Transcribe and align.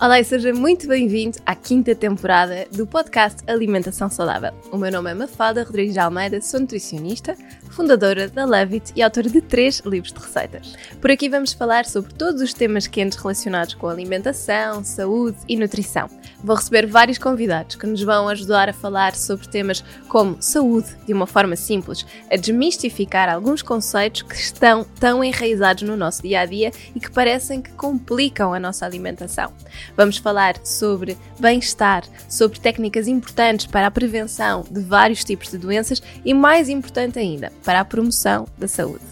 Olá 0.00 0.18
e 0.18 0.24
seja 0.24 0.50
muito 0.54 0.88
bem-vindo 0.88 1.36
à 1.44 1.54
quinta 1.54 1.94
temporada 1.94 2.66
do 2.72 2.86
podcast 2.86 3.42
Alimentação 3.46 4.08
Saudável. 4.08 4.50
O 4.72 4.78
meu 4.78 4.90
nome 4.90 5.10
é 5.10 5.14
Mafalda 5.14 5.62
Rodrigues 5.62 5.92
de 5.92 6.00
Almeida, 6.00 6.40
sou 6.40 6.58
nutricionista, 6.58 7.36
fundadora 7.70 8.28
da 8.28 8.44
Levit 8.44 8.92
e 8.94 9.02
autora 9.02 9.28
de 9.28 9.40
três 9.40 9.80
livros 9.80 10.12
de 10.12 10.18
receitas. 10.18 10.74
Por 11.00 11.10
aqui 11.10 11.28
vamos 11.28 11.52
falar 11.52 11.86
sobre 11.86 12.12
todos 12.12 12.42
os 12.42 12.52
temas 12.52 12.86
quentes 12.86 13.16
relacionados 13.16 13.74
com 13.74 13.88
alimentação, 13.88 14.84
saúde 14.84 15.38
e 15.48 15.56
nutrição. 15.56 16.08
Vou 16.42 16.56
receber 16.56 16.86
vários 16.86 17.18
convidados 17.18 17.76
que 17.76 17.86
nos 17.86 18.02
vão 18.02 18.28
ajudar 18.28 18.68
a 18.68 18.72
falar 18.72 19.14
sobre 19.14 19.46
temas 19.48 19.84
como 20.08 20.40
saúde 20.40 20.88
de 21.06 21.12
uma 21.12 21.26
forma 21.26 21.54
simples, 21.54 22.04
a 22.30 22.36
desmistificar 22.36 23.28
alguns 23.28 23.62
conceitos 23.62 24.22
que 24.22 24.34
estão 24.34 24.84
tão 24.98 25.22
enraizados 25.22 25.82
no 25.82 25.96
nosso 25.96 26.22
dia 26.22 26.40
a 26.40 26.46
dia 26.46 26.72
e 26.94 27.00
que 27.00 27.10
parecem 27.10 27.60
que 27.60 27.70
complicam 27.72 28.52
a 28.52 28.60
nossa 28.60 28.84
alimentação. 28.84 29.52
Vamos 29.96 30.16
falar 30.16 30.56
sobre 30.64 31.16
bem-estar, 31.38 32.04
sobre 32.28 32.58
técnicas 32.58 33.06
importantes 33.06 33.66
para 33.66 33.86
a 33.86 33.90
prevenção 33.90 34.64
de 34.70 34.80
vários 34.80 35.22
tipos 35.24 35.50
de 35.50 35.58
doenças 35.58 36.02
e, 36.24 36.34
mais 36.34 36.68
importante 36.68 37.18
ainda, 37.18 37.52
para 37.64 37.80
a 37.80 37.84
promoção 37.84 38.46
da 38.58 38.68
saúde. 38.68 39.04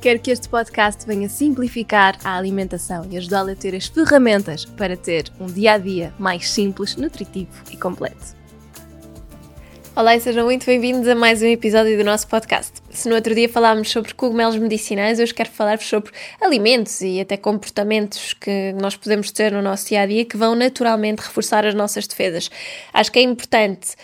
Quero 0.00 0.18
que 0.18 0.30
este 0.30 0.48
podcast 0.48 1.06
venha 1.06 1.28
simplificar 1.28 2.18
a 2.24 2.36
alimentação 2.36 3.06
e 3.10 3.18
ajudá-la 3.18 3.52
a 3.52 3.56
ter 3.56 3.74
as 3.74 3.86
ferramentas 3.86 4.64
para 4.64 4.96
ter 4.96 5.30
um 5.38 5.46
dia 5.46 5.72
a 5.72 5.78
dia 5.78 6.14
mais 6.18 6.50
simples, 6.50 6.96
nutritivo 6.96 7.50
e 7.70 7.76
completo. 7.76 8.40
Olá 9.94 10.16
e 10.16 10.20
sejam 10.20 10.44
muito 10.44 10.64
bem-vindos 10.64 11.06
a 11.08 11.14
mais 11.14 11.42
um 11.42 11.46
episódio 11.46 11.98
do 11.98 12.04
nosso 12.04 12.26
podcast. 12.28 12.80
Se 12.90 13.08
no 13.08 13.16
outro 13.16 13.34
dia 13.34 13.48
falámos 13.48 13.90
sobre 13.90 14.14
cogumelos 14.14 14.56
medicinais, 14.56 15.18
hoje 15.18 15.34
quero 15.34 15.50
falar-vos 15.50 15.86
sobre 15.86 16.12
alimentos 16.40 17.02
e 17.02 17.20
até 17.20 17.36
comportamentos 17.36 18.32
que 18.32 18.72
nós 18.80 18.96
podemos 18.96 19.30
ter 19.30 19.52
no 19.52 19.60
nosso 19.60 19.88
dia 19.88 20.00
a 20.00 20.06
dia 20.06 20.24
que 20.24 20.36
vão 20.36 20.54
naturalmente 20.54 21.18
reforçar 21.18 21.66
as 21.66 21.74
nossas 21.74 22.06
defesas. 22.06 22.50
Acho 22.94 23.12
que 23.12 23.18
é 23.18 23.22
importante, 23.22 23.94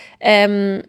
um, 0.51 0.83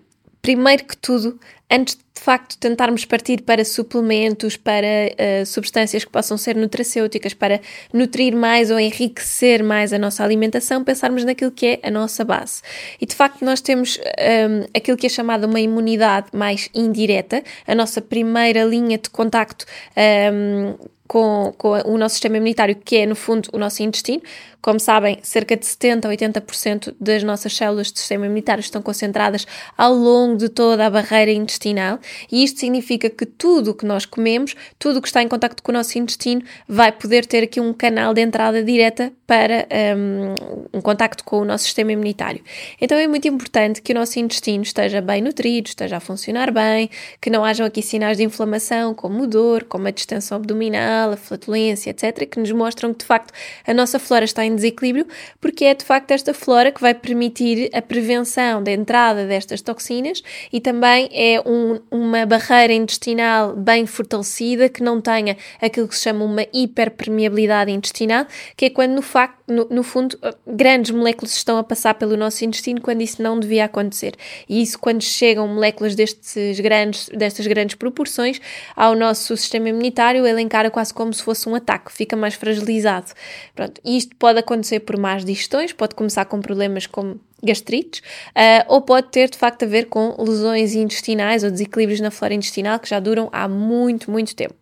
primeiro 0.48 0.86
que 0.86 0.96
tudo, 0.96 1.38
antes 1.70 1.98
de 1.98 2.22
facto 2.22 2.58
tentarmos 2.58 3.04
partir 3.04 3.42
para 3.42 3.66
suplementos, 3.66 4.56
para 4.56 4.88
uh, 4.88 5.46
substâncias 5.46 6.06
que 6.06 6.10
possam 6.10 6.38
ser 6.38 6.56
nutracêuticas, 6.56 7.34
para 7.34 7.60
nutrir 7.92 8.34
mais 8.34 8.72
ou 8.72 8.80
enriquecer 8.80 9.62
mais 9.62 9.92
a 9.92 10.00
nossa 10.00 10.24
alimentação, 10.24 10.86
pensarmos 10.86 11.26
naquilo 11.26 11.52
que 11.52 11.66
é 11.66 11.80
a 11.84 11.92
nossa 11.92 12.24
base. 12.24 12.62
E 13.02 13.06
de 13.06 13.14
facto 13.14 13.44
nós 13.44 13.60
temos 13.60 13.98
um, 13.98 14.02
ehm, 14.18 14.66
aquilo 14.74 14.96
que 14.96 15.06
é 15.06 15.10
chamado 15.10 15.44
uma 15.44 15.60
imunidade 15.60 16.28
mais 16.32 16.70
indireta, 16.74 17.44
a 17.68 17.76
nossa 17.76 18.02
primeira 18.02 18.64
linha 18.64 18.98
de 18.98 19.10
contacto 19.10 19.66
um, 19.98 20.00
ehm, 20.02 20.76
com, 21.08 21.54
com, 21.58 21.70
o 21.86 21.98
nosso 21.98 22.16
sistema 22.16 22.38
imunitário, 22.38 22.76
que 22.76 22.98
é, 22.98 23.06
no 23.06 23.16
fundo, 23.16 23.50
o 23.54 23.58
nosso 23.58 23.82
intestino. 23.82 24.22
Como 24.62 24.80
sabem, 24.80 25.20
cerca 25.22 25.56
de 25.56 25.66
70% 25.66 26.06
a 26.06 26.42
80% 26.42 26.96
das 27.00 27.24
nossas 27.24 27.56
células 27.56 27.92
do 27.92 27.98
sistema 27.98 28.26
imunitário 28.26 28.60
estão 28.60 28.82
concentradas 28.82 29.48
ao 29.78 29.94
longo 29.94 30.36
de 30.36 30.50
toda 30.50 30.86
a 30.86 30.90
barreira 30.90 31.32
intestinal, 31.32 32.00
e 32.30 32.44
isto 32.44 32.60
significa 32.60 33.10
que 33.10 33.26
tudo 33.26 33.72
o 33.72 33.74
que 33.74 33.86
nós 33.86 34.06
comemos, 34.06 34.56
tudo 34.78 34.98
o 35.00 35.02
que 35.02 35.08
está 35.08 35.22
em 35.22 35.28
contato 35.28 35.62
com 35.64 35.72
o 35.72 35.74
nosso 35.74 35.98
intestino, 35.98 36.42
vai 36.68 36.92
poder 36.92 37.26
ter 37.26 37.44
aqui 37.44 37.62
um 37.62 37.72
canal 37.72 38.14
de 38.14 38.22
entrada 38.22 38.62
direta 38.64 39.14
para 39.26 39.68
um, 39.96 40.80
um 40.80 40.82
contacto 40.82 41.24
com 41.24 41.42
o 41.42 41.46
nosso 41.46 41.66
sistema 41.66 41.92
imunitário. 41.92 42.42
Então 42.82 42.98
é 42.98 43.08
muito 43.08 43.28
importante 43.28 43.82
que 43.82 43.92
o 43.92 43.96
nosso 43.96 44.20
intestino 44.20 44.64
esteja 44.64 45.02
bem 45.02 45.22
nutrido, 45.22 45.68
esteja 45.68 45.98
a 45.98 46.00
funcionar 46.00 46.52
bem, 46.52 46.90
que 47.22 47.30
não 47.30 47.46
hajam 47.46 47.66
aqui 47.66 47.82
sinais 47.82 48.18
de 48.18 48.24
inflamação, 48.24 48.94
como 48.94 49.28
dor, 49.28 49.66
como 49.66 49.88
a 49.88 49.92
distensão 49.92 50.38
abdominal, 50.38 50.97
a 51.06 51.18
flatulência, 51.18 51.90
etc., 51.90 52.28
que 52.30 52.40
nos 52.40 52.52
mostram 52.52 52.94
que 52.94 53.00
de 53.00 53.06
facto 53.06 53.34
a 53.66 53.74
nossa 53.74 54.00
flora 54.00 54.26
está 54.26 54.46
em 54.46 54.56
desequilíbrio, 54.56 55.08
porque 55.40 55.66
é 55.66 55.74
de 55.74 55.86
facto 55.86 56.12
esta 56.12 56.34
flora 56.34 56.72
que 56.72 56.82
vai 56.82 56.94
permitir 56.94 57.70
a 57.74 57.82
prevenção 57.82 58.62
da 58.62 58.72
entrada 58.72 59.26
destas 59.26 59.62
toxinas 59.62 60.22
e 60.52 60.60
também 60.60 61.10
é 61.12 61.42
um, 61.46 61.80
uma 61.92 62.26
barreira 62.26 62.74
intestinal 62.74 63.56
bem 63.56 63.86
fortalecida 63.86 64.70
que 64.70 64.84
não 64.84 65.02
tenha 65.02 65.38
aquilo 65.62 65.88
que 65.88 65.96
se 65.96 66.04
chama 66.04 66.24
uma 66.24 66.46
hiperpermeabilidade 66.54 67.72
intestinal, 67.72 68.26
que 68.56 68.66
é 68.66 68.70
quando 68.70 68.94
no 68.94 69.02
facto, 69.02 69.38
no, 69.48 69.68
no, 69.70 69.84
fundo, 69.84 70.18
grandes 70.46 70.92
moléculas 70.92 71.36
estão 71.36 71.58
a 71.58 71.64
passar 71.64 71.94
pelo 71.96 72.18
nosso 72.18 72.44
intestino 72.44 72.82
quando 72.82 73.02
isso 73.02 73.22
não 73.22 73.40
devia 73.40 73.66
acontecer. 73.66 74.14
E 74.48 74.62
isso, 74.62 74.78
quando 74.78 75.02
chegam 75.02 75.48
moléculas 75.48 75.96
destes 75.96 76.60
grandes, 76.60 77.10
destas 77.10 77.48
grandes 77.48 77.76
proporções 77.76 78.40
ao 78.76 78.96
nosso 78.96 79.36
sistema 79.38 79.70
imunitário, 79.70 80.26
ele 80.26 80.42
encara 80.42 80.70
quase 80.70 80.87
como 80.94 81.14
se 81.14 81.24
fosse 81.24 81.48
um 81.48 81.56
ataque, 81.56 81.92
fica 81.92 82.16
mais 82.16 82.34
fragilizado. 82.34 83.12
Pronto, 83.56 83.82
isto 83.84 84.16
pode 84.16 84.40
acontecer 84.40 84.82
por 84.82 84.98
más 84.98 85.24
digestões, 85.24 85.74
pode 85.74 85.96
começar 85.96 86.26
com 86.26 86.42
problemas 86.42 86.86
como 86.86 87.20
gastrites, 87.44 88.02
uh, 88.30 88.66
ou 88.68 88.82
pode 88.82 89.10
ter 89.10 89.30
de 89.30 89.38
facto 89.38 89.64
a 89.64 89.68
ver 89.68 89.86
com 89.86 90.16
lesões 90.20 90.74
intestinais 90.74 91.44
ou 91.44 91.52
desequilíbrios 91.52 92.00
na 92.00 92.12
flora 92.12 92.34
intestinal 92.34 92.80
que 92.80 92.90
já 92.90 93.00
duram 93.00 93.30
há 93.32 93.48
muito, 93.48 94.10
muito 94.10 94.36
tempo. 94.36 94.56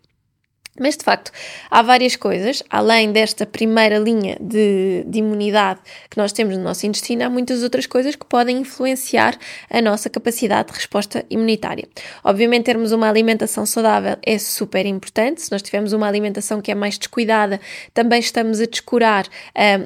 Mas 0.78 0.98
de 0.98 1.06
facto, 1.06 1.32
há 1.72 1.82
várias 1.82 2.18
coisas, 2.18 2.62
além 2.70 3.14
desta 3.14 3.46
primeira 3.46 3.98
linha 3.98 4.38
de, 4.42 5.06
de, 5.08 5.20
imunidade 5.20 5.80
que 6.10 6.18
nós 6.18 6.34
temos 6.34 6.58
no 6.58 6.64
nosso 6.64 6.86
intestino, 6.86 7.24
há 7.24 7.30
muitas 7.30 7.64
outras 7.64 7.86
coisas 7.86 8.14
que 8.14 8.26
podem 8.26 8.58
influenciar 8.58 9.38
a 9.70 9.82
nossa 9.82 10.10
capacidade 10.10 10.68
de 10.68 10.74
resposta 10.74 11.26
imunitária. 11.30 11.88
Obviamente, 12.22 12.66
termos 12.66 12.92
uma 12.92 13.08
alimentação 13.08 13.66
saudável 13.66 14.18
é 14.22 14.38
super 14.38 14.86
importante. 14.86 15.44
Se 15.44 15.52
nós 15.52 15.62
tivermos 15.62 15.94
uma 15.94 16.10
alimentação 16.10 16.60
que 16.60 16.72
é 16.72 16.76
mais 16.76 16.98
descuidada, 16.98 17.62
também 17.94 18.20
estamos 18.20 18.60
a 18.60 18.66
descurar 18.66 19.26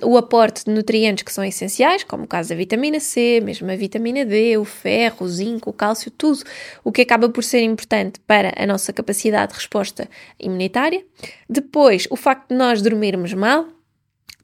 um, 0.03 0.13
o 0.13 0.17
aporte 0.17 0.65
de 0.65 0.71
nutrientes 0.71 1.23
que 1.23 1.31
são 1.31 1.43
essenciais, 1.43 2.03
como 2.03 2.23
o 2.23 2.27
caso 2.27 2.49
da 2.49 2.55
vitamina 2.55 2.99
C, 2.99 3.41
mesmo 3.43 3.69
a 3.69 3.75
vitamina 3.75 4.25
D, 4.25 4.57
o 4.57 4.65
ferro, 4.65 5.27
o 5.27 5.29
zinco, 5.29 5.69
o 5.69 5.73
cálcio, 5.73 6.09
tudo 6.09 6.41
o 6.83 6.91
que 6.91 7.03
acaba 7.03 7.29
por 7.29 7.43
ser 7.43 7.61
importante 7.61 8.19
para 8.25 8.53
a 8.57 8.65
nossa 8.65 8.91
capacidade 8.91 9.51
de 9.51 9.59
resposta 9.59 10.09
imunitária 10.39 10.78
depois, 11.49 12.07
o 12.09 12.15
facto 12.15 12.49
de 12.49 12.55
nós 12.55 12.81
dormirmos 12.81 13.33
mal, 13.33 13.67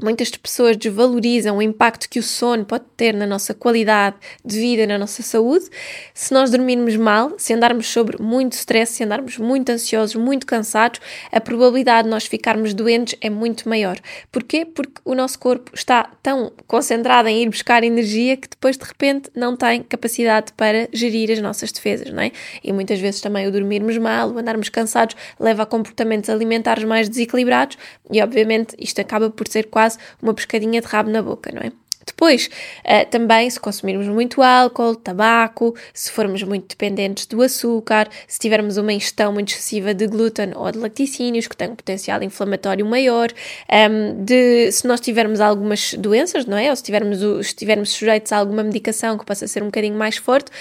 Muitas 0.01 0.29
pessoas 0.29 0.75
desvalorizam 0.75 1.55
o 1.55 1.61
impacto 1.61 2.09
que 2.09 2.19
o 2.19 2.23
sono 2.23 2.65
pode 2.65 2.83
ter 2.97 3.13
na 3.13 3.25
nossa 3.25 3.53
qualidade 3.53 4.17
de 4.43 4.59
vida, 4.59 4.85
na 4.85 4.97
nossa 4.97 5.23
saúde. 5.23 5.69
Se 6.13 6.33
nós 6.33 6.51
dormirmos 6.51 6.97
mal, 6.97 7.33
se 7.37 7.53
andarmos 7.53 7.87
sobre 7.87 8.21
muito 8.21 8.53
stress, 8.53 8.91
se 8.91 9.05
andarmos 9.05 9.37
muito 9.37 9.69
ansiosos, 9.69 10.15
muito 10.15 10.45
cansados, 10.45 10.99
a 11.31 11.39
probabilidade 11.39 12.03
de 12.03 12.09
nós 12.09 12.25
ficarmos 12.25 12.73
doentes 12.73 13.17
é 13.21 13.29
muito 13.29 13.69
maior. 13.69 13.97
Porquê? 14.33 14.65
Porque 14.65 14.99
o 15.05 15.15
nosso 15.15 15.39
corpo 15.39 15.71
está 15.73 16.11
tão 16.21 16.51
concentrado 16.67 17.29
em 17.29 17.43
ir 17.43 17.49
buscar 17.49 17.81
energia 17.81 18.35
que 18.35 18.49
depois 18.49 18.77
de 18.77 18.83
repente 18.83 19.29
não 19.33 19.55
tem 19.55 19.81
capacidade 19.81 20.51
para 20.57 20.89
gerir 20.91 21.31
as 21.31 21.39
nossas 21.39 21.71
defesas, 21.71 22.11
não 22.11 22.21
é? 22.21 22.33
E 22.61 22.73
muitas 22.73 22.99
vezes 22.99 23.21
também 23.21 23.47
o 23.47 23.51
dormirmos 23.51 23.97
mal, 23.97 24.29
o 24.29 24.37
andarmos 24.37 24.67
cansados, 24.67 25.15
leva 25.39 25.63
a 25.63 25.65
comportamentos 25.65 26.29
alimentares 26.29 26.83
mais 26.83 27.07
desequilibrados 27.07 27.77
e 28.11 28.21
obviamente 28.21 28.75
isto 28.77 28.99
acaba 28.99 29.29
por 29.29 29.47
ser 29.47 29.67
quase 29.75 29.97
uma 30.21 30.33
pescadinha 30.33 30.79
de 30.79 30.87
rabo 30.87 31.09
na 31.09 31.21
boca, 31.21 31.51
não 31.53 31.61
é? 31.61 31.71
Depois, 32.05 32.49
uh, 32.85 33.09
também, 33.09 33.49
se 33.49 33.59
consumirmos 33.59 34.07
muito 34.07 34.41
álcool, 34.41 34.95
tabaco, 34.95 35.75
se 35.91 36.11
formos 36.11 36.43
muito 36.43 36.67
dependentes 36.69 37.25
do 37.25 37.41
açúcar, 37.41 38.07
se 38.27 38.37
tivermos 38.37 38.77
uma 38.77 38.93
ingestão 38.93 39.33
muito 39.33 39.49
excessiva 39.49 39.91
de 39.93 40.05
glúten 40.05 40.51
ou 40.55 40.71
de 40.71 40.77
lacticínios, 40.77 41.47
que 41.47 41.57
tem 41.57 41.71
um 41.71 41.75
potencial 41.75 42.21
inflamatório 42.21 42.85
maior, 42.85 43.29
ehm, 43.67 44.23
de, 44.23 44.71
se 44.71 44.87
nós 44.87 44.99
tivermos 44.99 45.41
algumas 45.41 45.95
doenças, 45.95 46.45
não 46.45 46.57
é? 46.57 46.69
Ou 46.69 46.75
se 46.75 46.83
tivermos, 46.83 47.21
estivermos 47.41 47.91
sujeitos 47.91 48.31
a 48.31 48.37
alguma 48.37 48.63
medicação 48.63 49.17
que 49.17 49.25
possa 49.25 49.47
ser 49.47 49.63
um 49.63 49.67
bocadinho 49.67 49.97
mais 49.97 50.17
forte, 50.17 50.51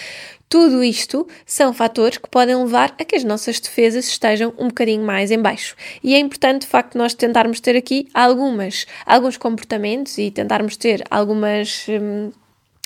tudo 0.55 0.85
isto 0.85 1.27
são 1.45 1.75
fatores 1.75 2.17
que 2.17 2.31
podem 2.31 2.55
levar 2.55 2.95
a 2.97 3.05
que 3.05 3.17
as 3.17 3.25
nossas 3.25 3.59
defesas 3.59 4.07
estejam 4.07 4.55
um 4.57 4.69
bocadinho 4.69 5.03
mais 5.03 5.33
em 5.33 5.43
baixo. 5.43 5.75
E 6.01 6.15
é 6.15 6.19
importante, 6.21 6.61
de 6.61 6.69
facto, 6.69 6.97
nós 6.97 7.13
tentarmos 7.13 7.59
ter 7.59 7.75
aqui 7.75 8.07
algumas, 8.15 8.87
alguns 9.05 9.37
comportamentos 9.37 10.17
e 10.17 10.31
tentarmos 10.31 10.77
ter 10.77 11.03
algumas. 11.11 11.87
Hum, 11.89 12.31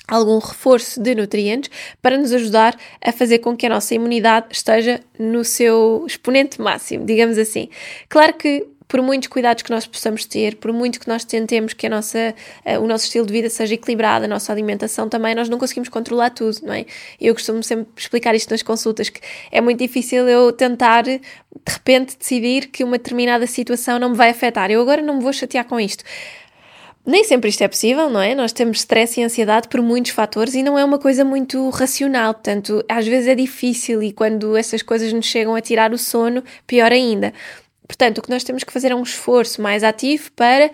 algum 0.07 0.39
reforço 0.39 0.99
de 0.99 1.13
nutrientes 1.13 1.69
para 2.01 2.17
nos 2.17 2.33
ajudar 2.33 2.75
a 2.99 3.11
fazer 3.11 3.37
com 3.37 3.55
que 3.55 3.67
a 3.67 3.69
nossa 3.69 3.93
imunidade 3.93 4.47
esteja 4.49 4.99
no 5.19 5.43
seu 5.43 6.03
exponente 6.07 6.59
máximo, 6.59 7.05
digamos 7.05 7.37
assim. 7.37 7.69
Claro 8.09 8.33
que 8.33 8.65
por 8.89 9.03
muitos 9.03 9.29
cuidados 9.29 9.61
que 9.61 9.69
nós 9.69 9.85
possamos 9.85 10.25
ter, 10.25 10.55
por 10.55 10.73
muito 10.73 10.99
que 10.99 11.07
nós 11.07 11.23
tentemos 11.23 11.73
que 11.73 11.85
a 11.85 11.89
nossa, 11.91 12.33
uh, 12.65 12.83
o 12.83 12.87
nosso 12.87 13.05
estilo 13.05 13.23
de 13.23 13.31
vida 13.31 13.47
seja 13.47 13.75
equilibrado, 13.75 14.25
a 14.25 14.27
nossa 14.27 14.51
alimentação 14.51 15.07
também, 15.07 15.35
nós 15.35 15.47
não 15.47 15.59
conseguimos 15.59 15.89
controlar 15.89 16.31
tudo, 16.31 16.57
não 16.63 16.73
é? 16.73 16.87
Eu 17.21 17.35
costumo 17.35 17.61
sempre 17.61 17.87
explicar 17.95 18.33
isto 18.33 18.49
nas 18.49 18.63
consultas, 18.63 19.09
que 19.09 19.21
é 19.51 19.61
muito 19.61 19.77
difícil 19.77 20.27
eu 20.27 20.51
tentar, 20.51 21.03
de 21.03 21.21
repente, 21.67 22.17
decidir 22.17 22.69
que 22.69 22.83
uma 22.83 22.97
determinada 22.97 23.45
situação 23.45 23.99
não 23.99 24.09
me 24.09 24.15
vai 24.15 24.31
afetar. 24.31 24.71
Eu 24.71 24.81
agora 24.81 25.03
não 25.03 25.17
me 25.17 25.21
vou 25.21 25.31
chatear 25.31 25.65
com 25.65 25.79
isto. 25.79 26.03
Nem 27.05 27.23
sempre 27.23 27.49
isto 27.49 27.63
é 27.63 27.67
possível, 27.67 28.09
não 28.09 28.19
é? 28.19 28.33
Nós 28.33 28.51
temos 28.51 28.79
stress 28.79 29.19
e 29.19 29.23
ansiedade 29.23 29.67
por 29.67 29.83
muitos 29.83 30.11
fatores 30.11 30.55
e 30.55 30.63
não 30.63 30.77
é 30.79 30.83
uma 30.83 30.97
coisa 30.97 31.23
muito 31.23 31.69
racional, 31.69 32.33
portanto, 32.33 32.83
às 32.89 33.05
vezes 33.05 33.27
é 33.27 33.35
difícil 33.35 34.01
e 34.01 34.11
quando 34.11 34.57
essas 34.57 34.81
coisas 34.81 35.13
nos 35.13 35.27
chegam 35.27 35.53
a 35.53 35.61
tirar 35.61 35.93
o 35.93 35.97
sono, 35.97 36.43
pior 36.65 36.91
ainda. 36.91 37.33
Portanto, 37.89 38.19
o 38.19 38.21
que 38.21 38.29
nós 38.29 38.43
temos 38.43 38.63
que 38.63 38.71
fazer 38.71 38.91
é 38.91 38.95
um 38.95 39.01
esforço 39.01 39.59
mais 39.59 39.83
ativo 39.83 40.31
para 40.33 40.69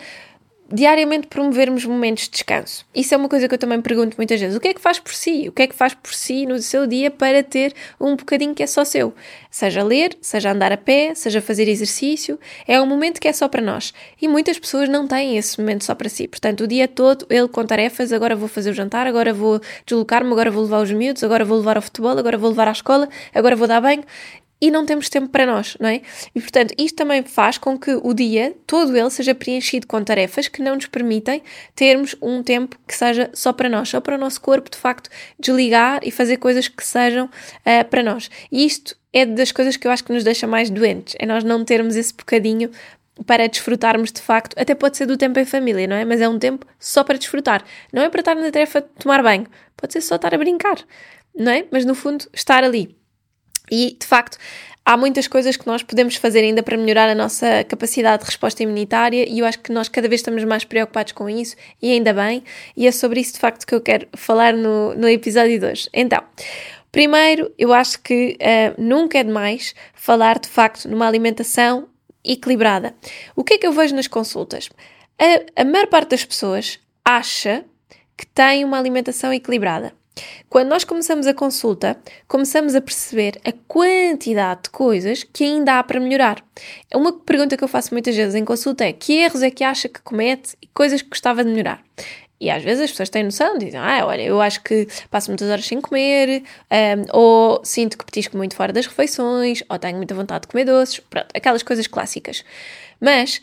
diariamente 0.69 1.27
promovermos 1.27 1.85
momentos 1.85 2.23
de 2.23 2.31
descanso. 2.31 2.85
Isso 2.93 3.13
é 3.13 3.17
uma 3.17 3.29
coisa 3.29 3.47
que 3.47 3.53
eu 3.53 3.57
também 3.57 3.79
pergunto 3.81 4.17
muitas 4.17 4.37
vezes. 4.37 4.57
O 4.57 4.59
que 4.59 4.67
é 4.67 4.73
que 4.73 4.81
faz 4.81 4.99
por 4.99 5.13
si? 5.13 5.47
O 5.47 5.51
que 5.53 5.61
é 5.61 5.67
que 5.67 5.75
faz 5.75 5.93
por 5.93 6.13
si 6.13 6.45
no 6.45 6.59
seu 6.59 6.85
dia 6.85 7.09
para 7.09 7.41
ter 7.41 7.73
um 8.01 8.17
bocadinho 8.17 8.53
que 8.53 8.61
é 8.61 8.67
só 8.67 8.83
seu? 8.83 9.13
Seja 9.49 9.81
ler, 9.81 10.17
seja 10.19 10.51
andar 10.51 10.73
a 10.73 10.77
pé, 10.77 11.15
seja 11.15 11.39
fazer 11.39 11.69
exercício. 11.69 12.37
É 12.67 12.81
um 12.81 12.85
momento 12.85 13.21
que 13.21 13.29
é 13.29 13.33
só 13.33 13.47
para 13.47 13.61
nós. 13.61 13.93
E 14.21 14.27
muitas 14.27 14.59
pessoas 14.59 14.89
não 14.89 15.07
têm 15.07 15.37
esse 15.37 15.57
momento 15.57 15.85
só 15.85 15.95
para 15.95 16.09
si. 16.09 16.27
Portanto, 16.27 16.65
o 16.65 16.67
dia 16.67 16.87
todo, 16.87 17.25
ele 17.29 17.47
com 17.47 17.65
tarefas, 17.65 18.11
agora 18.11 18.35
vou 18.35 18.49
fazer 18.49 18.71
o 18.71 18.73
jantar, 18.73 19.07
agora 19.07 19.33
vou 19.33 19.61
deslocar-me, 19.85 20.31
agora 20.31 20.51
vou 20.51 20.63
levar 20.63 20.81
os 20.81 20.91
miúdos, 20.91 21.23
agora 21.23 21.45
vou 21.45 21.59
levar 21.59 21.77
ao 21.77 21.81
futebol, 21.81 22.17
agora 22.17 22.37
vou 22.37 22.49
levar 22.49 22.67
à 22.67 22.71
escola, 22.71 23.07
agora 23.33 23.55
vou 23.55 23.67
dar 23.67 23.79
banho 23.79 24.03
e 24.65 24.71
não 24.71 24.83
temos 24.83 25.09
tempo 25.09 25.29
para 25.29 25.45
nós, 25.45 25.77
não 25.79 25.87
é? 25.87 26.01
E 26.33 26.41
portanto, 26.41 26.73
isto 26.75 26.95
também 26.95 27.21
faz 27.21 27.55
com 27.55 27.77
que 27.77 27.91
o 28.01 28.15
dia, 28.15 28.55
todo 28.65 28.97
ele, 28.97 29.11
seja 29.11 29.35
preenchido 29.35 29.85
com 29.85 30.03
tarefas 30.03 30.47
que 30.47 30.59
não 30.59 30.73
nos 30.73 30.87
permitem 30.87 31.43
termos 31.75 32.15
um 32.19 32.41
tempo 32.41 32.75
que 32.87 32.95
seja 32.95 33.29
só 33.31 33.53
para 33.53 33.69
nós, 33.69 33.89
só 33.89 34.01
para 34.01 34.15
o 34.15 34.17
nosso 34.17 34.41
corpo, 34.41 34.71
de 34.71 34.77
facto, 34.77 35.07
desligar 35.39 35.99
e 36.01 36.09
fazer 36.09 36.37
coisas 36.37 36.67
que 36.67 36.83
sejam 36.83 37.25
uh, 37.27 37.85
para 37.91 38.01
nós. 38.01 38.27
E 38.51 38.65
isto 38.65 38.97
é 39.13 39.23
das 39.23 39.51
coisas 39.51 39.77
que 39.77 39.85
eu 39.85 39.91
acho 39.91 40.03
que 40.03 40.11
nos 40.11 40.23
deixa 40.23 40.47
mais 40.47 40.71
doentes, 40.71 41.15
é 41.19 41.27
nós 41.27 41.43
não 41.43 41.63
termos 41.63 41.95
esse 41.95 42.11
bocadinho 42.11 42.71
para 43.23 43.47
desfrutarmos 43.47 44.11
de 44.11 44.19
facto, 44.19 44.59
até 44.59 44.73
pode 44.73 44.97
ser 44.97 45.05
do 45.05 45.15
tempo 45.15 45.39
em 45.39 45.45
família, 45.45 45.85
não 45.85 45.95
é? 45.95 46.03
Mas 46.03 46.21
é 46.21 46.27
um 46.27 46.39
tempo 46.39 46.65
só 46.79 47.03
para 47.03 47.19
desfrutar. 47.19 47.63
Não 47.93 48.01
é 48.01 48.09
para 48.09 48.21
estar 48.21 48.33
na 48.33 48.49
tarefa 48.49 48.81
de 48.81 48.87
tomar 48.99 49.21
banho, 49.21 49.45
pode 49.77 49.93
ser 49.93 50.01
só 50.01 50.15
estar 50.15 50.33
a 50.33 50.37
brincar, 50.39 50.83
não 51.35 51.51
é? 51.51 51.65
Mas 51.71 51.85
no 51.85 51.93
fundo, 51.93 52.25
estar 52.33 52.63
ali. 52.63 52.97
E, 53.71 53.97
de 53.99 54.05
facto, 54.05 54.37
há 54.85 54.95
muitas 54.95 55.27
coisas 55.27 55.57
que 55.57 55.65
nós 55.65 55.81
podemos 55.81 56.15
fazer 56.15 56.39
ainda 56.39 56.61
para 56.61 56.77
melhorar 56.77 57.09
a 57.09 57.15
nossa 57.15 57.63
capacidade 57.63 58.23
de 58.23 58.27
resposta 58.27 58.61
imunitária 58.61 59.27
e 59.27 59.39
eu 59.39 59.45
acho 59.45 59.59
que 59.59 59.71
nós 59.71 59.89
cada 59.89 60.07
vez 60.07 60.21
estamos 60.21 60.43
mais 60.43 60.63
preocupados 60.63 61.11
com 61.11 61.27
isso 61.27 61.55
e 61.81 61.91
ainda 61.91 62.13
bem, 62.13 62.43
e 62.77 62.85
é 62.87 62.91
sobre 62.91 63.19
isso 63.19 63.33
de 63.33 63.39
facto 63.39 63.65
que 63.65 63.73
eu 63.73 63.81
quero 63.81 64.07
falar 64.15 64.53
no, 64.53 64.93
no 64.93 65.09
episódio 65.09 65.59
de 65.59 65.65
hoje. 65.65 65.89
Então, 65.91 66.21
primeiro, 66.91 67.51
eu 67.57 67.73
acho 67.73 67.99
que 68.01 68.37
uh, 68.39 68.81
nunca 68.81 69.17
é 69.17 69.23
demais 69.23 69.73
falar 69.93 70.37
de 70.37 70.47
facto 70.47 70.87
numa 70.87 71.07
alimentação 71.07 71.87
equilibrada. 72.23 72.95
O 73.35 73.43
que 73.43 73.55
é 73.55 73.57
que 73.57 73.65
eu 73.67 73.71
vejo 73.71 73.95
nas 73.95 74.07
consultas? 74.07 74.69
A, 75.19 75.61
a 75.61 75.65
maior 75.65 75.87
parte 75.87 76.09
das 76.09 76.23
pessoas 76.23 76.79
acha 77.03 77.63
que 78.17 78.25
tem 78.25 78.63
uma 78.63 78.77
alimentação 78.77 79.33
equilibrada. 79.33 79.93
Quando 80.49 80.69
nós 80.69 80.83
começamos 80.83 81.27
a 81.27 81.33
consulta, 81.33 81.97
começamos 82.27 82.75
a 82.75 82.81
perceber 82.81 83.39
a 83.43 83.51
quantidade 83.67 84.63
de 84.63 84.69
coisas 84.69 85.23
que 85.23 85.43
ainda 85.43 85.79
há 85.79 85.83
para 85.83 85.99
melhorar. 85.99 86.43
Uma 86.93 87.11
pergunta 87.11 87.57
que 87.57 87.63
eu 87.63 87.67
faço 87.67 87.93
muitas 87.93 88.15
vezes 88.15 88.35
em 88.35 88.45
consulta 88.45 88.85
é: 88.85 88.93
que 88.93 89.13
erros 89.13 89.41
é 89.41 89.51
que 89.51 89.63
acha 89.63 89.89
que 89.89 90.01
comete 90.01 90.55
e 90.61 90.67
coisas 90.67 91.01
que 91.01 91.09
gostava 91.09 91.43
de 91.43 91.51
melhorar? 91.51 91.83
E 92.39 92.49
às 92.49 92.63
vezes 92.63 92.83
as 92.83 92.91
pessoas 92.91 93.09
têm 93.09 93.23
noção, 93.23 93.57
dizem, 93.57 93.79
ah, 93.79 94.05
olha, 94.05 94.21
eu 94.21 94.41
acho 94.41 94.61
que 94.61 94.87
passo 95.09 95.29
muitas 95.29 95.49
horas 95.49 95.65
sem 95.65 95.79
comer, 95.79 96.43
um, 96.69 97.17
ou 97.17 97.61
sinto 97.63 97.97
que 97.97 98.05
petisco 98.05 98.35
muito 98.35 98.55
fora 98.55 98.73
das 98.73 98.85
refeições, 98.85 99.63
ou 99.69 99.79
tenho 99.79 99.95
muita 99.95 100.13
vontade 100.13 100.41
de 100.41 100.47
comer 100.49 100.65
doces, 100.65 100.99
pronto, 100.99 101.27
aquelas 101.33 101.63
coisas 101.63 101.87
clássicas. 101.87 102.43
Mas, 102.99 103.41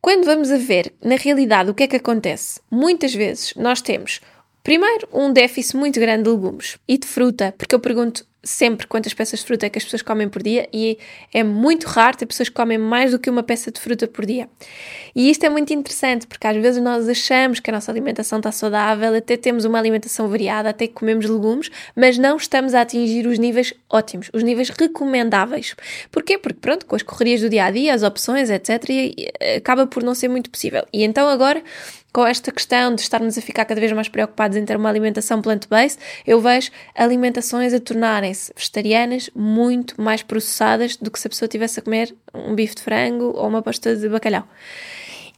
quando 0.00 0.24
vamos 0.24 0.52
a 0.52 0.56
ver, 0.56 0.94
na 1.02 1.16
realidade, 1.16 1.70
o 1.70 1.74
que 1.74 1.82
é 1.82 1.88
que 1.88 1.96
acontece? 1.96 2.60
Muitas 2.70 3.12
vezes 3.12 3.54
nós 3.56 3.82
temos 3.82 4.20
Primeiro, 4.68 5.08
um 5.14 5.32
déficit 5.32 5.78
muito 5.78 5.98
grande 5.98 6.24
de 6.24 6.28
legumes 6.28 6.76
e 6.86 6.98
de 6.98 7.06
fruta, 7.06 7.54
porque 7.56 7.74
eu 7.74 7.80
pergunto 7.80 8.26
sempre 8.44 8.86
quantas 8.86 9.14
peças 9.14 9.40
de 9.40 9.46
fruta 9.46 9.64
é 9.64 9.70
que 9.70 9.78
as 9.78 9.84
pessoas 9.84 10.02
comem 10.02 10.28
por 10.28 10.42
dia 10.42 10.68
e 10.70 10.98
é 11.32 11.42
muito 11.42 11.86
raro 11.86 12.18
ter 12.18 12.26
pessoas 12.26 12.50
que 12.50 12.54
comem 12.54 12.76
mais 12.76 13.10
do 13.10 13.18
que 13.18 13.30
uma 13.30 13.42
peça 13.42 13.70
de 13.72 13.80
fruta 13.80 14.06
por 14.06 14.26
dia. 14.26 14.46
E 15.14 15.30
isto 15.30 15.44
é 15.44 15.48
muito 15.48 15.72
interessante 15.72 16.26
porque 16.26 16.46
às 16.46 16.56
vezes 16.56 16.82
nós 16.82 17.08
achamos 17.08 17.60
que 17.60 17.70
a 17.70 17.72
nossa 17.72 17.90
alimentação 17.90 18.38
está 18.38 18.52
saudável, 18.52 19.14
até 19.14 19.38
temos 19.38 19.64
uma 19.64 19.78
alimentação 19.78 20.28
variada, 20.28 20.68
até 20.68 20.86
comemos 20.86 21.24
legumes, 21.24 21.70
mas 21.96 22.18
não 22.18 22.36
estamos 22.36 22.74
a 22.74 22.82
atingir 22.82 23.26
os 23.26 23.38
níveis 23.38 23.72
ótimos, 23.88 24.30
os 24.34 24.42
níveis 24.42 24.68
recomendáveis. 24.68 25.74
Porquê? 26.12 26.38
Porque 26.38 26.60
pronto, 26.60 26.84
com 26.84 26.94
as 26.94 27.02
correrias 27.02 27.40
do 27.40 27.48
dia 27.48 27.64
a 27.64 27.70
dia, 27.70 27.94
as 27.94 28.02
opções, 28.02 28.50
etc, 28.50 28.84
acaba 29.56 29.86
por 29.86 30.02
não 30.02 30.14
ser 30.14 30.28
muito 30.28 30.50
possível. 30.50 30.84
E 30.92 31.04
então 31.04 31.26
agora 31.26 31.62
com 32.12 32.26
esta 32.26 32.50
questão 32.50 32.94
de 32.94 33.02
estarmos 33.02 33.36
a 33.36 33.42
ficar 33.42 33.64
cada 33.64 33.80
vez 33.80 33.92
mais 33.92 34.08
preocupados 34.08 34.56
em 34.56 34.64
ter 34.64 34.76
uma 34.76 34.88
alimentação 34.88 35.42
plant-based, 35.42 35.98
eu 36.26 36.40
vejo 36.40 36.70
alimentações 36.94 37.72
a 37.74 37.80
tornarem-se 37.80 38.52
vegetarianas 38.56 39.30
muito 39.34 40.00
mais 40.00 40.22
processadas 40.22 40.96
do 40.96 41.10
que 41.10 41.20
se 41.20 41.26
a 41.26 41.30
pessoa 41.30 41.48
tivesse 41.48 41.80
a 41.80 41.82
comer 41.82 42.14
um 42.34 42.54
bife 42.54 42.74
de 42.74 42.82
frango 42.82 43.32
ou 43.36 43.46
uma 43.46 43.62
pasta 43.62 43.94
de 43.94 44.08
bacalhau. 44.08 44.48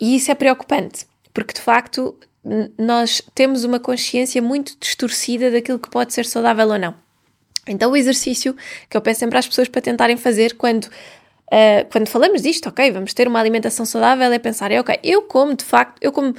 E 0.01 0.17
isso 0.17 0.31
é 0.31 0.35
preocupante, 0.35 1.07
porque 1.35 1.55
de 1.55 1.61
facto 1.61 2.17
nós 2.79 3.21
temos 3.35 3.65
uma 3.65 3.79
consciência 3.79 4.41
muito 4.41 4.77
distorcida 4.81 5.51
daquilo 5.51 5.79
que 5.79 5.91
pode 5.91 6.15
ser 6.15 6.25
saudável 6.25 6.69
ou 6.69 6.79
não. 6.79 6.95
Então, 7.67 7.93
o 7.93 7.97
exercício 7.97 8.57
que 8.89 8.97
eu 8.97 9.01
peço 9.01 9.21
sempre 9.21 9.39
às 9.39 9.47
pessoas 9.47 9.69
para 9.69 9.83
tentarem 9.83 10.17
fazer 10.17 10.57
quando 10.57 10.89
Uh, 11.51 11.85
quando 11.91 12.09
falamos 12.09 12.43
disto, 12.43 12.69
ok, 12.69 12.93
vamos 12.93 13.13
ter 13.13 13.27
uma 13.27 13.41
alimentação 13.41 13.85
saudável, 13.85 14.33
é 14.33 14.39
pensar, 14.39 14.71
é 14.71 14.79
ok, 14.79 14.99
eu 15.03 15.23
como 15.23 15.55
de 15.55 15.65
facto, 15.65 15.99
eu 16.01 16.13
como 16.13 16.35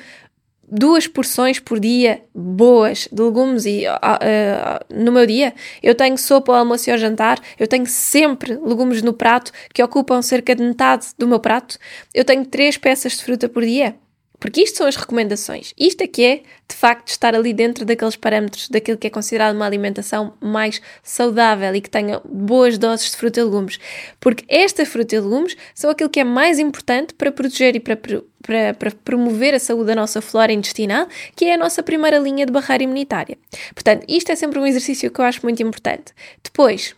duas 0.71 1.05
porções 1.05 1.59
por 1.59 1.79
dia 1.79 2.23
boas 2.33 3.09
de 3.11 3.21
legumes 3.21 3.65
e, 3.65 3.85
uh, 3.85 3.91
uh, 3.91 5.03
no 5.03 5.11
meu 5.11 5.27
dia. 5.27 5.53
Eu 5.83 5.93
tenho 5.93 6.17
sopa 6.17 6.53
ao 6.53 6.59
almoço 6.59 6.89
e 6.89 6.91
ao 6.93 6.97
jantar, 6.97 7.39
eu 7.59 7.67
tenho 7.67 7.85
sempre 7.85 8.55
legumes 8.55 9.01
no 9.01 9.11
prato 9.13 9.51
que 9.73 9.83
ocupam 9.83 10.21
cerca 10.21 10.55
de 10.55 10.63
metade 10.63 11.07
do 11.17 11.27
meu 11.27 11.39
prato. 11.39 11.77
Eu 12.13 12.23
tenho 12.23 12.45
três 12.45 12.77
peças 12.77 13.17
de 13.17 13.23
fruta 13.23 13.49
por 13.49 13.63
dia. 13.63 13.95
Porque 14.41 14.61
isto 14.61 14.79
são 14.79 14.87
as 14.87 14.95
recomendações. 14.95 15.71
Isto 15.77 16.01
é 16.01 16.07
que 16.07 16.23
é, 16.23 16.37
de 16.67 16.75
facto, 16.75 17.09
estar 17.09 17.35
ali 17.35 17.53
dentro 17.53 17.85
daqueles 17.85 18.15
parâmetros, 18.15 18.67
daquilo 18.69 18.97
que 18.97 19.05
é 19.05 19.09
considerado 19.11 19.55
uma 19.55 19.67
alimentação 19.67 20.33
mais 20.41 20.81
saudável 21.03 21.75
e 21.75 21.79
que 21.79 21.91
tenha 21.91 22.19
boas 22.25 22.75
doses 22.79 23.11
de 23.11 23.17
fruta 23.17 23.39
e 23.39 23.43
legumes. 23.43 23.79
Porque 24.19 24.43
estas 24.49 24.89
fruta 24.89 25.15
e 25.15 25.19
legumes 25.19 25.55
são 25.75 25.91
aquilo 25.91 26.09
que 26.09 26.19
é 26.19 26.23
mais 26.23 26.57
importante 26.57 27.13
para 27.13 27.31
proteger 27.31 27.75
e 27.75 27.79
para, 27.79 27.95
para, 27.95 28.73
para 28.73 28.91
promover 29.05 29.53
a 29.53 29.59
saúde 29.59 29.85
da 29.85 29.95
nossa 29.95 30.21
flora 30.21 30.51
intestinal, 30.51 31.07
que 31.35 31.45
é 31.45 31.53
a 31.53 31.57
nossa 31.57 31.83
primeira 31.83 32.17
linha 32.17 32.43
de 32.43 32.51
barreira 32.51 32.83
imunitária. 32.83 33.37
Portanto, 33.75 34.05
isto 34.07 34.31
é 34.31 34.35
sempre 34.35 34.57
um 34.57 34.65
exercício 34.65 35.11
que 35.11 35.21
eu 35.21 35.25
acho 35.25 35.41
muito 35.43 35.61
importante. 35.61 36.13
Depois, 36.43 36.95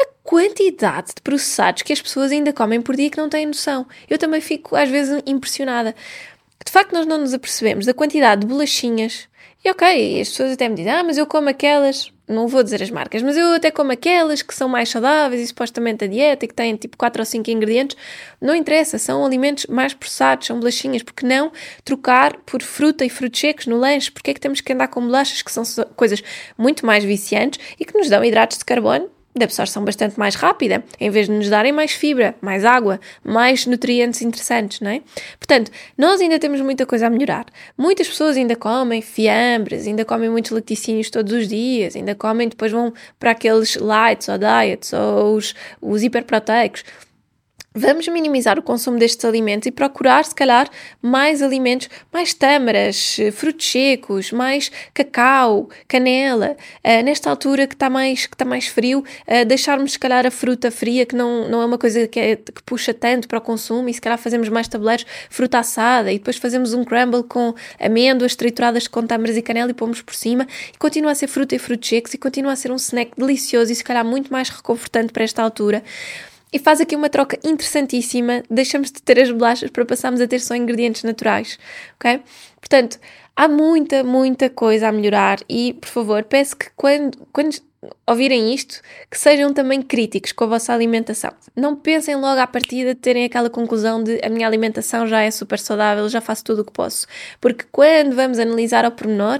a 0.00 0.06
quantidade 0.22 1.08
de 1.16 1.20
processados 1.22 1.82
que 1.82 1.92
as 1.92 2.00
pessoas 2.00 2.32
ainda 2.32 2.50
comem 2.50 2.80
por 2.80 2.96
dia 2.96 3.10
que 3.10 3.18
não 3.18 3.28
têm 3.28 3.44
noção. 3.44 3.86
Eu 4.08 4.16
também 4.16 4.40
fico 4.40 4.74
às 4.74 4.88
vezes 4.88 5.22
impressionada 5.26 5.94
de 6.64 6.72
facto 6.72 6.92
nós 6.92 7.06
não 7.06 7.18
nos 7.18 7.32
apercebemos 7.32 7.86
da 7.86 7.94
quantidade 7.94 8.42
de 8.42 8.46
bolachinhas. 8.46 9.28
E 9.64 9.70
ok, 9.70 10.20
as 10.20 10.28
pessoas 10.28 10.52
até 10.52 10.68
me 10.68 10.76
dizem, 10.76 10.92
ah, 10.92 11.02
mas 11.02 11.18
eu 11.18 11.26
como 11.26 11.48
aquelas, 11.48 12.12
não 12.28 12.46
vou 12.46 12.62
dizer 12.62 12.80
as 12.80 12.90
marcas, 12.90 13.22
mas 13.22 13.36
eu 13.36 13.54
até 13.54 13.72
como 13.72 13.90
aquelas 13.90 14.40
que 14.40 14.54
são 14.54 14.68
mais 14.68 14.88
saudáveis 14.88 15.42
e 15.42 15.46
supostamente 15.48 16.04
a 16.04 16.06
dieta 16.06 16.44
e 16.44 16.48
que 16.48 16.54
têm 16.54 16.76
tipo 16.76 16.96
4 16.96 17.20
ou 17.20 17.26
5 17.26 17.50
ingredientes. 17.50 17.96
Não 18.40 18.54
interessa, 18.54 18.98
são 18.98 19.24
alimentos 19.26 19.66
mais 19.66 19.92
processados, 19.92 20.46
são 20.46 20.60
bolachinhas. 20.60 21.02
Porque 21.02 21.26
não 21.26 21.50
trocar 21.84 22.36
por 22.46 22.62
fruta 22.62 23.04
e 23.04 23.10
frutos 23.10 23.40
secos 23.40 23.66
no 23.66 23.76
lanche? 23.76 24.12
Porque 24.12 24.30
é 24.30 24.34
que 24.34 24.40
temos 24.40 24.60
que 24.60 24.72
andar 24.72 24.88
com 24.88 25.00
bolachas 25.00 25.42
que 25.42 25.50
são 25.50 25.64
coisas 25.96 26.22
muito 26.56 26.86
mais 26.86 27.02
viciantes 27.02 27.58
e 27.80 27.84
que 27.84 27.98
nos 27.98 28.08
dão 28.08 28.24
hidratos 28.24 28.58
de 28.58 28.64
carbono 28.64 29.10
de 29.38 29.44
absorção 29.44 29.84
bastante 29.84 30.18
mais 30.18 30.34
rápida, 30.34 30.84
em 31.00 31.10
vez 31.10 31.26
de 31.26 31.32
nos 31.32 31.48
darem 31.48 31.72
mais 31.72 31.92
fibra, 31.92 32.34
mais 32.40 32.64
água, 32.64 33.00
mais 33.24 33.66
nutrientes 33.66 34.20
interessantes, 34.22 34.80
não 34.80 34.90
é? 34.90 35.00
Portanto, 35.38 35.70
nós 35.96 36.20
ainda 36.20 36.38
temos 36.38 36.60
muita 36.60 36.84
coisa 36.84 37.06
a 37.06 37.10
melhorar. 37.10 37.46
Muitas 37.76 38.08
pessoas 38.08 38.36
ainda 38.36 38.56
comem 38.56 39.00
fiambres, 39.00 39.86
ainda 39.86 40.04
comem 40.04 40.28
muitos 40.28 40.50
laticínios 40.50 41.10
todos 41.10 41.32
os 41.32 41.48
dias, 41.48 41.96
ainda 41.96 42.14
comem, 42.14 42.48
depois 42.48 42.72
vão 42.72 42.92
para 43.18 43.30
aqueles 43.30 43.76
lights 43.76 44.28
ou 44.28 44.38
diets 44.38 44.92
ou 44.92 45.36
os, 45.36 45.54
os 45.80 46.02
hiperproteicos. 46.02 46.84
Vamos 47.80 48.08
minimizar 48.08 48.58
o 48.58 48.62
consumo 48.62 48.98
destes 48.98 49.24
alimentos 49.24 49.66
e 49.66 49.70
procurar, 49.70 50.24
se 50.24 50.34
calhar, 50.34 50.68
mais 51.00 51.40
alimentos, 51.40 51.88
mais 52.12 52.34
tâmaras, 52.34 53.16
frutos 53.32 53.70
secos, 53.70 54.32
mais 54.32 54.68
cacau, 54.92 55.70
canela. 55.86 56.56
Uh, 56.84 57.04
nesta 57.04 57.30
altura 57.30 57.68
que 57.68 57.74
está 57.74 57.88
mais, 57.88 58.26
que 58.26 58.36
tá 58.36 58.44
mais 58.44 58.66
frio, 58.66 59.04
uh, 59.28 59.44
deixarmos, 59.46 59.92
se 59.92 59.98
calhar, 59.98 60.26
a 60.26 60.30
fruta 60.32 60.72
fria, 60.72 61.06
que 61.06 61.14
não, 61.14 61.48
não 61.48 61.62
é 61.62 61.66
uma 61.66 61.78
coisa 61.78 62.08
que, 62.08 62.18
é, 62.18 62.34
que 62.34 62.60
puxa 62.66 62.92
tanto 62.92 63.28
para 63.28 63.38
o 63.38 63.40
consumo, 63.40 63.88
e 63.88 63.94
se 63.94 64.00
calhar 64.00 64.18
fazemos 64.18 64.48
mais 64.48 64.66
tabuleiros, 64.66 65.06
fruta 65.30 65.60
assada, 65.60 66.10
e 66.10 66.18
depois 66.18 66.36
fazemos 66.36 66.74
um 66.74 66.82
crumble 66.82 67.22
com 67.22 67.54
amêndoas 67.78 68.34
trituradas 68.34 68.88
com 68.88 69.06
tâmaras 69.06 69.36
e 69.36 69.42
canela 69.42 69.70
e 69.70 69.74
pomos 69.74 70.02
por 70.02 70.16
cima, 70.16 70.48
e 70.74 70.78
continua 70.78 71.12
a 71.12 71.14
ser 71.14 71.28
fruta 71.28 71.54
e 71.54 71.60
frutos 71.60 71.88
secos, 71.88 72.12
e 72.12 72.18
continua 72.18 72.50
a 72.50 72.56
ser 72.56 72.72
um 72.72 72.76
snack 72.76 73.12
delicioso 73.16 73.70
e, 73.70 73.74
se 73.76 73.84
calhar, 73.84 74.04
muito 74.04 74.32
mais 74.32 74.48
reconfortante 74.48 75.12
para 75.12 75.22
esta 75.22 75.44
altura 75.44 75.84
e 76.52 76.58
faz 76.58 76.80
aqui 76.80 76.96
uma 76.96 77.08
troca 77.08 77.38
interessantíssima. 77.44 78.42
Deixamos 78.50 78.90
de 78.90 79.02
ter 79.02 79.20
as 79.20 79.30
bolachas 79.30 79.70
para 79.70 79.84
passarmos 79.84 80.20
a 80.20 80.26
ter 80.26 80.40
só 80.40 80.54
ingredientes 80.54 81.02
naturais, 81.02 81.58
ok? 81.98 82.20
Portanto, 82.60 82.98
Há 83.38 83.46
muita, 83.46 84.02
muita 84.02 84.50
coisa 84.50 84.88
a 84.88 84.92
melhorar 84.92 85.38
e, 85.48 85.72
por 85.74 85.88
favor, 85.88 86.24
peço 86.24 86.56
que 86.56 86.70
quando, 86.74 87.16
quando 87.32 87.56
ouvirem 88.04 88.52
isto, 88.52 88.80
que 89.08 89.16
sejam 89.16 89.54
também 89.54 89.80
críticos 89.80 90.32
com 90.32 90.42
a 90.42 90.46
vossa 90.48 90.72
alimentação. 90.72 91.30
Não 91.54 91.76
pensem 91.76 92.16
logo 92.16 92.40
à 92.40 92.48
partida 92.48 92.96
de 92.96 93.00
terem 93.00 93.24
aquela 93.24 93.48
conclusão 93.48 94.02
de 94.02 94.20
a 94.24 94.28
minha 94.28 94.44
alimentação 94.44 95.06
já 95.06 95.20
é 95.20 95.30
super 95.30 95.60
saudável, 95.60 96.08
já 96.08 96.20
faço 96.20 96.42
tudo 96.42 96.62
o 96.62 96.64
que 96.64 96.72
posso. 96.72 97.06
Porque 97.40 97.64
quando 97.70 98.16
vamos 98.16 98.40
analisar 98.40 98.84
ao 98.84 98.90
pormenor, 98.90 99.38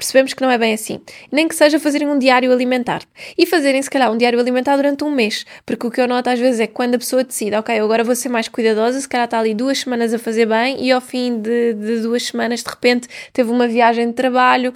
percebemos 0.00 0.32
que 0.32 0.42
não 0.42 0.50
é 0.50 0.56
bem 0.56 0.72
assim. 0.72 1.00
Nem 1.30 1.46
que 1.46 1.54
seja 1.54 1.78
fazerem 1.78 2.08
um 2.08 2.18
diário 2.18 2.50
alimentar. 2.50 3.02
E 3.36 3.46
fazerem, 3.46 3.80
se 3.82 3.90
calhar, 3.90 4.10
um 4.10 4.16
diário 4.16 4.40
alimentar 4.40 4.76
durante 4.76 5.04
um 5.04 5.10
mês. 5.10 5.44
Porque 5.66 5.86
o 5.86 5.90
que 5.90 6.00
eu 6.00 6.08
noto 6.08 6.30
às 6.30 6.38
vezes 6.38 6.60
é 6.60 6.66
que 6.66 6.72
quando 6.72 6.94
a 6.94 6.98
pessoa 6.98 7.22
decide, 7.22 7.54
ok, 7.54 7.78
eu 7.78 7.84
agora 7.84 8.02
vou 8.02 8.16
ser 8.16 8.30
mais 8.30 8.48
cuidadosa, 8.48 9.00
se 9.00 9.08
calhar 9.08 9.26
está 9.26 9.38
ali 9.38 9.54
duas 9.54 9.78
semanas 9.78 10.14
a 10.14 10.18
fazer 10.18 10.46
bem 10.46 10.82
e 10.82 10.90
ao 10.90 11.00
fim 11.00 11.40
de, 11.40 11.74
de 11.74 12.00
duas 12.00 12.24
semanas, 12.24 12.62
de 12.62 12.70
repente, 12.70 13.08
teve 13.32 13.50
uma 13.50 13.68
viagem 13.68 14.08
de 14.08 14.14
trabalho 14.14 14.72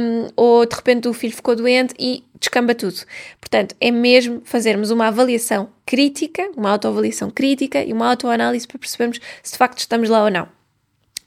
um, 0.00 0.28
ou 0.34 0.64
de 0.64 0.74
repente 0.74 1.08
o 1.08 1.12
filho 1.12 1.34
ficou 1.34 1.54
doente 1.54 1.94
e 1.98 2.24
descamba 2.40 2.74
tudo. 2.74 2.96
Portanto, 3.40 3.74
é 3.80 3.90
mesmo 3.90 4.40
fazermos 4.44 4.90
uma 4.90 5.08
avaliação 5.08 5.68
crítica, 5.84 6.50
uma 6.56 6.70
autoavaliação 6.70 7.30
crítica 7.30 7.84
e 7.84 7.92
uma 7.92 8.08
autoanálise 8.08 8.66
para 8.66 8.78
percebermos 8.78 9.20
se 9.42 9.52
de 9.52 9.58
facto 9.58 9.78
estamos 9.78 10.08
lá 10.08 10.24
ou 10.24 10.30
não. 10.30 10.61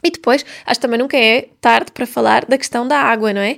E 0.06 0.12
depois, 0.12 0.46
acho 0.68 0.80
que 0.80 0.86
também 0.86 1.00
nunca 1.00 1.18
é 1.18 1.48
tarde 1.60 1.92
para 1.92 2.06
falar 2.06 2.46
da 2.46 2.60
questão 2.60 2.88
da 2.88 3.00
água, 3.00 3.34
não 3.34 3.42
é? 3.42 3.58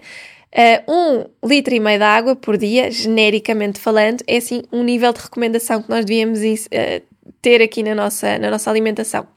Uh, 0.87 1.29
um 1.43 1.47
litro 1.47 1.75
e 1.75 1.79
meio 1.79 1.97
de 1.97 2.05
água 2.05 2.37
por 2.37 2.57
dia, 2.57 2.89
genericamente 2.89 3.81
falando, 3.81 4.23
é 4.25 4.37
assim 4.37 4.63
um 4.71 4.81
nível 4.81 5.11
de 5.11 5.19
recomendação 5.19 5.83
que 5.83 5.89
nós 5.89 6.05
devíamos 6.05 6.39
uh, 6.39 7.01
ter 7.41 7.61
aqui 7.61 7.83
na 7.83 7.93
nossa, 7.93 8.39
na 8.39 8.49
nossa 8.49 8.69
alimentação. 8.69 9.27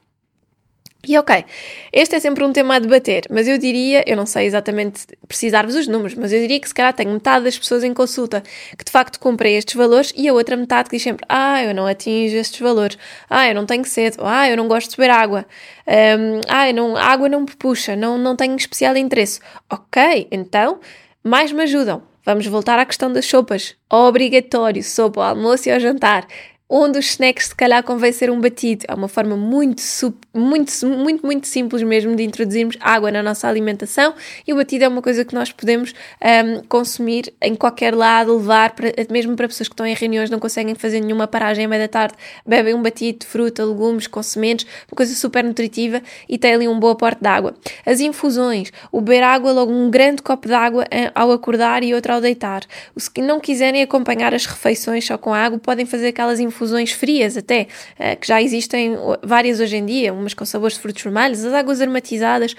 E 1.07 1.17
ok, 1.17 1.43
este 1.91 2.15
é 2.15 2.19
sempre 2.19 2.43
um 2.43 2.53
tema 2.53 2.75
a 2.75 2.79
debater, 2.79 3.23
mas 3.27 3.47
eu 3.47 3.57
diria, 3.57 4.03
eu 4.05 4.15
não 4.15 4.27
sei 4.27 4.45
exatamente 4.45 5.07
precisar-vos 5.27 5.73
os 5.73 5.87
números, 5.87 6.13
mas 6.13 6.31
eu 6.31 6.39
diria 6.39 6.59
que 6.59 6.67
se 6.67 6.73
calhar 6.75 6.93
tenho 6.93 7.11
metade 7.11 7.43
das 7.43 7.57
pessoas 7.57 7.83
em 7.83 7.91
consulta 7.91 8.43
que 8.77 8.85
de 8.85 8.91
facto 8.91 9.19
cumprem 9.19 9.57
estes 9.57 9.73
valores 9.73 10.13
e 10.15 10.27
a 10.27 10.33
outra 10.33 10.55
metade 10.55 10.89
que 10.91 10.97
diz 10.97 11.03
sempre, 11.03 11.25
ah, 11.27 11.63
eu 11.63 11.73
não 11.73 11.87
atingo 11.87 12.35
estes 12.35 12.59
valores, 12.59 12.99
ah, 13.27 13.47
eu 13.47 13.55
não 13.55 13.65
tenho 13.65 13.83
sede, 13.83 14.17
ah, 14.19 14.47
eu 14.47 14.55
não 14.55 14.67
gosto 14.67 14.91
de 14.91 14.97
beber 14.97 15.09
água, 15.09 15.45
um, 15.87 16.41
ah, 16.47 16.71
não, 16.71 16.95
a 16.95 17.05
água 17.05 17.27
não 17.27 17.41
me 17.41 17.47
puxa, 17.47 17.95
não, 17.95 18.19
não 18.19 18.35
tenho 18.35 18.55
especial 18.55 18.95
interesse. 18.95 19.39
Ok, 19.71 20.27
então, 20.31 20.79
mais 21.23 21.51
me 21.51 21.63
ajudam. 21.63 22.03
Vamos 22.23 22.45
voltar 22.45 22.77
à 22.77 22.85
questão 22.85 23.11
das 23.11 23.25
sopas. 23.25 23.75
Obrigatório, 23.89 24.83
sopa 24.83 25.23
ao 25.23 25.29
almoço 25.29 25.67
e 25.67 25.71
ao 25.71 25.79
jantar 25.79 26.27
onde 26.71 26.97
os 26.97 27.05
snacks 27.07 27.47
se 27.47 27.55
calhar 27.55 27.83
convém 27.83 28.13
ser 28.13 28.31
um 28.31 28.39
batido. 28.39 28.85
É 28.87 28.93
uma 28.93 29.09
forma 29.09 29.35
muito, 29.35 29.83
muito, 30.33 30.71
muito, 30.87 31.25
muito 31.25 31.45
simples 31.45 31.83
mesmo 31.83 32.15
de 32.15 32.23
introduzirmos 32.23 32.77
água 32.79 33.11
na 33.11 33.21
nossa 33.21 33.45
alimentação 33.49 34.13
e 34.47 34.53
o 34.53 34.55
batido 34.55 34.85
é 34.85 34.87
uma 34.87 35.01
coisa 35.01 35.25
que 35.25 35.35
nós 35.35 35.51
podemos 35.51 35.93
um, 36.23 36.63
consumir 36.69 37.33
em 37.41 37.55
qualquer 37.55 37.93
lado, 37.93 38.37
levar, 38.37 38.71
para, 38.71 38.89
mesmo 39.09 39.35
para 39.35 39.49
pessoas 39.49 39.67
que 39.67 39.73
estão 39.73 39.85
em 39.85 39.93
reuniões 39.93 40.29
não 40.29 40.39
conseguem 40.39 40.73
fazer 40.73 41.01
nenhuma 41.01 41.27
paragem 41.27 41.65
à 41.65 41.67
meia 41.67 41.81
da 41.81 41.87
tarde, 41.89 42.15
bebem 42.47 42.73
um 42.73 42.81
batido 42.81 43.19
de 43.19 43.25
fruta, 43.25 43.65
legumes, 43.65 44.07
com 44.07 44.23
sementes, 44.23 44.65
uma 44.89 44.95
coisa 44.95 45.13
super 45.13 45.43
nutritiva 45.43 46.01
e 46.29 46.37
tem 46.37 46.53
ali 46.53 46.69
um 46.69 46.79
bom 46.79 46.91
aporte 46.91 47.19
de 47.21 47.27
água. 47.27 47.53
As 47.85 47.99
infusões, 47.99 48.71
o 48.93 49.01
beber 49.01 49.23
água, 49.23 49.51
logo 49.51 49.73
um 49.73 49.91
grande 49.91 50.21
copo 50.21 50.47
de 50.47 50.53
água 50.53 50.85
eh, 50.89 51.11
ao 51.13 51.33
acordar 51.33 51.83
e 51.83 51.93
outro 51.93 52.13
ao 52.13 52.21
deitar. 52.21 52.63
Se 52.95 53.11
não 53.19 53.41
quiserem 53.41 53.81
acompanhar 53.81 54.33
as 54.33 54.45
refeições 54.45 55.05
só 55.05 55.17
com 55.17 55.33
água, 55.33 55.59
podem 55.59 55.85
fazer 55.85 56.07
aquelas 56.07 56.39
infusões 56.39 56.60
infusões 56.61 56.91
frias 56.91 57.35
até, 57.35 57.67
eh, 57.97 58.15
que 58.15 58.27
já 58.27 58.41
existem 58.41 58.95
várias 59.23 59.59
hoje 59.59 59.77
em 59.77 59.85
dia, 59.85 60.13
umas 60.13 60.33
com 60.35 60.45
sabores 60.45 60.75
de 60.75 60.81
frutos 60.81 61.01
vermelhos, 61.01 61.43
as 61.43 61.53
águas 61.53 61.81
aromatizadas, 61.81 62.55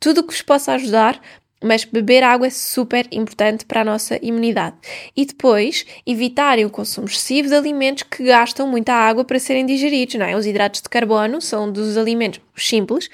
tudo 0.00 0.22
o 0.22 0.24
que 0.24 0.32
vos 0.32 0.42
possa 0.42 0.72
ajudar 0.72 1.20
mas 1.64 1.84
beber 1.84 2.24
água 2.24 2.48
é 2.48 2.50
super 2.50 3.06
importante 3.12 3.64
para 3.64 3.82
a 3.82 3.84
nossa 3.84 4.18
imunidade. 4.20 4.74
E 5.16 5.24
depois, 5.24 5.86
evitarem 6.04 6.64
o 6.64 6.70
consumo 6.70 7.06
excessivo 7.06 7.46
de 7.46 7.54
alimentos 7.54 8.02
que 8.02 8.24
gastam 8.24 8.66
muita 8.66 8.92
água 8.92 9.24
para 9.24 9.38
serem 9.38 9.64
digeridos, 9.64 10.16
não 10.16 10.26
é? 10.26 10.34
Os 10.34 10.44
hidratos 10.44 10.82
de 10.82 10.88
carbono 10.88 11.40
são 11.40 11.70
dos 11.70 11.96
alimentos 11.96 12.40
simples, 12.56 13.08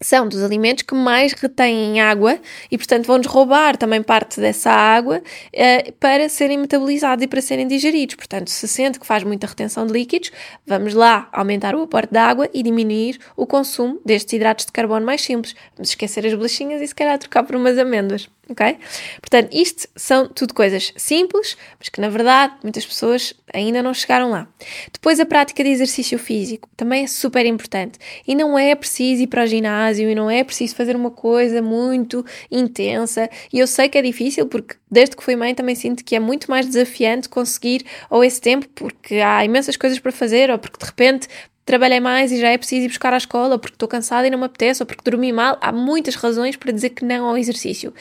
são 0.00 0.28
dos 0.28 0.42
alimentos 0.42 0.82
que 0.82 0.94
mais 0.94 1.32
retêm 1.32 2.00
água 2.00 2.38
e, 2.70 2.78
portanto, 2.78 3.06
vão-nos 3.06 3.26
roubar 3.26 3.76
também 3.76 4.02
parte 4.02 4.40
dessa 4.40 4.70
água 4.70 5.18
uh, 5.18 5.92
para 5.94 6.28
serem 6.28 6.58
metabolizados 6.58 7.24
e 7.24 7.26
para 7.26 7.40
serem 7.40 7.66
digeridos. 7.66 8.14
Portanto, 8.14 8.48
se 8.48 8.68
sente 8.68 9.00
que 9.00 9.06
faz 9.06 9.24
muita 9.24 9.46
retenção 9.46 9.86
de 9.86 9.92
líquidos, 9.92 10.30
vamos 10.66 10.94
lá 10.94 11.28
aumentar 11.32 11.74
o 11.74 11.82
aporte 11.82 12.12
de 12.12 12.18
água 12.18 12.48
e 12.54 12.62
diminuir 12.62 13.18
o 13.36 13.46
consumo 13.46 14.00
destes 14.04 14.34
hidratos 14.34 14.66
de 14.66 14.72
carbono 14.72 15.04
mais 15.04 15.20
simples. 15.20 15.54
Vamos 15.76 15.90
esquecer 15.90 16.26
as 16.26 16.34
bolachinhas 16.34 16.80
e 16.80 16.86
se 16.86 16.94
calhar 16.94 17.18
trocar 17.18 17.42
por 17.42 17.56
umas 17.56 17.76
amêndoas 17.78 18.28
ok? 18.48 18.78
Portanto, 19.20 19.52
isto 19.52 19.88
são 19.94 20.28
tudo 20.28 20.54
coisas 20.54 20.92
simples, 20.96 21.56
mas 21.78 21.88
que 21.88 22.00
na 22.00 22.08
verdade 22.08 22.54
muitas 22.62 22.84
pessoas 22.84 23.34
ainda 23.52 23.82
não 23.82 23.92
chegaram 23.92 24.30
lá. 24.30 24.48
Depois, 24.92 25.20
a 25.20 25.26
prática 25.26 25.62
de 25.62 25.70
exercício 25.70 26.18
físico 26.18 26.68
também 26.76 27.04
é 27.04 27.06
super 27.06 27.44
importante 27.46 27.98
e 28.26 28.34
não 28.34 28.58
é 28.58 28.74
preciso 28.74 29.22
ir 29.22 29.26
para 29.26 29.44
o 29.44 29.46
ginásio 29.46 30.08
e 30.08 30.14
não 30.14 30.30
é 30.30 30.42
preciso 30.44 30.74
fazer 30.74 30.96
uma 30.96 31.10
coisa 31.10 31.60
muito 31.62 32.24
intensa. 32.50 33.28
E 33.52 33.58
eu 33.58 33.66
sei 33.66 33.88
que 33.88 33.98
é 33.98 34.02
difícil 34.02 34.46
porque 34.46 34.76
desde 34.90 35.16
que 35.16 35.22
fui 35.22 35.36
mãe 35.36 35.54
também 35.54 35.74
sinto 35.74 36.04
que 36.04 36.16
é 36.16 36.20
muito 36.20 36.50
mais 36.50 36.66
desafiante 36.66 37.28
conseguir 37.28 37.84
ou 38.08 38.24
esse 38.24 38.40
tempo 38.40 38.66
porque 38.74 39.16
há 39.16 39.44
imensas 39.44 39.76
coisas 39.76 39.98
para 39.98 40.12
fazer 40.12 40.50
ou 40.50 40.58
porque 40.58 40.78
de 40.78 40.86
repente 40.86 41.28
trabalhei 41.68 42.00
mais 42.00 42.32
e 42.32 42.40
já 42.40 42.48
é 42.48 42.56
preciso 42.56 42.86
ir 42.86 42.88
buscar 42.88 43.12
à 43.12 43.18
escola 43.18 43.58
porque 43.58 43.74
estou 43.74 43.86
cansada 43.86 44.26
e 44.26 44.30
não 44.30 44.38
me 44.38 44.46
apetece 44.46 44.82
ou 44.82 44.86
porque 44.86 45.02
dormi 45.08 45.30
mal. 45.30 45.58
Há 45.60 45.70
muitas 45.70 46.14
razões 46.14 46.56
para 46.56 46.72
dizer 46.72 46.90
que 46.90 47.04
não 47.04 47.26
ao 47.26 47.36
exercício. 47.36 47.92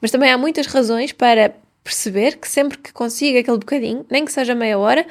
Mas 0.00 0.10
também 0.10 0.28
há 0.28 0.36
muitas 0.36 0.66
razões 0.66 1.12
para 1.12 1.54
perceber 1.84 2.36
que 2.36 2.48
sempre 2.48 2.78
que 2.78 2.92
consigo 2.92 3.38
aquele 3.38 3.58
bocadinho, 3.58 4.04
nem 4.10 4.24
que 4.24 4.32
seja 4.32 4.56
meia 4.56 4.76
hora, 4.76 5.06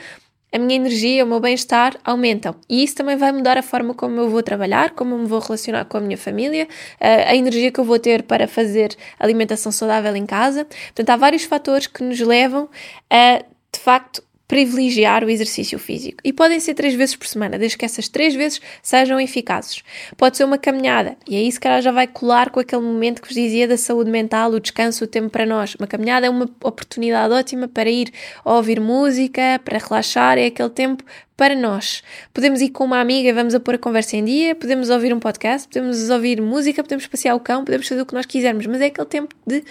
a 0.52 0.60
minha 0.60 0.76
energia, 0.76 1.24
o 1.24 1.28
meu 1.28 1.40
bem-estar 1.40 1.98
aumentam. 2.04 2.54
E 2.70 2.84
isso 2.84 2.96
também 2.96 3.16
vai 3.16 3.32
mudar 3.32 3.58
a 3.58 3.62
forma 3.62 3.94
como 3.94 4.20
eu 4.20 4.30
vou 4.30 4.44
trabalhar, 4.44 4.90
como 4.90 5.16
eu 5.16 5.20
me 5.20 5.26
vou 5.26 5.40
relacionar 5.40 5.86
com 5.86 5.96
a 5.96 6.02
minha 6.02 6.18
família, 6.18 6.68
a 7.00 7.34
energia 7.34 7.72
que 7.72 7.80
eu 7.80 7.86
vou 7.86 7.98
ter 7.98 8.24
para 8.24 8.46
fazer 8.46 8.94
alimentação 9.18 9.72
saudável 9.72 10.14
em 10.18 10.26
casa. 10.26 10.66
Portanto, 10.66 11.10
há 11.12 11.16
vários 11.16 11.46
fatores 11.46 11.88
que 11.88 12.04
nos 12.04 12.20
levam 12.20 12.70
a, 13.10 13.42
de 13.74 13.80
facto, 13.80 14.22
privilegiar 14.52 15.24
o 15.24 15.30
exercício 15.30 15.80
físico. 15.80 16.18
E 16.26 16.34
podem 16.34 16.60
ser 16.60 16.74
três 16.74 16.94
vezes 16.94 17.16
por 17.16 17.26
semana, 17.26 17.58
desde 17.58 17.78
que 17.78 17.86
essas 17.86 18.10
três 18.10 18.36
vezes 18.36 18.60
sejam 18.84 19.18
eficazes. 19.18 19.82
Pode 20.18 20.36
ser 20.36 20.44
uma 20.44 20.58
caminhada, 20.58 21.16
e 21.26 21.38
aí 21.38 21.50
se 21.50 21.58
calhar 21.58 21.82
já 21.82 21.90
vai 21.90 22.06
colar 22.06 22.50
com 22.50 22.60
aquele 22.60 22.82
momento 22.82 23.22
que 23.22 23.30
vos 23.30 23.34
dizia 23.34 23.66
da 23.66 23.78
saúde 23.78 24.12
mental, 24.12 24.52
o 24.52 24.60
descanso, 24.60 25.06
o 25.06 25.08
tempo 25.08 25.30
para 25.30 25.46
nós. 25.46 25.76
Uma 25.76 25.88
caminhada 25.88 26.28
é 26.28 26.30
uma 26.30 26.50
oportunidade 26.66 27.34
ótima 27.34 27.70
para 27.70 27.90
ir 27.90 28.12
ouvir 28.44 28.82
música, 28.82 29.62
para 29.64 29.78
relaxar, 29.78 30.38
é 30.38 30.48
aquele 30.48 30.70
tempo 30.70 31.02
para 31.38 31.56
nós. 31.56 32.04
Podemos 32.34 32.60
ir 32.60 32.72
com 32.72 32.84
uma 32.84 33.00
amiga 33.00 33.30
e 33.30 33.32
vamos 33.32 33.56
a 33.56 33.60
pôr 33.62 33.76
a 33.76 33.78
conversa 33.78 34.18
em 34.18 34.26
dia, 34.26 34.54
podemos 34.54 34.90
ouvir 34.90 35.14
um 35.14 35.20
podcast, 35.20 35.66
podemos 35.66 36.10
ouvir 36.10 36.42
música, 36.42 36.84
podemos 36.84 37.08
passear 37.08 37.36
o 37.36 37.40
cão, 37.40 37.64
podemos 37.64 37.88
fazer 37.88 38.02
o 38.02 38.06
que 38.06 38.14
nós 38.14 38.26
quisermos, 38.26 38.66
mas 38.66 38.82
é 38.82 38.88
aquele 38.88 39.08
tempo 39.08 39.34
de 39.48 39.64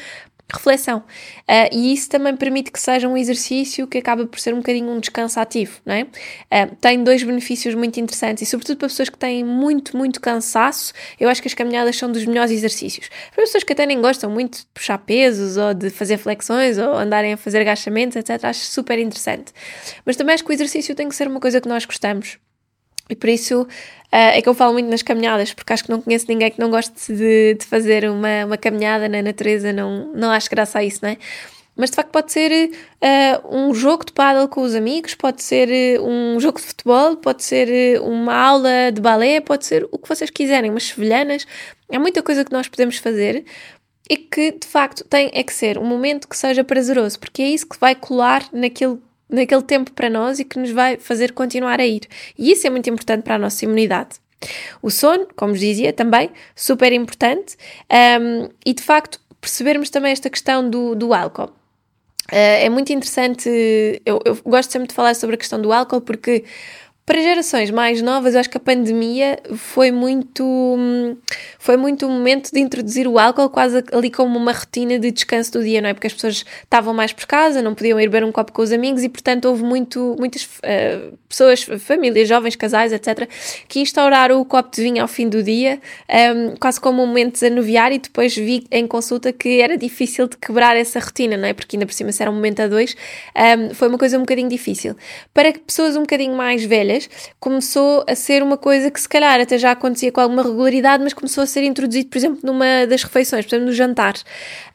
reflexão. 0.52 0.99
Uh, 0.99 1.69
e 1.73 1.92
isso 1.92 2.09
também 2.09 2.37
permite 2.37 2.71
que 2.71 2.80
seja 2.80 3.09
um 3.09 3.16
exercício 3.16 3.87
que 3.87 3.99
acaba 3.99 4.26
por 4.26 4.38
ser 4.38 4.54
um 4.54 4.59
bocadinho 4.59 4.90
um 4.90 5.00
descanso 5.00 5.38
ativo, 5.40 5.80
não 5.85 5.95
é? 5.95 6.02
Uh, 6.02 6.76
tem 6.80 7.02
dois 7.02 7.23
benefícios 7.23 7.75
muito 7.75 7.99
interessantes 8.00 8.42
e, 8.42 8.47
sobretudo, 8.47 8.78
para 8.78 8.88
pessoas 8.88 9.09
que 9.09 9.19
têm 9.19 9.45
muito, 9.45 9.97
muito 9.97 10.21
cansaço, 10.21 10.92
eu 11.19 11.28
acho 11.28 11.40
que 11.40 11.49
as 11.49 11.54
caminhadas 11.54 11.97
são 11.97 12.11
dos 12.11 12.25
melhores 12.25 12.50
exercícios. 12.50 13.09
Para 13.35 13.45
pessoas 13.45 13.64
que 13.64 13.73
até 13.73 13.87
nem 13.87 14.00
gostam 14.00 14.30
muito 14.30 14.59
de 14.59 14.66
puxar 14.75 14.99
pesos 14.99 15.57
ou 15.57 15.75
de 15.75 15.90
fazer 15.90 16.19
flexões 16.19 16.78
ou 16.78 16.95
andarem 16.95 17.33
a 17.33 17.37
fazer 17.37 17.61
agachamentos, 17.61 18.16
etc., 18.16 18.45
acho 18.45 18.64
super 18.64 18.99
interessante. 18.99 19.52
Mas 20.04 20.16
também 20.16 20.35
acho 20.35 20.45
que 20.45 20.50
o 20.50 20.54
exercício 20.54 20.95
tem 20.95 21.09
que 21.09 21.14
ser 21.14 21.28
uma 21.28 21.40
coisa 21.40 21.61
que 21.61 21.69
nós 21.69 21.85
gostamos. 21.85 22.38
E 23.09 23.16
por 23.16 23.28
isso 23.28 23.66
é 24.12 24.42
que 24.42 24.48
eu 24.48 24.54
falo 24.54 24.72
muito 24.72 24.88
nas 24.88 25.02
caminhadas, 25.02 25.54
porque 25.54 25.72
acho 25.72 25.84
que 25.84 25.90
não 25.90 26.00
conheço 26.00 26.26
ninguém 26.28 26.50
que 26.50 26.58
não 26.58 26.70
goste 26.70 27.12
de, 27.12 27.54
de 27.54 27.64
fazer 27.64 28.10
uma, 28.10 28.46
uma 28.46 28.56
caminhada 28.56 29.08
na 29.08 29.22
natureza, 29.22 29.72
não, 29.72 30.12
não 30.14 30.30
acho 30.30 30.50
graça 30.50 30.78
a 30.80 30.84
isso, 30.84 31.00
não 31.02 31.10
é? 31.10 31.16
Mas 31.80 31.90
de 31.90 31.96
facto 31.96 32.10
pode 32.10 32.30
ser 32.30 32.70
uh, 32.70 33.56
um 33.56 33.72
jogo 33.72 34.04
de 34.04 34.12
paddle 34.12 34.48
com 34.48 34.60
os 34.60 34.74
amigos, 34.74 35.14
pode 35.14 35.42
ser 35.42 35.98
uh, 35.98 36.04
um 36.04 36.38
jogo 36.38 36.60
de 36.60 36.66
futebol, 36.66 37.16
pode 37.16 37.42
ser 37.42 37.98
uh, 37.98 38.04
uma 38.04 38.34
aula 38.34 38.92
de 38.92 39.00
balé, 39.00 39.40
pode 39.40 39.64
ser 39.64 39.88
o 39.90 39.98
que 39.98 40.06
vocês 40.06 40.28
quiserem, 40.28 40.70
umas 40.70 40.84
sevilhanas. 40.84 41.46
Há 41.90 41.98
muita 41.98 42.22
coisa 42.22 42.44
que 42.44 42.52
nós 42.52 42.68
podemos 42.68 42.98
fazer 42.98 43.46
e 44.10 44.16
que 44.16 44.52
de 44.52 44.66
facto 44.66 45.04
tem 45.04 45.30
é 45.32 45.42
que 45.42 45.54
ser 45.54 45.78
um 45.78 45.84
momento 45.86 46.28
que 46.28 46.36
seja 46.36 46.62
prazeroso, 46.62 47.18
porque 47.18 47.40
é 47.40 47.48
isso 47.48 47.66
que 47.66 47.78
vai 47.78 47.94
colar 47.94 48.46
naquilo 48.52 49.00
naquele 49.30 49.62
tempo 49.62 49.92
para 49.92 50.10
nós 50.10 50.38
e 50.38 50.44
que 50.44 50.58
nos 50.58 50.70
vai 50.70 50.96
fazer 50.96 51.32
continuar 51.32 51.80
a 51.80 51.87
ir. 51.87 52.02
E 52.38 52.50
isso 52.50 52.66
é 52.66 52.70
muito 52.70 52.88
importante 52.90 53.22
para 53.22 53.37
a 53.37 53.38
nossa 53.38 53.64
imunidade. 53.64 54.16
O 54.80 54.90
sono, 54.90 55.26
como 55.37 55.52
dizia, 55.52 55.92
também 55.92 56.30
super 56.54 56.92
importante 56.92 57.56
um, 58.20 58.49
e 58.64 58.72
de 58.72 58.82
facto 58.82 59.20
percebermos 59.40 59.90
também 59.90 60.12
esta 60.12 60.30
questão 60.30 60.68
do, 60.68 60.94
do 60.94 61.12
álcool. 61.12 61.52
Uh, 62.30 62.62
é 62.62 62.68
muito 62.68 62.92
interessante, 62.92 63.49
eu, 64.06 64.20
eu 64.25 64.38
gosto 64.44 64.70
sempre 64.70 64.88
de 64.88 64.94
falar 64.94 65.14
sobre 65.14 65.34
a 65.34 65.38
questão 65.38 65.60
do 65.60 65.72
álcool 65.72 66.00
porque 66.00 66.44
Para 67.10 67.22
gerações 67.22 67.72
mais 67.72 68.00
novas, 68.00 68.34
eu 68.34 68.40
acho 68.40 68.48
que 68.48 68.56
a 68.56 68.60
pandemia 68.60 69.36
foi 69.56 69.90
muito, 69.90 71.16
foi 71.58 71.76
muito 71.76 72.06
um 72.06 72.08
momento 72.08 72.52
de 72.52 72.60
introduzir 72.60 73.08
o 73.08 73.18
álcool 73.18 73.50
quase 73.50 73.82
ali 73.90 74.12
como 74.12 74.38
uma 74.38 74.52
rotina 74.52 74.96
de 74.96 75.10
descanso 75.10 75.50
do 75.50 75.64
dia, 75.64 75.80
não 75.80 75.88
é? 75.88 75.92
Porque 75.92 76.06
as 76.06 76.14
pessoas 76.14 76.44
estavam 76.62 76.94
mais 76.94 77.12
por 77.12 77.26
casa, 77.26 77.60
não 77.62 77.74
podiam 77.74 78.00
ir 78.00 78.08
beber 78.08 78.22
um 78.22 78.30
copo 78.30 78.52
com 78.52 78.62
os 78.62 78.70
amigos 78.70 79.02
e, 79.02 79.08
portanto, 79.08 79.46
houve 79.46 79.64
muito, 79.64 80.14
muitas 80.20 80.44
uh, 80.44 81.18
pessoas, 81.28 81.64
famílias, 81.80 82.28
jovens, 82.28 82.54
casais, 82.54 82.92
etc., 82.92 83.28
que 83.66 83.80
instauraram 83.80 84.40
o 84.40 84.44
copo 84.44 84.70
de 84.70 84.80
vinho 84.80 85.02
ao 85.02 85.08
fim 85.08 85.28
do 85.28 85.42
dia, 85.42 85.80
um, 86.08 86.54
quase 86.60 86.80
como 86.80 87.02
um 87.02 87.08
momento 87.08 87.34
de 87.34 87.40
desanuviar, 87.40 87.90
e 87.90 87.98
depois 87.98 88.36
vi 88.36 88.68
em 88.70 88.86
consulta 88.86 89.32
que 89.32 89.60
era 89.60 89.76
difícil 89.76 90.28
de 90.28 90.36
quebrar 90.36 90.76
essa 90.76 91.00
rotina, 91.00 91.36
não 91.36 91.48
é? 91.48 91.54
Porque 91.54 91.74
ainda 91.74 91.86
por 91.86 91.92
cima, 91.92 92.12
se 92.12 92.22
era 92.22 92.30
um 92.30 92.34
momento 92.34 92.60
a 92.60 92.68
dois, 92.68 92.94
um, 93.58 93.74
foi 93.74 93.88
uma 93.88 93.98
coisa 93.98 94.16
um 94.16 94.20
bocadinho 94.20 94.48
difícil. 94.48 94.94
Para 95.34 95.52
pessoas 95.52 95.96
um 95.96 96.02
bocadinho 96.02 96.36
mais 96.36 96.64
velhas, 96.64 97.00
começou 97.38 98.04
a 98.07 98.14
ser 98.14 98.42
uma 98.42 98.57
coisa 98.57 98.90
que 98.90 99.00
se 99.00 99.09
calhar 99.09 99.40
até 99.40 99.59
já 99.59 99.71
acontecia 99.73 100.11
com 100.11 100.21
alguma 100.21 100.42
regularidade, 100.42 101.02
mas 101.02 101.12
começou 101.12 101.45
a 101.45 101.47
ser 101.47 101.62
introduzido, 101.62 102.09
por 102.09 102.19
exemplo, 102.19 102.40
numa 102.42 102.87
das 102.87 103.02
refeições, 103.02 103.45
por 103.45 103.54
exemplo, 103.54 103.66
no 103.66 103.73
jantar. 103.73 104.14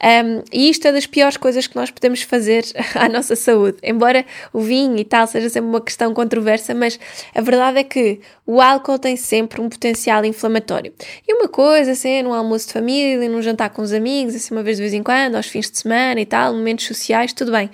Um, 0.03 0.43
e 0.51 0.69
isto 0.69 0.87
é 0.87 0.91
das 0.91 1.05
piores 1.05 1.37
coisas 1.37 1.67
que 1.67 1.75
nós 1.75 1.91
podemos 1.91 2.21
fazer 2.21 2.63
à 2.95 3.09
nossa 3.09 3.35
saúde. 3.35 3.77
Embora 3.83 4.25
o 4.53 4.59
vinho 4.59 4.97
e 4.97 5.05
tal 5.05 5.27
seja 5.27 5.49
sempre 5.49 5.69
uma 5.69 5.81
questão 5.81 6.13
controversa, 6.13 6.73
mas 6.73 6.99
a 7.33 7.41
verdade 7.41 7.79
é 7.79 7.83
que 7.83 8.19
o 8.45 8.61
álcool 8.61 8.99
tem 8.99 9.15
sempre 9.15 9.59
um 9.61 9.69
potencial 9.69 10.23
inflamatório. 10.23 10.93
E 11.27 11.33
uma 11.33 11.47
coisa, 11.47 11.91
assim, 11.91 12.21
num 12.21 12.33
almoço 12.33 12.67
de 12.67 12.73
família, 12.73 13.27
num 13.27 13.41
jantar 13.41 13.69
com 13.71 13.81
os 13.81 13.91
amigos, 13.91 14.35
assim, 14.35 14.53
uma 14.53 14.63
vez 14.63 14.77
de 14.77 14.83
vez 14.83 14.93
em 14.93 15.01
quando, 15.01 15.35
aos 15.35 15.47
fins 15.47 15.69
de 15.69 15.77
semana 15.77 16.19
e 16.19 16.25
tal, 16.25 16.53
momentos 16.53 16.85
sociais, 16.85 17.33
tudo 17.33 17.51
bem. 17.51 17.69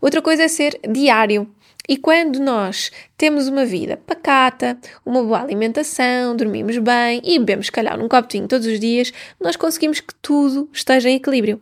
Outra 0.00 0.20
coisa 0.20 0.44
é 0.44 0.48
ser 0.48 0.78
diário. 0.88 1.48
E 1.88 1.96
quando 1.96 2.40
nós 2.40 2.90
temos 3.16 3.48
uma 3.48 3.64
vida 3.64 3.96
pacata, 3.96 4.76
uma 5.04 5.22
boa 5.22 5.40
alimentação, 5.40 6.36
dormimos 6.36 6.78
bem 6.78 7.20
e 7.24 7.38
bebemos, 7.38 7.70
calhar, 7.70 7.98
um 7.98 8.08
vinho 8.30 8.48
todos 8.48 8.66
os 8.66 8.80
dias, 8.80 9.12
nós 9.40 9.56
conseguimos 9.56 10.00
que 10.00 10.14
tudo 10.20 10.68
esteja 10.72 11.08
em 11.08 11.16
equilíbrio. 11.16 11.60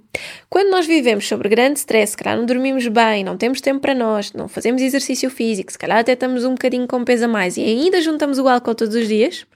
Quando 0.48 0.70
nós 0.70 0.86
vivemos 0.86 1.28
sobre 1.28 1.48
grande 1.48 1.78
stress, 1.78 2.16
calhar 2.16 2.38
não 2.38 2.46
dormimos 2.46 2.86
bem, 2.88 3.22
não 3.22 3.36
temos 3.36 3.60
tempo 3.60 3.80
para 3.80 3.94
nós, 3.94 4.32
não 4.32 4.48
fazemos 4.48 4.80
exercício 4.80 5.28
físico, 5.30 5.70
se 5.70 5.78
calhar 5.78 5.98
até 5.98 6.12
estamos 6.12 6.44
um 6.44 6.50
bocadinho 6.50 6.86
com 6.86 7.04
peso 7.04 7.26
a 7.26 7.28
mais 7.28 7.56
e 7.56 7.62
ainda 7.62 8.00
juntamos 8.00 8.38
o 8.38 8.48
álcool 8.48 8.74
todos 8.74 8.94
os 8.94 9.06
dias, 9.06 9.46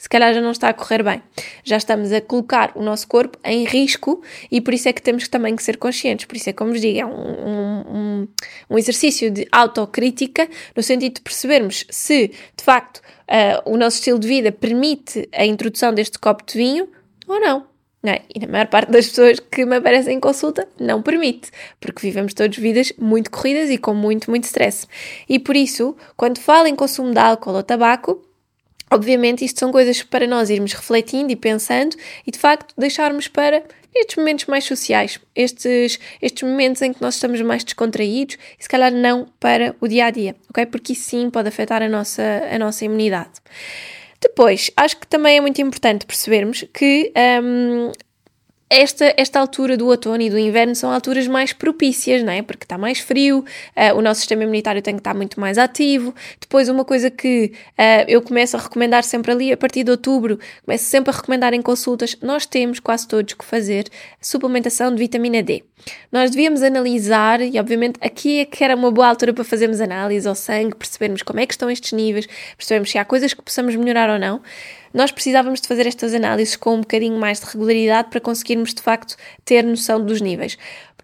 se 0.00 0.08
calhar 0.08 0.32
já 0.32 0.40
não 0.40 0.50
está 0.50 0.70
a 0.70 0.72
correr 0.72 1.02
bem. 1.02 1.22
Já 1.62 1.76
estamos 1.76 2.10
a 2.10 2.22
colocar 2.22 2.72
o 2.74 2.82
nosso 2.82 3.06
corpo 3.06 3.38
em 3.44 3.66
risco 3.66 4.22
e 4.50 4.58
por 4.58 4.72
isso 4.72 4.88
é 4.88 4.94
que 4.94 5.02
temos 5.02 5.28
também 5.28 5.54
que 5.54 5.62
ser 5.62 5.76
conscientes. 5.76 6.24
Por 6.24 6.36
isso 6.36 6.48
é, 6.48 6.54
como 6.54 6.70
vos 6.70 6.80
digo, 6.80 6.98
é 6.98 7.04
um, 7.04 7.10
um, 7.10 8.28
um 8.70 8.78
exercício 8.78 9.30
de 9.30 9.46
autocrítica 9.52 10.48
no 10.74 10.82
sentido 10.82 11.16
de 11.16 11.20
percebermos 11.20 11.84
se, 11.90 12.28
de 12.28 12.64
facto, 12.64 13.02
uh, 13.28 13.70
o 13.70 13.76
nosso 13.76 13.98
estilo 13.98 14.18
de 14.18 14.26
vida 14.26 14.50
permite 14.50 15.28
a 15.34 15.44
introdução 15.44 15.92
deste 15.92 16.18
copo 16.18 16.46
de 16.46 16.56
vinho 16.56 16.88
ou 17.28 17.38
não. 17.38 17.66
É? 18.02 18.22
E 18.34 18.40
na 18.40 18.46
maior 18.46 18.68
parte 18.68 18.90
das 18.90 19.06
pessoas 19.06 19.38
que 19.38 19.66
me 19.66 19.76
aparecem 19.76 20.16
em 20.16 20.20
consulta 20.20 20.66
não 20.80 21.02
permite, 21.02 21.50
porque 21.78 22.00
vivemos 22.00 22.32
todas 22.32 22.56
vidas 22.56 22.90
muito 22.96 23.30
corridas 23.30 23.68
e 23.68 23.76
com 23.76 23.92
muito, 23.92 24.30
muito 24.30 24.44
stress. 24.44 24.86
E 25.28 25.38
por 25.38 25.54
isso, 25.54 25.94
quando 26.16 26.38
falo 26.38 26.66
em 26.66 26.74
consumo 26.74 27.12
de 27.12 27.18
álcool 27.18 27.52
ou 27.52 27.62
tabaco, 27.62 28.24
Obviamente, 28.92 29.44
isto 29.44 29.60
são 29.60 29.70
coisas 29.70 30.02
para 30.02 30.26
nós 30.26 30.50
irmos 30.50 30.72
refletindo 30.72 31.30
e 31.32 31.36
pensando 31.36 31.96
e, 32.26 32.30
de 32.30 32.38
facto, 32.38 32.74
deixarmos 32.76 33.28
para 33.28 33.62
estes 33.94 34.16
momentos 34.16 34.46
mais 34.46 34.64
sociais, 34.64 35.20
estes, 35.34 35.98
estes 36.20 36.48
momentos 36.48 36.82
em 36.82 36.92
que 36.92 37.00
nós 37.00 37.14
estamos 37.14 37.40
mais 37.42 37.62
descontraídos 37.64 38.36
e, 38.58 38.62
se 38.62 38.68
calhar, 38.68 38.92
não 38.92 39.26
para 39.38 39.74
o 39.80 39.88
dia 39.88 40.06
a 40.06 40.10
dia, 40.10 40.36
ok? 40.48 40.66
Porque 40.66 40.92
isso 40.92 41.08
sim 41.10 41.30
pode 41.30 41.48
afetar 41.48 41.82
a 41.82 41.88
nossa, 41.88 42.22
a 42.50 42.58
nossa 42.58 42.84
imunidade. 42.84 43.30
Depois, 44.20 44.70
acho 44.76 44.98
que 44.98 45.06
também 45.06 45.38
é 45.38 45.40
muito 45.40 45.60
importante 45.62 46.04
percebermos 46.04 46.64
que 46.74 47.12
um, 47.42 47.90
esta, 48.70 49.12
esta 49.16 49.40
altura 49.40 49.76
do 49.76 49.88
outono 49.88 50.22
e 50.22 50.30
do 50.30 50.38
inverno 50.38 50.76
são 50.76 50.92
alturas 50.92 51.26
mais 51.26 51.52
propícias, 51.52 52.22
não 52.22 52.32
é? 52.32 52.40
Porque 52.40 52.64
está 52.64 52.78
mais 52.78 53.00
frio, 53.00 53.40
uh, 53.40 53.98
o 53.98 54.00
nosso 54.00 54.20
sistema 54.20 54.44
imunitário 54.44 54.80
tem 54.80 54.94
que 54.94 55.00
estar 55.00 55.12
muito 55.12 55.40
mais 55.40 55.58
ativo. 55.58 56.14
Depois, 56.40 56.68
uma 56.68 56.84
coisa 56.84 57.10
que 57.10 57.52
uh, 57.70 58.04
eu 58.06 58.22
começo 58.22 58.56
a 58.56 58.60
recomendar 58.60 59.02
sempre 59.02 59.32
ali, 59.32 59.52
a 59.52 59.56
partir 59.56 59.82
de 59.82 59.90
outubro, 59.90 60.38
começo 60.64 60.84
sempre 60.84 61.10
a 61.10 61.16
recomendar 61.16 61.52
em 61.52 61.60
consultas, 61.60 62.16
nós 62.22 62.46
temos 62.46 62.78
quase 62.78 63.08
todos 63.08 63.34
que 63.34 63.44
fazer 63.44 63.86
suplementação 64.20 64.94
de 64.94 64.98
vitamina 64.98 65.42
D. 65.42 65.64
Nós 66.12 66.30
devíamos 66.30 66.62
analisar, 66.62 67.40
e 67.40 67.58
obviamente 67.58 67.98
aqui 68.00 68.40
é 68.40 68.44
que 68.44 68.62
era 68.62 68.76
uma 68.76 68.92
boa 68.92 69.08
altura 69.08 69.32
para 69.32 69.42
fazermos 69.42 69.80
análise 69.80 70.28
ao 70.28 70.34
sangue, 70.36 70.76
percebermos 70.76 71.22
como 71.22 71.40
é 71.40 71.46
que 71.46 71.54
estão 71.54 71.68
estes 71.68 71.92
níveis, 71.92 72.28
percebermos 72.56 72.90
se 72.90 72.98
há 72.98 73.04
coisas 73.04 73.34
que 73.34 73.42
possamos 73.42 73.74
melhorar 73.74 74.10
ou 74.10 74.18
não 74.18 74.40
nós 74.92 75.10
precisávamos 75.10 75.60
de 75.60 75.68
fazer 75.68 75.86
estas 75.86 76.14
análises 76.14 76.56
com 76.56 76.74
um 76.74 76.80
bocadinho 76.80 77.18
mais 77.18 77.40
de 77.40 77.46
regularidade 77.46 78.10
para 78.10 78.20
conseguirmos 78.20 78.74
de 78.74 78.82
facto 78.82 79.16
ter 79.44 79.64
noção 79.64 80.04
dos 80.04 80.20
níveis. 80.20 80.56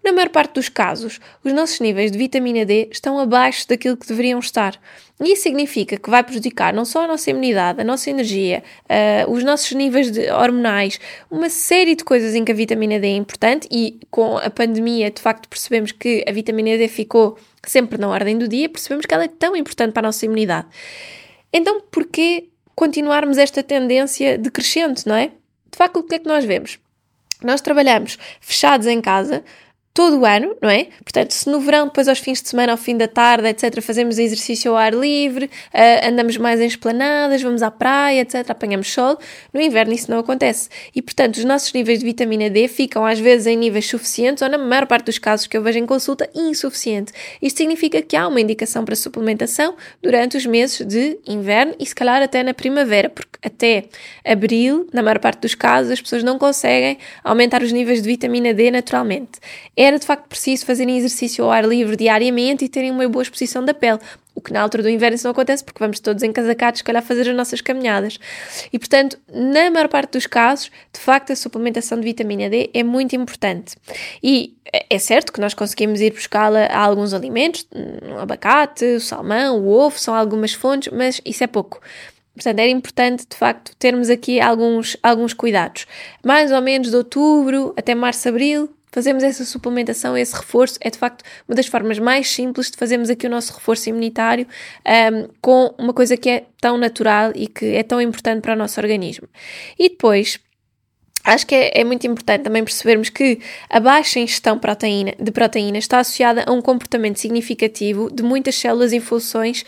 Na 0.03 0.13
maior 0.13 0.29
parte 0.29 0.53
dos 0.53 0.69
casos, 0.69 1.19
os 1.43 1.51
nossos 1.51 1.81
níveis 1.81 2.11
de 2.11 2.17
vitamina 2.17 2.63
D 2.63 2.87
estão 2.91 3.19
abaixo 3.19 3.67
daquilo 3.67 3.97
que 3.97 4.07
deveriam 4.07 4.39
estar. 4.39 4.79
E 5.21 5.33
isso 5.33 5.43
significa 5.43 5.97
que 5.97 6.09
vai 6.09 6.23
prejudicar 6.23 6.73
não 6.73 6.85
só 6.85 7.03
a 7.03 7.07
nossa 7.07 7.29
imunidade, 7.29 7.81
a 7.81 7.83
nossa 7.83 8.09
energia, 8.09 8.63
uh, 8.83 9.29
os 9.29 9.43
nossos 9.43 9.71
níveis 9.71 10.09
de 10.09 10.29
hormonais, 10.31 10.99
uma 11.29 11.49
série 11.49 11.95
de 11.95 12.05
coisas 12.05 12.35
em 12.35 12.45
que 12.45 12.51
a 12.51 12.55
vitamina 12.55 12.99
D 12.99 13.07
é 13.07 13.15
importante 13.15 13.67
e 13.69 13.99
com 14.09 14.37
a 14.37 14.49
pandemia, 14.49 15.11
de 15.11 15.21
facto, 15.21 15.49
percebemos 15.49 15.91
que 15.91 16.23
a 16.25 16.31
vitamina 16.31 16.77
D 16.77 16.87
ficou 16.87 17.37
sempre 17.65 17.97
na 17.97 18.07
ordem 18.07 18.37
do 18.37 18.47
dia, 18.47 18.69
percebemos 18.69 19.05
que 19.05 19.13
ela 19.13 19.25
é 19.25 19.27
tão 19.27 19.55
importante 19.55 19.91
para 19.91 20.07
a 20.07 20.09
nossa 20.09 20.25
imunidade. 20.25 20.67
Então, 21.51 21.81
porquê 21.91 22.49
continuarmos 22.77 23.39
esta 23.39 23.63
tendência 23.63 24.37
decrescente, 24.37 25.07
não 25.07 25.15
é? 25.15 25.31
De 25.71 25.75
facto, 25.75 25.97
o 25.97 26.03
que 26.03 26.13
é 26.13 26.19
que 26.19 26.27
nós 26.27 26.45
vemos? 26.45 26.77
Nós 27.43 27.59
trabalhamos 27.59 28.19
fechados 28.39 28.85
em 28.85 29.01
casa, 29.01 29.43
todo 29.97 30.19
o 30.19 30.25
ano, 30.25 30.55
não 30.61 30.69
é? 30.69 30.89
Portanto, 31.03 31.31
se 31.31 31.49
no 31.49 31.59
verão, 31.59 31.87
depois 31.87 32.07
aos 32.07 32.19
fins 32.19 32.39
de 32.39 32.49
semana, 32.49 32.71
ao 32.71 32.77
fim 32.77 32.95
da 32.95 33.07
tarde, 33.07 33.47
etc., 33.47 33.81
fazemos 33.81 34.19
exercício 34.19 34.69
ao 34.69 34.77
ar 34.77 34.93
livre, 34.93 35.45
uh, 35.45 36.07
andamos 36.07 36.37
mais 36.37 36.61
em 36.61 36.67
esplanadas, 36.67 37.41
vamos 37.41 37.63
à 37.63 37.71
praia, 37.71 38.21
etc., 38.21 38.47
apanhamos 38.47 38.93
sol, 38.93 39.17
no 39.51 39.59
inverno 39.59 39.91
isso 39.91 40.11
não 40.11 40.19
acontece. 40.19 40.69
E, 40.95 41.01
portanto, 41.01 41.37
os 41.37 41.45
nossos 41.45 41.73
níveis 41.73 41.97
de 41.97 42.05
vitamina 42.05 42.47
D 42.47 42.67
ficam 42.67 43.07
às 43.07 43.19
vezes 43.19 43.47
em 43.47 43.57
níveis 43.57 43.87
suficientes 43.87 44.43
ou, 44.43 44.49
na 44.49 44.59
maior 44.59 44.85
parte 44.85 45.05
dos 45.05 45.17
casos 45.17 45.47
que 45.47 45.57
eu 45.57 45.63
vejo 45.63 45.79
em 45.79 45.85
consulta, 45.87 46.29
insuficiente. 46.35 47.11
Isto 47.41 47.57
significa 47.57 47.99
que 47.99 48.15
há 48.15 48.27
uma 48.27 48.39
indicação 48.39 48.85
para 48.85 48.95
suplementação 48.95 49.73
durante 49.99 50.37
os 50.37 50.45
meses 50.45 50.85
de 50.85 51.17
inverno 51.25 51.73
e, 51.79 51.85
se 51.87 51.95
calhar, 51.95 52.21
até 52.21 52.43
na 52.43 52.53
primavera, 52.53 53.09
porque 53.09 53.39
até 53.43 53.85
abril, 54.23 54.87
na 54.93 55.01
maior 55.01 55.17
parte 55.17 55.41
dos 55.41 55.55
casos, 55.55 55.91
as 55.91 55.99
pessoas 55.99 56.21
não 56.21 56.37
conseguem 56.37 56.99
aumentar 57.23 57.63
os 57.63 57.71
níveis 57.71 58.03
de 58.03 58.07
vitamina 58.07 58.53
D 58.53 58.69
naturalmente. 58.69 59.39
É 59.75 59.86
era 59.87 59.99
de 59.99 60.05
facto 60.05 60.27
preciso 60.27 60.65
fazerem 60.65 60.97
exercício 60.97 61.43
ao 61.43 61.51
ar 61.51 61.65
livre 61.65 61.95
diariamente 61.95 62.65
e 62.65 62.69
terem 62.69 62.91
uma 62.91 63.07
boa 63.07 63.23
exposição 63.23 63.63
da 63.63 63.73
pele. 63.73 63.99
O 64.35 64.41
que 64.41 64.53
na 64.53 64.61
altura 64.61 64.83
do 64.83 64.89
inverno 64.89 65.15
isso 65.15 65.25
não 65.25 65.31
acontece 65.31 65.63
porque 65.63 65.79
vamos 65.79 65.99
todos 65.99 66.21
encasacados, 66.21 66.79
se 66.79 66.83
calhar, 66.83 67.01
fazer 67.01 67.27
as 67.27 67.35
nossas 67.35 67.59
caminhadas. 67.59 68.19
E, 68.71 68.77
portanto, 68.77 69.17
na 69.33 69.71
maior 69.71 69.87
parte 69.87 70.11
dos 70.11 70.27
casos, 70.27 70.69
de 70.93 70.99
facto, 70.99 71.33
a 71.33 71.35
suplementação 71.35 71.99
de 71.99 72.03
vitamina 72.03 72.47
D 72.47 72.69
é 72.71 72.83
muito 72.83 73.15
importante. 73.15 73.75
E 74.21 74.55
é 74.89 74.99
certo 74.99 75.33
que 75.33 75.41
nós 75.41 75.55
conseguimos 75.55 76.01
ir 76.01 76.13
buscá-la 76.13 76.65
a 76.65 76.79
alguns 76.79 77.13
alimentos, 77.13 77.67
o 78.15 78.19
abacate, 78.19 78.85
o 78.85 79.01
salmão, 79.01 79.59
o 79.59 79.69
ovo, 79.69 79.97
são 79.97 80.13
algumas 80.13 80.53
fontes, 80.53 80.93
mas 80.93 81.19
isso 81.25 81.43
é 81.43 81.47
pouco. 81.47 81.81
Portanto, 82.35 82.59
era 82.59 82.69
importante, 82.69 83.25
de 83.27 83.35
facto, 83.35 83.75
termos 83.77 84.11
aqui 84.11 84.39
alguns, 84.39 84.95
alguns 85.01 85.33
cuidados. 85.33 85.87
Mais 86.23 86.51
ou 86.51 86.61
menos 86.61 86.91
de 86.91 86.95
outubro 86.95 87.73
até 87.75 87.95
março, 87.95 88.29
abril, 88.29 88.69
fazemos 88.91 89.23
essa 89.23 89.45
suplementação, 89.45 90.17
esse 90.17 90.35
reforço, 90.35 90.77
é 90.81 90.89
de 90.89 90.97
facto 90.97 91.23
uma 91.47 91.55
das 91.55 91.67
formas 91.67 91.99
mais 91.99 92.29
simples 92.29 92.71
de 92.71 92.77
fazermos 92.77 93.09
aqui 93.09 93.27
o 93.27 93.29
nosso 93.29 93.53
reforço 93.53 93.89
imunitário 93.89 94.47
um, 94.85 95.29
com 95.41 95.73
uma 95.77 95.93
coisa 95.93 96.17
que 96.17 96.29
é 96.29 96.45
tão 96.59 96.77
natural 96.77 97.31
e 97.35 97.47
que 97.47 97.65
é 97.75 97.83
tão 97.83 98.01
importante 98.01 98.41
para 98.41 98.53
o 98.53 98.55
nosso 98.57 98.79
organismo. 98.79 99.27
E 99.77 99.89
depois, 99.89 100.39
Acho 101.27 101.45
que 101.45 101.55
é, 101.55 101.81
é, 101.81 101.83
muito 101.83 102.07
importante 102.07 102.43
também 102.43 102.63
percebermos 102.63 103.09
que 103.09 103.39
a 103.69 103.81
baixa 103.81 104.17
ingestão 104.17 104.57
proteína, 104.57 105.13
de 105.19 105.29
proteína 105.29 105.77
está 105.77 105.99
associada 105.99 106.45
a 106.47 106.53
um 106.53 106.61
comportamento 106.61 107.17
significativo 107.17 108.09
de 108.09 108.23
muitas 108.23 108.55
células 108.55 108.93
e 108.93 109.01
funções 109.01 109.65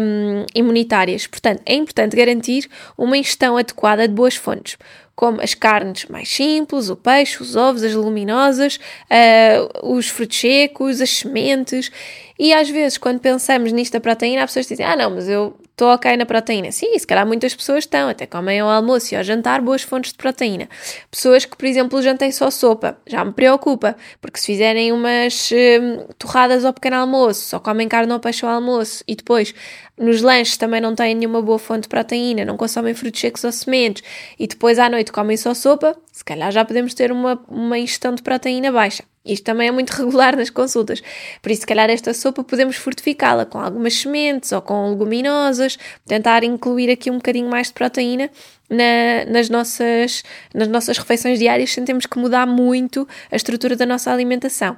um, 0.00 0.46
imunitárias. 0.54 1.26
Portanto, 1.26 1.60
é 1.66 1.74
importante 1.74 2.16
garantir 2.16 2.66
uma 2.96 3.18
ingestão 3.18 3.58
adequada 3.58 4.08
de 4.08 4.14
boas 4.14 4.36
fontes 4.36 4.78
como 5.16 5.40
as 5.40 5.54
carnes 5.54 6.04
mais 6.04 6.28
simples, 6.28 6.90
o 6.90 6.94
peixe, 6.94 7.42
os 7.42 7.56
ovos, 7.56 7.82
as 7.82 7.94
luminosas, 7.94 8.76
uh, 8.76 9.90
os 9.94 10.08
frutos 10.08 10.38
secos, 10.38 11.00
as 11.00 11.10
sementes. 11.10 11.90
E 12.38 12.52
às 12.52 12.68
vezes, 12.68 12.98
quando 12.98 13.18
pensamos 13.18 13.72
nisto 13.72 13.94
da 13.94 14.00
proteína, 14.00 14.42
há 14.42 14.46
pessoas 14.46 14.66
dizem: 14.68 14.84
Ah, 14.84 14.94
não, 14.94 15.10
mas 15.10 15.26
eu 15.26 15.56
estou 15.76 15.88
ok 15.88 16.16
na 16.16 16.24
proteína. 16.24 16.72
Sim, 16.72 16.98
se 16.98 17.06
calhar 17.06 17.26
muitas 17.26 17.54
pessoas 17.54 17.80
estão, 17.80 18.08
até 18.08 18.24
comem 18.26 18.60
ao 18.60 18.68
almoço 18.70 19.12
e 19.12 19.16
ao 19.16 19.22
jantar 19.22 19.60
boas 19.60 19.82
fontes 19.82 20.10
de 20.10 20.16
proteína. 20.16 20.70
Pessoas 21.10 21.44
que, 21.44 21.54
por 21.54 21.66
exemplo, 21.66 22.00
jantem 22.00 22.32
só 22.32 22.50
sopa, 22.50 22.96
já 23.06 23.22
me 23.22 23.32
preocupa, 23.32 23.94
porque 24.18 24.40
se 24.40 24.46
fizerem 24.46 24.90
umas 24.90 25.50
hum, 25.52 26.06
torradas 26.18 26.64
ao 26.64 26.72
pequeno 26.72 26.96
almoço, 26.96 27.42
só 27.42 27.60
comem 27.60 27.86
carne 27.86 28.10
ou 28.10 28.18
peixe 28.18 28.44
ao 28.46 28.52
almoço 28.52 29.04
e 29.06 29.14
depois 29.14 29.54
nos 29.98 30.22
lanches 30.22 30.56
também 30.56 30.80
não 30.80 30.94
têm 30.94 31.14
nenhuma 31.14 31.42
boa 31.42 31.58
fonte 31.58 31.82
de 31.82 31.88
proteína, 31.88 32.44
não 32.46 32.56
consomem 32.56 32.94
frutos 32.94 33.20
secos 33.20 33.44
ou 33.44 33.52
sementes 33.52 34.02
e 34.38 34.46
depois 34.46 34.78
à 34.78 34.88
noite 34.88 35.12
comem 35.12 35.36
só 35.36 35.52
sopa, 35.52 35.94
se 36.10 36.24
calhar 36.24 36.50
já 36.50 36.64
podemos 36.64 36.94
ter 36.94 37.12
uma, 37.12 37.38
uma 37.48 37.78
ingestão 37.78 38.14
de 38.14 38.22
proteína 38.22 38.72
baixa. 38.72 39.04
Isto 39.26 39.44
também 39.44 39.68
é 39.68 39.70
muito 39.72 39.90
regular 39.96 40.36
nas 40.36 40.50
consultas. 40.50 41.02
Por 41.42 41.50
isso, 41.50 41.62
se 41.62 41.66
calhar, 41.66 41.90
esta 41.90 42.14
sopa 42.14 42.44
podemos 42.44 42.76
fortificá-la 42.76 43.44
com 43.44 43.58
algumas 43.58 43.94
sementes 43.94 44.52
ou 44.52 44.62
com 44.62 44.90
leguminosas, 44.90 45.78
tentar 46.06 46.44
incluir 46.44 46.90
aqui 46.90 47.10
um 47.10 47.16
bocadinho 47.16 47.48
mais 47.48 47.68
de 47.68 47.74
proteína 47.74 48.30
na, 48.70 49.24
nas, 49.28 49.48
nossas, 49.48 50.22
nas 50.54 50.68
nossas 50.68 50.98
refeições 50.98 51.38
diárias, 51.38 51.72
sem 51.72 51.84
termos 51.84 52.06
que 52.06 52.18
mudar 52.18 52.46
muito 52.46 53.06
a 53.30 53.36
estrutura 53.36 53.76
da 53.76 53.86
nossa 53.86 54.12
alimentação. 54.12 54.76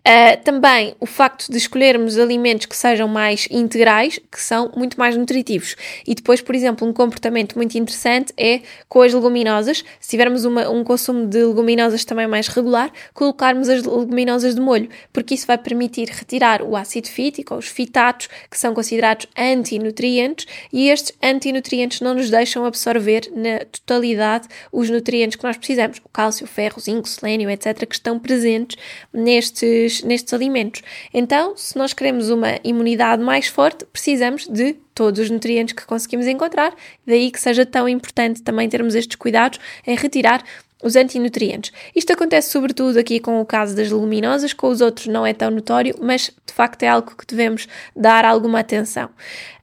Uh, 0.00 0.42
também 0.42 0.94
o 0.98 1.04
facto 1.04 1.52
de 1.52 1.58
escolhermos 1.58 2.18
alimentos 2.18 2.64
que 2.64 2.74
sejam 2.74 3.06
mais 3.06 3.46
integrais, 3.50 4.18
que 4.30 4.40
são 4.40 4.72
muito 4.74 4.98
mais 4.98 5.14
nutritivos. 5.14 5.76
E 6.06 6.14
depois, 6.14 6.40
por 6.40 6.54
exemplo, 6.54 6.88
um 6.88 6.92
comportamento 6.92 7.54
muito 7.54 7.76
interessante 7.76 8.32
é 8.36 8.62
com 8.88 9.02
as 9.02 9.12
leguminosas, 9.12 9.84
se 10.00 10.10
tivermos 10.10 10.46
uma, 10.46 10.70
um 10.70 10.82
consumo 10.82 11.26
de 11.26 11.44
leguminosas 11.44 12.02
também 12.04 12.26
mais 12.26 12.48
regular, 12.48 12.90
colocarmos 13.12 13.68
as 13.68 13.82
leguminosas 13.82 14.54
de 14.54 14.60
molho, 14.60 14.88
porque 15.12 15.34
isso 15.34 15.46
vai 15.46 15.58
permitir 15.58 16.08
retirar 16.08 16.62
o 16.62 16.76
ácido 16.76 17.08
fítico, 17.08 17.54
os 17.54 17.66
fitatos, 17.66 18.28
que 18.50 18.58
são 18.58 18.72
considerados 18.72 19.26
antinutrientes, 19.36 20.46
e 20.72 20.88
estes 20.88 21.12
antinutrientes 21.22 22.00
não 22.00 22.14
nos 22.14 22.30
deixam 22.30 22.64
absorver 22.64 23.30
na 23.34 23.58
totalidade 23.66 24.48
os 24.72 24.88
nutrientes 24.88 25.36
que 25.36 25.44
nós 25.44 25.58
precisamos, 25.58 25.98
o 26.02 26.08
cálcio, 26.08 26.44
o 26.44 26.48
ferro, 26.48 26.76
o 26.78 26.80
zinco, 26.80 27.06
o 27.06 27.10
selênio, 27.10 27.50
etc., 27.50 27.86
que 27.86 27.94
estão 27.94 28.18
presentes 28.18 28.78
nestes 29.12 29.89
nestes, 29.90 30.02
nestes 30.02 30.32
alimentos. 30.32 30.82
Então, 31.12 31.56
se 31.56 31.76
nós 31.76 31.92
queremos 31.92 32.30
uma 32.30 32.58
imunidade 32.62 33.22
mais 33.22 33.48
forte, 33.48 33.84
precisamos 33.86 34.46
de 34.46 34.74
todos 34.94 35.20
os 35.20 35.30
nutrientes 35.30 35.74
que 35.74 35.84
conseguimos 35.84 36.26
encontrar, 36.26 36.74
daí 37.06 37.30
que 37.30 37.40
seja 37.40 37.66
tão 37.66 37.88
importante 37.88 38.42
também 38.42 38.68
termos 38.68 38.94
estes 38.94 39.16
cuidados 39.16 39.58
em 39.86 39.96
retirar 39.96 40.44
os 40.82 40.96
antinutrientes. 40.96 41.72
Isto 41.94 42.12
acontece 42.12 42.50
sobretudo 42.50 42.98
aqui 42.98 43.20
com 43.20 43.40
o 43.40 43.44
caso 43.44 43.76
das 43.76 43.90
leguminosas, 43.90 44.52
com 44.52 44.68
os 44.68 44.80
outros 44.80 45.06
não 45.06 45.26
é 45.26 45.32
tão 45.32 45.50
notório, 45.50 45.94
mas 46.00 46.30
de 46.46 46.52
facto 46.52 46.82
é 46.82 46.88
algo 46.88 47.14
que 47.16 47.26
devemos 47.26 47.68
dar 47.94 48.24
alguma 48.24 48.60
atenção. 48.60 49.10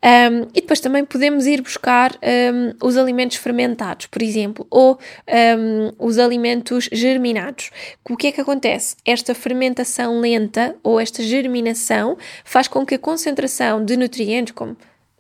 Um, 0.04 0.44
e 0.54 0.62
depois 0.62 0.80
também 0.80 1.04
podemos 1.04 1.48
ir 1.48 1.62
buscar 1.62 2.14
um, 2.14 2.86
os 2.86 2.98
alimentos 2.98 3.38
fermentados, 3.38 4.06
por 4.06 4.22
exemplo, 4.22 4.66
ou 4.70 5.00
um, 5.28 5.92
os 5.98 6.18
alimentos 6.18 6.88
germinados. 6.92 7.72
O 8.08 8.16
que 8.16 8.28
é 8.28 8.32
que 8.32 8.42
acontece? 8.42 8.96
Esta 9.04 9.34
fermentação 9.34 10.20
lenta 10.20 10.76
ou 10.84 11.00
esta 11.00 11.24
germinação 11.24 12.18
faz 12.46 12.68
com 12.68 12.86
que 12.86 12.96
a 12.96 13.00
concentração 13.00 13.84
de 13.84 13.98
nutrientes, 13.98 14.54
como 14.54 14.78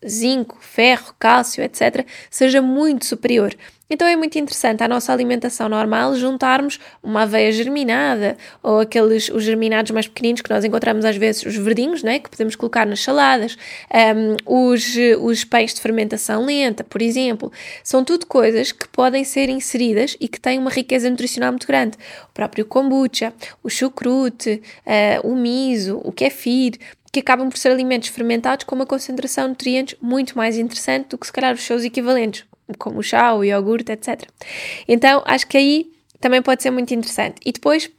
zinco, 0.07 0.57
ferro, 0.62 1.13
cálcio, 1.17 1.63
etc., 1.63 2.05
seja 2.29 2.62
muito 2.62 3.05
superior. 3.05 3.55
Então 3.89 4.06
é 4.06 4.17
muito 4.17 4.38
interessante 4.38 4.84
à 4.84 4.88
nossa 4.88 5.13
alimentação 5.13 5.69
normal 5.69 6.13
juntarmos 6.15 6.78
uma 7.02 7.21
aveia 7.23 7.52
germinada 7.54 8.36
ou 8.62 8.82
aqueles 8.82 9.30
os 9.30 9.43
germinados 9.43 9.91
mais 9.91 10.08
pequeninos 10.08 10.41
que 10.41 10.50
nós 10.50 10.65
encontramos 10.65 11.06
às 11.06 11.15
vezes, 11.15 11.43
os 11.45 11.56
verdinhos, 11.56 12.04
né, 12.04 12.19
que 12.19 12.30
podemos 12.30 12.56
colocar 12.56 12.86
nas 12.86 13.02
saladas, 13.02 13.58
um, 14.45 14.71
os, 14.71 14.95
os 15.21 15.45
pães 15.45 15.73
de 15.73 15.80
fermentação 15.80 16.45
lenta, 16.45 16.84
por 16.84 17.02
exemplo. 17.02 17.50
São 17.82 18.04
tudo 18.04 18.26
coisas 18.26 18.73
que 18.73 18.88
podem 18.89 19.23
ser 19.23 19.47
inseridas 19.47 20.17
e 20.19 20.28
que 20.28 20.39
têm 20.39 20.60
uma 20.60 20.69
riqueza 20.69 21.10
nutricional 21.10 21.52
muito 21.52 21.67
grande. 21.67 21.97
O 22.30 22.34
próprio 22.34 22.65
kombucha, 22.65 23.34
o 23.63 23.69
chucrute, 23.69 24.62
uh, 24.86 25.28
o 25.28 25.34
miso, 25.34 26.02
o 26.04 26.12
kefir, 26.12 26.73
que 27.12 27.21
acabam 27.21 27.50
por 27.50 27.58
ser 27.58 27.71
alimentos 27.71 28.10
fermentados 28.10 28.65
com 28.65 28.76
uma 28.76 28.86
concentração 28.86 29.45
de 29.45 29.50
nutrientes 29.52 29.97
muito 30.02 30.38
mais 30.38 30.58
interessante 30.58 31.08
do 31.10 31.17
que 31.17 31.26
se 31.26 31.32
calhar 31.32 31.54
os 31.54 31.63
seus 31.63 31.84
equivalentes, 31.84 32.45
como 32.77 32.99
o 32.99 33.03
chá, 33.03 33.34
o 33.34 33.43
iogurte, 33.43 33.91
etc. 33.91 34.23
Então, 34.88 35.23
acho 35.25 35.47
que 35.47 35.58
aí 35.58 35.91
também 36.19 36.41
pode 36.41 36.63
ser 36.63 36.71
muito 36.71 36.93
interessante. 36.93 37.36
E 37.45 37.51
depois, 37.51 37.89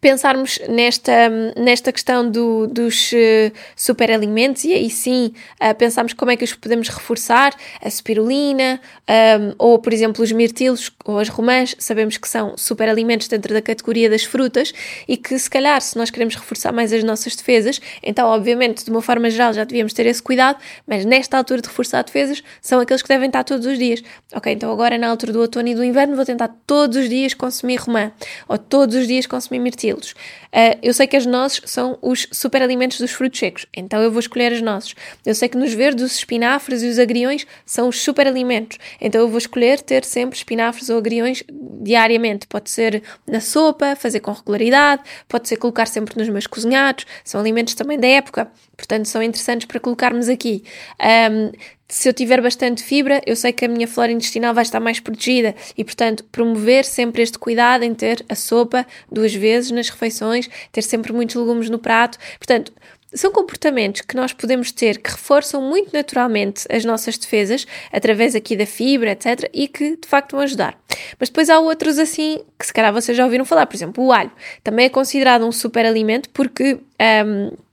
pensarmos 0.00 0.58
nesta, 0.68 1.28
nesta 1.56 1.92
questão 1.92 2.30
do, 2.30 2.66
dos 2.66 3.12
uh, 3.12 3.52
superalimentos 3.74 4.64
e 4.64 4.72
aí 4.72 4.90
sim 4.90 5.32
uh, 5.60 5.74
pensarmos 5.74 6.12
como 6.12 6.30
é 6.30 6.36
que 6.36 6.44
os 6.44 6.54
podemos 6.54 6.88
reforçar, 6.88 7.54
a 7.82 7.90
spirulina 7.90 8.80
um, 9.08 9.54
ou, 9.58 9.78
por 9.78 9.92
exemplo, 9.92 10.22
os 10.22 10.32
mirtilos 10.32 10.90
ou 11.04 11.18
as 11.18 11.28
romãs, 11.28 11.74
sabemos 11.78 12.16
que 12.16 12.28
são 12.28 12.56
superalimentos 12.56 13.28
dentro 13.28 13.52
da 13.54 13.62
categoria 13.62 14.10
das 14.10 14.24
frutas 14.24 14.72
e 15.06 15.16
que 15.16 15.38
se 15.38 15.48
calhar 15.48 15.80
se 15.80 15.96
nós 15.96 16.10
queremos 16.10 16.34
reforçar 16.34 16.72
mais 16.72 16.92
as 16.92 17.04
nossas 17.04 17.36
defesas, 17.36 17.80
então 18.02 18.28
obviamente 18.28 18.84
de 18.84 18.90
uma 18.90 19.02
forma 19.02 19.30
geral 19.30 19.52
já 19.52 19.64
devíamos 19.64 19.92
ter 19.92 20.06
esse 20.06 20.22
cuidado, 20.22 20.58
mas 20.86 21.04
nesta 21.04 21.36
altura 21.36 21.60
de 21.62 21.68
reforçar 21.68 22.02
defesas 22.02 22.42
são 22.60 22.80
aqueles 22.80 23.02
que 23.02 23.08
devem 23.08 23.26
estar 23.26 23.44
todos 23.44 23.66
os 23.66 23.78
dias. 23.78 24.02
Ok, 24.34 24.52
então 24.52 24.70
agora 24.70 24.98
na 24.98 25.08
altura 25.08 25.32
do 25.32 25.40
outono 25.40 25.68
e 25.68 25.74
do 25.74 25.84
inverno 25.84 26.16
vou 26.16 26.24
tentar 26.24 26.48
todos 26.66 26.96
os 26.96 27.08
dias 27.08 27.34
consumir 27.34 27.76
romã 27.76 28.12
ou 28.48 28.58
todos 28.58 28.96
os 28.96 29.06
dias 29.06 29.26
consumir 29.26 29.58
mirtilos. 29.66 30.12
Uh, 30.52 30.78
eu 30.80 30.94
sei 30.94 31.06
que 31.06 31.16
as 31.16 31.26
nozes 31.26 31.60
são 31.64 31.98
os 32.00 32.28
superalimentos 32.32 33.00
dos 33.00 33.10
frutos 33.10 33.38
secos, 33.38 33.66
então 33.76 34.00
eu 34.00 34.10
vou 34.10 34.20
escolher 34.20 34.52
as 34.52 34.62
nozes. 34.62 34.94
Eu 35.24 35.34
sei 35.34 35.48
que 35.48 35.58
nos 35.58 35.74
verdes 35.74 36.04
os 36.04 36.16
espinafres 36.16 36.82
e 36.82 36.86
os 36.86 36.98
agriões 36.98 37.44
são 37.64 37.88
os 37.88 38.00
superalimentos, 38.00 38.78
então 39.00 39.20
eu 39.20 39.28
vou 39.28 39.38
escolher 39.38 39.80
ter 39.80 40.04
sempre 40.04 40.36
espinafres 40.36 40.88
ou 40.88 40.98
agriões 40.98 41.42
diariamente. 41.82 42.46
Pode 42.46 42.70
ser 42.70 43.02
na 43.26 43.40
sopa, 43.40 43.96
fazer 43.96 44.20
com 44.20 44.32
regularidade, 44.32 45.02
pode 45.28 45.48
ser 45.48 45.56
colocar 45.56 45.86
sempre 45.86 46.16
nos 46.16 46.28
meus 46.28 46.46
cozinhados, 46.46 47.04
são 47.24 47.40
alimentos 47.40 47.74
também 47.74 47.98
da 47.98 48.06
época, 48.06 48.50
portanto 48.76 49.06
são 49.06 49.22
interessantes 49.22 49.66
para 49.66 49.80
colocarmos 49.80 50.28
aqui. 50.28 50.62
Um, 51.00 51.52
se 51.88 52.08
eu 52.08 52.12
tiver 52.12 52.40
bastante 52.40 52.82
fibra, 52.82 53.20
eu 53.24 53.36
sei 53.36 53.52
que 53.52 53.64
a 53.64 53.68
minha 53.68 53.86
flora 53.86 54.10
intestinal 54.10 54.52
vai 54.52 54.62
estar 54.62 54.80
mais 54.80 54.98
protegida 54.98 55.54
e, 55.76 55.84
portanto, 55.84 56.24
promover 56.24 56.84
sempre 56.84 57.22
este 57.22 57.38
cuidado 57.38 57.84
em 57.84 57.94
ter 57.94 58.24
a 58.28 58.34
sopa 58.34 58.84
duas 59.10 59.32
vezes 59.32 59.70
nas 59.70 59.88
refeições, 59.88 60.48
ter 60.72 60.82
sempre 60.82 61.12
muitos 61.12 61.36
legumes 61.36 61.70
no 61.70 61.78
prato. 61.78 62.18
Portanto, 62.38 62.72
são 63.14 63.30
comportamentos 63.30 64.02
que 64.02 64.16
nós 64.16 64.32
podemos 64.32 64.72
ter 64.72 64.98
que 64.98 65.10
reforçam 65.10 65.62
muito 65.62 65.92
naturalmente 65.92 66.66
as 66.70 66.84
nossas 66.84 67.16
defesas, 67.16 67.66
através 67.92 68.34
aqui 68.34 68.56
da 68.56 68.66
fibra, 68.66 69.12
etc., 69.12 69.48
e 69.52 69.68
que 69.68 69.96
de 69.96 70.08
facto 70.08 70.32
vão 70.32 70.40
ajudar. 70.40 70.78
Mas 71.18 71.28
depois 71.28 71.48
há 71.48 71.58
outros 71.60 71.98
assim 71.98 72.40
que 72.58 72.66
se 72.66 72.72
calhar 72.72 72.92
vocês 72.92 73.16
já 73.16 73.24
ouviram 73.24 73.44
falar, 73.44 73.66
por 73.66 73.76
exemplo, 73.76 74.04
o 74.04 74.12
alho 74.12 74.30
também 74.62 74.86
é 74.86 74.88
considerado 74.88 75.46
um 75.46 75.52
superalimento 75.52 76.28
porque. 76.30 76.78
Um, 77.24 77.65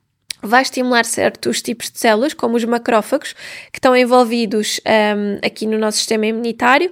vai 0.44 0.62
estimular 0.62 1.06
certos 1.06 1.62
tipos 1.62 1.90
de 1.90 1.98
células, 1.98 2.34
como 2.34 2.58
os 2.58 2.66
macrófagos, 2.66 3.34
que 3.72 3.80
estão 3.80 3.96
envolvidos 3.96 4.80
um, 4.86 5.46
aqui 5.46 5.66
no 5.66 5.78
nosso 5.78 5.98
sistema 5.98 6.26
imunitário, 6.26 6.92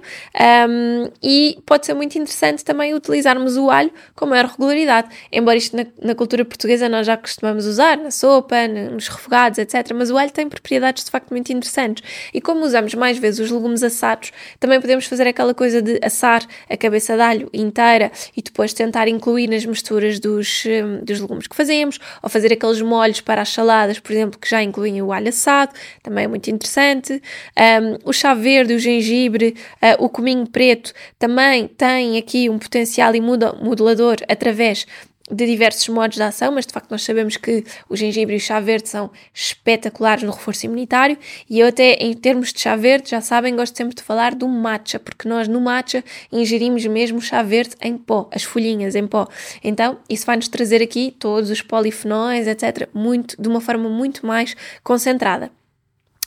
um, 0.68 1.10
e 1.22 1.58
pode 1.66 1.86
ser 1.86 1.94
muito 1.94 2.16
interessante 2.16 2.64
também 2.64 2.94
utilizarmos 2.94 3.56
o 3.56 3.70
alho 3.70 3.92
com 4.14 4.26
maior 4.26 4.46
regularidade, 4.46 5.08
embora 5.30 5.56
isto 5.56 5.76
na, 5.76 5.84
na 6.02 6.14
cultura 6.14 6.44
portuguesa 6.44 6.88
nós 6.88 7.06
já 7.06 7.16
costumamos 7.16 7.66
usar, 7.66 7.98
na 7.98 8.10
sopa, 8.10 8.66
nos 8.66 9.08
refogados, 9.08 9.58
etc., 9.58 9.92
mas 9.94 10.10
o 10.10 10.16
alho 10.16 10.30
tem 10.30 10.48
propriedades 10.48 11.04
de 11.04 11.10
facto 11.10 11.30
muito 11.30 11.52
interessantes, 11.52 12.02
e 12.32 12.40
como 12.40 12.64
usamos 12.64 12.94
mais 12.94 13.18
vezes 13.18 13.40
os 13.40 13.50
legumes 13.50 13.82
assados, 13.82 14.32
também 14.58 14.80
podemos 14.80 15.04
fazer 15.04 15.26
aquela 15.26 15.52
coisa 15.52 15.82
de 15.82 16.00
assar 16.02 16.42
a 16.68 16.76
cabeça 16.76 17.14
de 17.16 17.22
alho 17.22 17.50
inteira 17.52 18.10
e 18.36 18.40
depois 18.40 18.72
tentar 18.72 19.08
incluir 19.08 19.48
nas 19.48 19.66
misturas 19.66 20.18
dos, 20.18 20.64
um, 20.64 21.04
dos 21.04 21.20
legumes 21.20 21.46
que 21.46 21.54
fazemos, 21.54 21.98
ou 22.22 22.28
fazer 22.28 22.52
aqueles 22.52 22.80
molhos 22.80 23.20
para 23.20 23.41
as 23.42 23.50
saladas, 23.50 23.98
por 23.98 24.12
exemplo, 24.12 24.38
que 24.38 24.48
já 24.48 24.62
incluem 24.62 25.02
o 25.02 25.12
alho 25.12 25.28
assado, 25.28 25.72
também 26.02 26.24
é 26.24 26.28
muito 26.28 26.50
interessante. 26.50 27.22
Um, 27.56 27.98
o 28.08 28.12
chá 28.12 28.34
verde, 28.34 28.74
o 28.74 28.78
gengibre, 28.78 29.54
uh, 29.82 30.04
o 30.04 30.08
cominho 30.08 30.46
preto 30.46 30.92
também 31.18 31.68
tem 31.68 32.16
aqui 32.16 32.48
um 32.48 32.58
potencial 32.58 33.12
modulador 33.60 34.16
através 34.28 34.86
de 35.32 35.46
diversos 35.46 35.88
modos 35.88 36.16
de 36.16 36.22
ação, 36.22 36.52
mas 36.52 36.66
de 36.66 36.72
facto 36.72 36.90
nós 36.90 37.02
sabemos 37.02 37.36
que 37.36 37.64
o 37.88 37.96
gengibre 37.96 38.34
e 38.34 38.36
o 38.36 38.40
chá 38.40 38.60
verde 38.60 38.88
são 38.88 39.10
espetaculares 39.32 40.22
no 40.22 40.30
reforço 40.30 40.66
imunitário 40.66 41.16
e 41.48 41.60
eu 41.60 41.66
até 41.66 41.94
em 41.94 42.12
termos 42.12 42.52
de 42.52 42.60
chá 42.60 42.76
verde, 42.76 43.10
já 43.10 43.20
sabem, 43.20 43.56
gosto 43.56 43.76
sempre 43.76 43.94
de 43.94 44.02
falar 44.02 44.34
do 44.34 44.46
matcha, 44.46 44.98
porque 44.98 45.28
nós 45.28 45.48
no 45.48 45.60
matcha 45.60 46.04
ingerimos 46.30 46.84
mesmo 46.84 47.20
chá 47.20 47.42
verde 47.42 47.74
em 47.80 47.96
pó, 47.96 48.28
as 48.32 48.42
folhinhas 48.42 48.94
em 48.94 49.06
pó. 49.06 49.26
Então, 49.64 49.98
isso 50.08 50.26
vai 50.26 50.36
nos 50.36 50.48
trazer 50.48 50.82
aqui 50.82 51.14
todos 51.18 51.48
os 51.48 51.62
polifenóis, 51.62 52.46
etc, 52.46 52.88
muito 52.92 53.40
de 53.40 53.48
uma 53.48 53.60
forma 53.60 53.88
muito 53.88 54.26
mais 54.26 54.54
concentrada. 54.82 55.50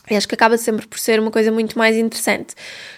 E 0.09 0.15
acho 0.15 0.27
que 0.27 0.35
acaba 0.35 0.57
sempre 0.57 0.87
por 0.87 0.99
ser 0.99 1.19
uma 1.19 1.31
coisa 1.31 1.51
muito 1.51 1.77
mais 1.77 1.97
interessante. 1.97 2.53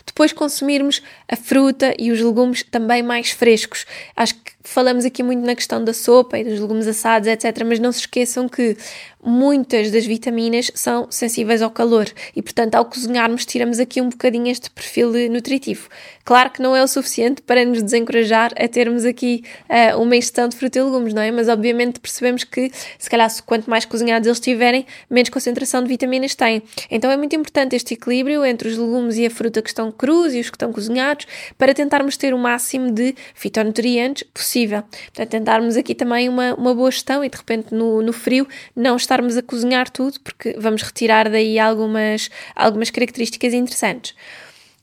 Depois 0.06 0.34
consumirmos 0.34 1.02
a 1.28 1.36
fruta 1.36 1.93
e 1.98 2.12
os 2.12 2.20
legumes 2.20 2.63
também 2.63 3.02
mais 3.02 3.32
frescos. 3.32 3.86
Acho 4.15 4.36
que 4.36 4.52
falamos 4.67 5.06
aqui 5.06 5.23
muito 5.23 5.45
na 5.45 5.56
questão 5.56 5.84
da 5.84 5.93
sopa 5.93 6.38
e 6.38 6.43
dos 6.43 6.60
legumes 6.60 6.88
assados, 6.88 7.27
etc. 7.27 7.63
Mas 7.65 7.80
não 7.80 7.91
se 7.91 8.01
esqueçam 8.01 8.49
que 8.49 8.75
muitas 9.23 9.91
das 9.91 10.06
vitaminas 10.06 10.69
são 10.75 11.08
sensíveis 11.10 11.62
ao 11.62 11.71
calor 11.71 12.06
e, 12.36 12.41
portanto, 12.41 12.75
ao 12.75 12.86
cozinharmos, 12.86 13.45
tiramos 13.45 13.80
aqui 13.80 14.01
um 14.01 14.10
bocadinho 14.10 14.47
este 14.47 14.69
perfil 14.69 15.12
nutritivo. 15.30 15.89
Claro 16.23 16.49
que 16.49 16.62
não 16.62 16.75
é 16.75 16.84
o 16.84 16.88
suficiente 16.88 17.41
para 17.41 17.63
nos 17.63 17.82
desencorajar 17.82 18.51
a 18.58 18.67
termos 18.67 19.06
aqui 19.06 19.43
uh, 19.69 20.01
uma 20.01 20.15
ingestão 20.15 20.49
de 20.49 20.58
fruta 20.58 20.80
e 20.80 20.84
legumes, 20.84 21.13
não 21.13 21.21
é? 21.21 21.32
Mas, 21.32 21.47
obviamente, 21.47 21.99
percebemos 21.99 22.43
que, 22.43 22.69
se 22.99 23.10
calhar, 23.10 23.30
quanto 23.45 23.69
mais 23.69 23.86
cozinhados 23.86 24.27
eles 24.27 24.39
tiverem, 24.39 24.86
menos 25.10 25.30
concentração 25.30 25.82
de 25.82 25.88
vitaminas 25.88 26.36
têm. 26.36 26.62
Então, 26.91 27.10
é 27.10 27.15
muito 27.15 27.36
importante 27.36 27.75
este 27.75 27.93
equilíbrio 27.93 28.45
entre 28.45 28.67
os 28.67 28.77
legumes 28.77 29.17
e 29.17 29.25
a 29.25 29.30
fruta 29.30 29.62
que 29.62 29.69
estão 29.69 29.91
crus 29.91 30.34
e 30.34 30.41
os 30.41 30.49
que 30.49 30.56
estão 30.56 30.73
cozinhados 30.73 31.25
para 31.58 31.73
tentarmos 31.73 32.17
ter 32.17 32.34
o 32.34 32.38
máximo 32.38 32.91
de 32.91 33.15
fitonutrientes 33.34 34.23
possível. 34.34 34.57
Portanto, 34.65 35.30
tentarmos 35.30 35.76
aqui 35.76 35.93
também 35.93 36.30
uma, 36.30 36.54
uma 36.54 36.74
boa 36.74 36.89
gestão 36.89 37.24
e, 37.24 37.30
de 37.30 37.38
repente, 37.38 37.74
no, 37.74 38.02
no 38.02 38.13
frio, 38.13 38.48
não 38.76 38.96
estar 38.96 39.17
estarmos 39.17 39.38
a 39.38 39.41
cozinhar 39.41 39.89
tudo, 39.89 40.20
porque 40.20 40.56
vamos 40.60 40.84
retirar 40.84 41.30
daí 41.30 41.58
algumas, 41.58 42.30
algumas 42.56 42.91
características 42.91 43.54
interessantes. 43.54 44.13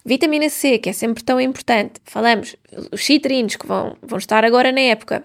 Vitamina 0.05 0.49
C, 0.49 0.79
que 0.79 0.91
é 0.91 0.93
sempre 0.93 1.23
tão 1.23 1.41
importante, 1.41 1.95
falamos, 2.05 2.57
os 2.93 3.05
citrinos 3.05 3.57
que 3.57 3.67
vão, 3.67 3.97
vão 4.03 4.19
estar 4.19 4.45
agora 4.45 4.73
na 4.73 4.81
época, 4.81 5.25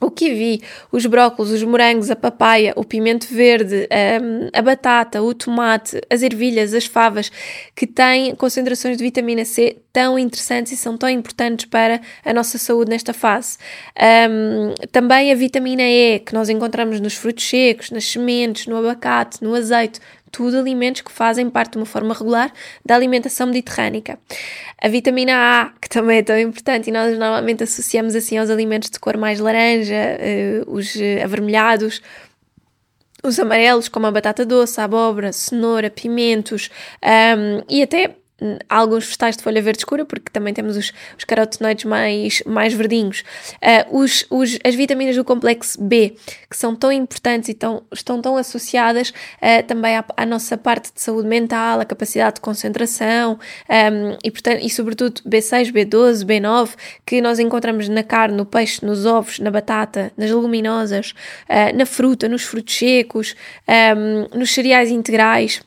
o 0.00 0.10
kiwi, 0.10 0.62
os 0.90 1.04
brócolos, 1.04 1.52
os 1.52 1.62
morangos, 1.62 2.10
a 2.10 2.16
papaya, 2.16 2.72
o 2.74 2.82
pimento 2.82 3.26
verde, 3.28 3.86
a, 3.90 4.58
a, 4.58 4.62
batata, 4.62 5.22
o 5.22 5.34
tomate, 5.34 6.00
as 6.08 6.22
ervilhas, 6.22 6.72
as 6.72 6.86
favas, 6.86 7.30
que 7.76 7.86
têm 7.86 8.34
concentrações 8.34 8.96
de 8.96 9.04
vitamina 9.04 9.44
C 9.44 9.76
tão 9.92 10.18
interessantes 10.18 10.72
e 10.72 10.76
são 10.76 10.96
tão 10.96 11.08
importantes 11.08 11.66
para 11.66 12.00
a 12.24 12.32
nossa 12.32 12.56
saúde 12.56 12.90
nesta 12.90 13.12
fase. 13.12 13.58
Um, 14.30 14.74
também 14.90 15.32
a 15.32 15.34
vitamina 15.34 15.82
E, 15.82 16.20
que 16.20 16.32
nós 16.32 16.48
encontramos 16.48 16.98
nos 17.00 17.14
frutos 17.14 17.46
secos, 17.46 17.90
nas 17.90 18.04
sementes, 18.04 18.66
no 18.66 18.76
abacate, 18.78 19.42
no 19.42 19.54
azeite, 19.54 20.00
tudo 20.30 20.58
alimentos 20.58 21.02
que 21.02 21.12
fazem 21.12 21.48
parte 21.50 21.72
de 21.72 21.78
uma 21.78 21.86
forma 21.86 22.14
regular 22.14 22.52
da 22.84 22.94
alimentação 22.94 23.46
mediterrânica. 23.46 24.18
A 24.80 24.88
vitamina 24.88 25.32
A, 25.34 25.72
que 25.80 25.88
também 25.88 26.18
é 26.18 26.22
tão 26.22 26.38
importante 26.38 26.88
e 26.88 26.92
nós 26.92 27.18
normalmente 27.18 27.62
associamos 27.62 28.14
assim 28.14 28.38
aos 28.38 28.50
alimentos 28.50 28.90
de 28.90 28.98
cor 28.98 29.16
mais 29.16 29.40
laranja, 29.40 29.94
uh, 29.94 30.72
os 30.72 30.94
uh, 30.94 31.24
avermelhados, 31.24 32.00
os 33.22 33.38
amarelos, 33.38 33.88
como 33.88 34.06
a 34.06 34.10
batata 34.10 34.46
doce, 34.46 34.80
a 34.80 34.84
abóbora, 34.84 35.32
cenoura, 35.32 35.90
pimentos 35.90 36.70
um, 37.04 37.62
e 37.68 37.82
até 37.82 38.16
alguns 38.68 39.04
vegetais 39.04 39.36
de 39.36 39.42
folha 39.42 39.60
verde 39.60 39.80
escura, 39.80 40.04
porque 40.04 40.30
também 40.30 40.54
temos 40.54 40.76
os, 40.76 40.92
os 41.16 41.24
carotenoides 41.24 41.84
mais, 41.84 42.42
mais 42.46 42.72
verdinhos. 42.72 43.22
Uh, 43.56 43.98
os, 43.98 44.26
os, 44.30 44.58
as 44.64 44.74
vitaminas 44.74 45.16
do 45.16 45.24
complexo 45.24 45.82
B, 45.82 46.16
que 46.48 46.56
são 46.56 46.74
tão 46.74 46.90
importantes 46.90 47.48
e 47.48 47.54
tão, 47.54 47.82
estão 47.92 48.20
tão 48.20 48.36
associadas 48.36 49.10
uh, 49.10 49.62
também 49.66 49.96
à, 49.96 50.04
à, 50.16 50.26
nossa 50.26 50.56
parte 50.56 50.92
de 50.92 51.00
saúde 51.00 51.28
mental, 51.28 51.80
à 51.80 51.84
capacidade 51.84 52.36
de 52.36 52.40
concentração 52.40 53.38
um, 53.68 54.16
e, 54.24 54.30
portanto, 54.30 54.60
e, 54.62 54.70
sobretudo, 54.70 55.20
B6, 55.22 55.72
B12, 55.72 56.24
B9, 56.24 56.70
que 57.04 57.20
nós 57.20 57.38
encontramos 57.38 57.88
na 57.88 58.02
carne, 58.02 58.36
no 58.36 58.46
peixe, 58.46 58.84
nos 58.84 59.04
ovos, 59.06 59.38
na 59.38 59.50
batata, 59.50 60.12
nas 60.16 60.30
leguminosas, 60.30 61.14
uh, 61.48 61.76
na 61.76 61.86
fruta, 61.86 62.28
nos 62.28 62.42
frutos 62.42 62.76
secos, 62.76 63.34
um, 63.68 64.38
nos 64.38 64.52
cereais 64.52 64.90
integrais 64.90 65.62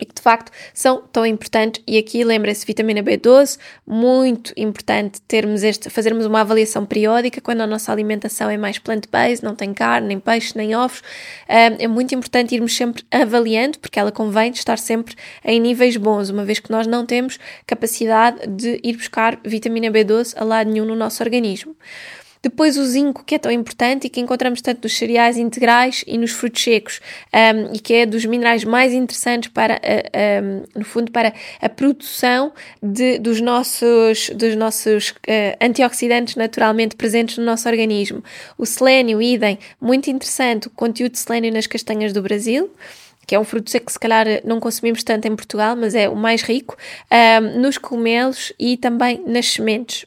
e 0.00 0.04
que 0.04 0.14
de 0.14 0.22
facto 0.22 0.50
são 0.72 1.02
tão 1.12 1.24
importantes. 1.26 1.82
E 1.86 1.98
aqui 1.98 2.24
lembra-se 2.24 2.66
vitamina 2.66 3.02
B12, 3.02 3.58
muito 3.86 4.52
importante 4.56 5.20
termos 5.22 5.62
este, 5.62 5.90
fazermos 5.90 6.26
uma 6.26 6.40
avaliação 6.40 6.84
periódica 6.84 7.40
quando 7.40 7.60
a 7.60 7.66
nossa 7.66 7.92
alimentação 7.92 8.50
é 8.50 8.56
mais 8.56 8.78
plant-based, 8.78 9.44
não 9.44 9.54
tem 9.54 9.72
carne, 9.72 10.08
nem 10.08 10.20
peixe, 10.20 10.52
nem 10.56 10.74
ovos. 10.74 11.02
É 11.48 11.86
muito 11.86 12.14
importante 12.14 12.54
irmos 12.54 12.76
sempre 12.76 13.04
avaliando, 13.10 13.78
porque 13.78 13.98
ela 13.98 14.12
convém 14.12 14.50
estar 14.50 14.78
sempre 14.78 15.14
em 15.44 15.60
níveis 15.60 15.96
bons, 15.96 16.30
uma 16.30 16.44
vez 16.44 16.58
que 16.58 16.70
nós 16.70 16.86
não 16.86 17.04
temos 17.06 17.38
capacidade 17.66 18.46
de 18.46 18.80
ir 18.82 18.96
buscar 18.96 19.38
vitamina 19.44 19.90
B12 19.90 20.34
a 20.36 20.44
lado 20.44 20.70
nenhum 20.70 20.84
no 20.84 20.96
nosso 20.96 21.22
organismo. 21.22 21.76
Depois 22.42 22.76
o 22.76 22.84
zinco, 22.84 23.22
que 23.24 23.36
é 23.36 23.38
tão 23.38 23.52
importante 23.52 24.06
e 24.06 24.10
que 24.10 24.20
encontramos 24.20 24.60
tanto 24.60 24.82
nos 24.82 24.96
cereais 24.96 25.36
integrais 25.36 26.04
e 26.08 26.18
nos 26.18 26.32
frutos 26.32 26.60
secos, 26.60 27.00
um, 27.32 27.72
e 27.72 27.78
que 27.78 27.94
é 27.94 28.04
dos 28.04 28.24
minerais 28.24 28.64
mais 28.64 28.92
interessantes 28.92 29.48
para, 29.48 29.76
uh, 29.76 30.44
um, 30.44 30.80
no 30.80 30.84
fundo, 30.84 31.12
para 31.12 31.32
a 31.60 31.68
produção 31.68 32.52
de, 32.82 33.18
dos 33.20 33.40
nossos, 33.40 34.28
dos 34.30 34.56
nossos 34.56 35.10
uh, 35.10 35.56
antioxidantes 35.60 36.34
naturalmente 36.34 36.96
presentes 36.96 37.38
no 37.38 37.44
nosso 37.44 37.68
organismo. 37.68 38.24
O 38.58 38.66
selênio, 38.66 39.22
idem, 39.22 39.56
muito 39.80 40.10
interessante, 40.10 40.66
o 40.66 40.70
conteúdo 40.70 41.12
de 41.12 41.20
selênio 41.20 41.52
nas 41.52 41.68
castanhas 41.68 42.12
do 42.12 42.22
Brasil 42.22 42.70
que 43.24 43.36
é 43.36 43.38
um 43.38 43.44
fruto 43.44 43.70
seco 43.70 43.86
que 43.86 43.92
se 43.92 44.00
calhar 44.00 44.26
não 44.44 44.58
consumimos 44.58 45.04
tanto 45.04 45.26
em 45.28 45.36
Portugal, 45.36 45.76
mas 45.76 45.94
é 45.94 46.08
o 46.08 46.16
mais 46.16 46.42
rico, 46.42 46.76
um, 47.40 47.60
nos 47.60 47.78
cogumelos 47.78 48.52
e 48.58 48.76
também 48.76 49.22
nas 49.24 49.46
sementes. 49.46 50.04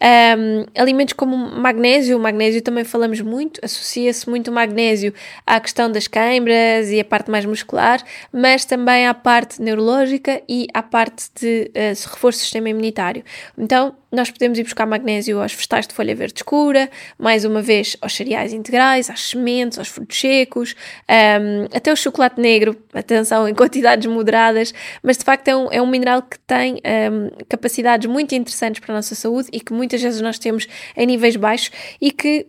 Um, 0.00 0.64
alimentos 0.80 1.12
como 1.14 1.36
magnésio, 1.36 2.16
o 2.16 2.20
magnésio 2.20 2.62
também 2.62 2.84
falamos 2.84 3.20
muito, 3.20 3.60
associa-se 3.64 4.30
muito 4.30 4.48
o 4.48 4.54
magnésio 4.54 5.12
à 5.44 5.58
questão 5.58 5.90
das 5.90 6.06
câimbras 6.06 6.90
e 6.90 7.00
a 7.00 7.04
parte 7.04 7.30
mais 7.30 7.44
muscular, 7.44 8.00
mas 8.32 8.64
também 8.64 9.08
à 9.08 9.14
parte 9.14 9.60
neurológica 9.60 10.40
e 10.48 10.68
à 10.72 10.82
parte 10.82 11.28
de 11.40 11.70
uh, 11.70 12.10
reforço 12.10 12.38
do 12.38 12.42
sistema 12.42 12.68
imunitário. 12.68 13.24
Então, 13.56 13.96
nós 14.10 14.30
podemos 14.30 14.58
ir 14.58 14.62
buscar 14.62 14.86
magnésio 14.86 15.40
aos 15.40 15.52
vegetais 15.52 15.86
de 15.86 15.92
folha 15.92 16.14
verde 16.14 16.38
escura, 16.38 16.88
mais 17.18 17.44
uma 17.44 17.60
vez 17.60 17.96
aos 18.00 18.14
cereais 18.14 18.54
integrais, 18.54 19.10
às 19.10 19.20
sementes, 19.20 19.78
aos 19.78 19.88
frutos 19.88 20.18
secos, 20.18 20.74
um, 21.08 21.76
até 21.76 21.92
o 21.92 21.96
chocolate 21.96 22.40
negro, 22.40 22.74
atenção, 22.94 23.46
em 23.46 23.54
quantidades 23.54 24.10
moderadas, 24.10 24.72
mas 25.02 25.18
de 25.18 25.24
facto 25.24 25.48
é 25.48 25.56
um, 25.56 25.68
é 25.70 25.82
um 25.82 25.86
mineral 25.86 26.22
que 26.22 26.38
tem 26.38 26.76
um, 26.76 27.44
capacidades 27.48 28.08
muito 28.08 28.34
interessantes 28.34 28.80
para 28.80 28.94
a 28.94 28.96
nossa 28.96 29.14
saúde 29.14 29.48
e 29.52 29.60
que 29.60 29.74
muitas 29.88 30.02
vezes 30.02 30.20
nós 30.20 30.38
temos 30.38 30.68
em 30.94 31.06
níveis 31.06 31.36
baixos 31.36 31.70
e 31.98 32.10
que 32.10 32.46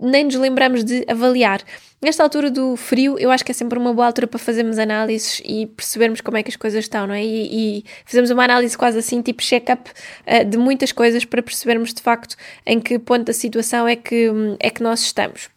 nem 0.00 0.24
nos 0.24 0.34
lembramos 0.36 0.84
de 0.84 1.04
avaliar. 1.08 1.62
Nesta 2.00 2.22
altura 2.22 2.48
do 2.48 2.76
frio, 2.76 3.18
eu 3.18 3.28
acho 3.28 3.44
que 3.44 3.50
é 3.50 3.54
sempre 3.54 3.76
uma 3.76 3.92
boa 3.92 4.06
altura 4.06 4.28
para 4.28 4.38
fazermos 4.38 4.78
análises 4.78 5.42
e 5.44 5.66
percebermos 5.66 6.20
como 6.20 6.36
é 6.36 6.44
que 6.44 6.48
as 6.48 6.54
coisas 6.54 6.84
estão, 6.84 7.08
não 7.08 7.14
é? 7.14 7.24
E, 7.24 7.78
e 7.80 7.84
fazemos 8.04 8.30
uma 8.30 8.44
análise 8.44 8.78
quase 8.78 8.98
assim, 8.98 9.20
tipo 9.20 9.42
check-up 9.42 9.90
uh, 9.90 10.44
de 10.44 10.56
muitas 10.56 10.92
coisas 10.92 11.24
para 11.24 11.42
percebermos 11.42 11.92
de 11.92 12.00
facto 12.00 12.36
em 12.64 12.78
que 12.78 13.00
ponto 13.00 13.24
da 13.24 13.32
situação 13.32 13.88
é 13.88 13.96
que, 13.96 14.28
é 14.60 14.70
que 14.70 14.80
nós 14.80 15.00
estamos. 15.00 15.50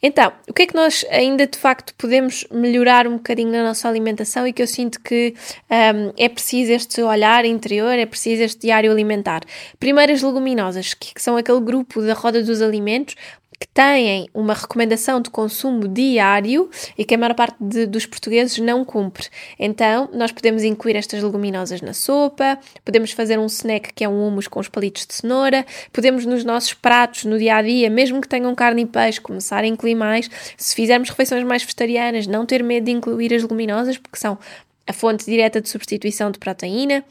Então, 0.00 0.32
o 0.48 0.52
que 0.52 0.62
é 0.62 0.66
que 0.68 0.74
nós 0.76 1.04
ainda 1.10 1.48
de 1.48 1.58
facto 1.58 1.92
podemos 1.98 2.46
melhorar 2.52 3.08
um 3.08 3.16
bocadinho 3.16 3.50
na 3.50 3.64
nossa 3.64 3.88
alimentação 3.88 4.46
e 4.46 4.52
que 4.52 4.62
eu 4.62 4.68
sinto 4.68 5.00
que 5.00 5.34
um, 5.68 5.74
ehm, 5.74 6.12
é 6.16 6.28
preciso 6.28 6.72
este 6.72 7.02
olhar 7.02 7.44
interior, 7.44 7.98
é 7.98 8.06
preciso 8.06 8.44
este 8.44 8.60
diário 8.60 8.92
alimentar? 8.92 9.40
Primeiro, 9.80 10.12
as 10.12 10.22
leguminosas, 10.22 10.94
que 10.94 11.20
são 11.20 11.36
aquele 11.36 11.60
grupo 11.60 12.00
da 12.02 12.14
roda 12.14 12.40
dos 12.40 12.62
alimentos 12.62 13.16
que 13.58 13.66
têm 13.66 14.28
uma 14.32 14.54
recomendação 14.54 15.20
de 15.20 15.30
consumo 15.30 15.88
diário 15.88 16.70
e 16.96 17.04
que 17.04 17.14
a 17.14 17.18
maior 17.18 17.34
parte 17.34 17.56
de, 17.60 17.86
dos 17.86 18.06
portugueses 18.06 18.58
não 18.58 18.84
cumpre. 18.84 19.26
Então, 19.58 20.08
nós 20.12 20.30
podemos 20.30 20.62
incluir 20.62 20.96
estas 20.96 21.22
leguminosas 21.22 21.80
na 21.80 21.92
sopa, 21.92 22.58
podemos 22.84 23.10
fazer 23.10 23.38
um 23.38 23.46
snack 23.46 23.92
que 23.92 24.04
é 24.04 24.08
um 24.08 24.28
hummus 24.28 24.46
com 24.46 24.60
os 24.60 24.68
palitos 24.68 25.06
de 25.06 25.14
cenoura, 25.14 25.66
podemos 25.92 26.24
nos 26.24 26.44
nossos 26.44 26.72
pratos 26.72 27.24
no 27.24 27.38
dia 27.38 27.56
a 27.56 27.62
dia, 27.62 27.90
mesmo 27.90 28.20
que 28.20 28.28
tenham 28.28 28.54
carne 28.54 28.82
e 28.82 28.86
peixe, 28.86 29.20
começar 29.20 29.64
a 29.64 29.66
incluir 29.66 29.96
mais. 29.96 30.30
Se 30.56 30.74
fizermos 30.74 31.08
refeições 31.08 31.42
mais 31.44 31.62
vegetarianas, 31.62 32.26
não 32.26 32.46
ter 32.46 32.62
medo 32.62 32.84
de 32.84 32.92
incluir 32.92 33.34
as 33.34 33.42
leguminosas, 33.42 33.98
porque 33.98 34.18
são 34.18 34.38
a 34.86 34.92
fonte 34.92 35.26
direta 35.26 35.60
de 35.60 35.68
substituição 35.68 36.30
de 36.30 36.38
proteína. 36.38 37.04